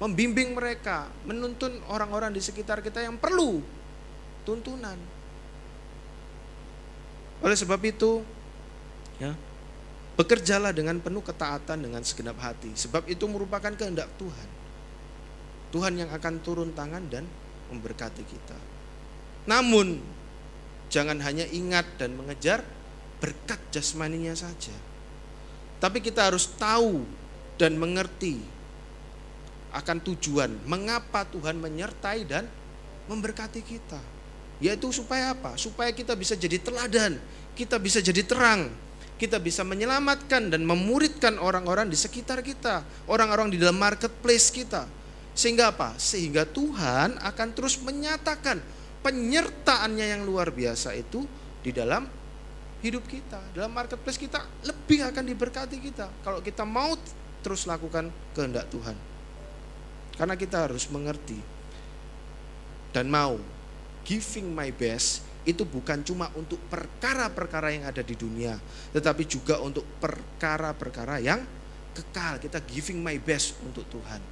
membimbing 0.02 0.54
mereka, 0.54 1.06
menuntun 1.22 1.78
orang-orang 1.86 2.34
di 2.34 2.42
sekitar 2.42 2.82
kita 2.82 3.02
yang 3.02 3.14
perlu 3.18 3.62
tuntunan. 4.42 4.98
Oleh 7.44 7.56
sebab 7.58 7.78
itu, 7.84 8.24
ya, 9.22 9.36
bekerjalah 10.18 10.74
dengan 10.74 10.98
penuh 10.98 11.22
ketaatan 11.22 11.78
dengan 11.78 12.02
segenap 12.02 12.38
hati, 12.40 12.72
sebab 12.74 13.06
itu 13.06 13.24
merupakan 13.26 13.70
kehendak 13.74 14.10
Tuhan. 14.18 14.48
Tuhan 15.74 15.94
yang 15.98 16.10
akan 16.14 16.34
turun 16.42 16.70
tangan 16.70 17.02
dan 17.10 17.26
memberkati 17.70 18.22
kita. 18.22 18.58
Namun, 19.50 19.98
jangan 20.88 21.18
hanya 21.18 21.44
ingat 21.50 21.98
dan 21.98 22.14
mengejar 22.14 22.62
berkat 23.18 23.58
jasmaninya 23.74 24.32
saja. 24.38 24.74
Tapi 25.82 25.98
kita 25.98 26.30
harus 26.30 26.46
tahu 26.54 27.02
dan 27.58 27.74
mengerti 27.76 28.53
akan 29.74 29.98
tujuan 30.06 30.54
mengapa 30.70 31.26
Tuhan 31.26 31.58
menyertai 31.58 32.22
dan 32.22 32.46
memberkati 33.10 33.60
kita. 33.60 33.98
Yaitu 34.62 34.94
supaya 34.94 35.34
apa? 35.34 35.58
Supaya 35.58 35.90
kita 35.90 36.14
bisa 36.14 36.38
jadi 36.38 36.62
teladan, 36.62 37.18
kita 37.58 37.76
bisa 37.82 37.98
jadi 37.98 38.22
terang, 38.22 38.70
kita 39.18 39.42
bisa 39.42 39.66
menyelamatkan 39.66 40.54
dan 40.54 40.62
memuridkan 40.62 41.36
orang-orang 41.42 41.90
di 41.90 41.98
sekitar 41.98 42.38
kita, 42.40 42.86
orang-orang 43.10 43.50
di 43.50 43.58
dalam 43.58 43.74
marketplace 43.74 44.54
kita. 44.54 44.86
Sehingga 45.34 45.74
apa? 45.74 45.98
Sehingga 45.98 46.46
Tuhan 46.46 47.18
akan 47.18 47.48
terus 47.50 47.82
menyatakan 47.82 48.62
penyertaannya 49.02 50.06
yang 50.16 50.22
luar 50.22 50.54
biasa 50.54 50.94
itu 50.94 51.26
di 51.66 51.74
dalam 51.74 52.06
hidup 52.84 53.02
kita, 53.10 53.42
dalam 53.50 53.74
marketplace 53.74 54.20
kita 54.20 54.38
lebih 54.62 55.02
akan 55.08 55.24
diberkati 55.24 55.80
kita 55.80 56.06
kalau 56.22 56.38
kita 56.44 56.62
mau 56.62 56.94
terus 57.42 57.66
lakukan 57.66 58.12
kehendak 58.36 58.70
Tuhan. 58.70 59.13
Karena 60.14 60.38
kita 60.38 60.70
harus 60.70 60.86
mengerti 60.90 61.38
dan 62.94 63.10
mau 63.10 63.34
giving 64.06 64.54
my 64.54 64.70
best 64.70 65.26
itu 65.44 65.66
bukan 65.68 66.00
cuma 66.00 66.32
untuk 66.38 66.56
perkara-perkara 66.72 67.74
yang 67.76 67.84
ada 67.84 68.00
di 68.00 68.16
dunia, 68.16 68.56
tetapi 68.96 69.28
juga 69.28 69.60
untuk 69.60 69.84
perkara-perkara 70.00 71.20
yang 71.20 71.44
kekal. 71.92 72.40
Kita 72.40 72.64
giving 72.64 73.04
my 73.04 73.18
best 73.20 73.60
untuk 73.60 73.84
Tuhan. 73.92 74.22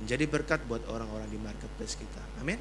Menjadi 0.00 0.24
berkat 0.24 0.64
buat 0.64 0.82
orang-orang 0.88 1.28
di 1.28 1.38
marketplace 1.38 1.94
kita. 2.00 2.22
Amin. 2.40 2.58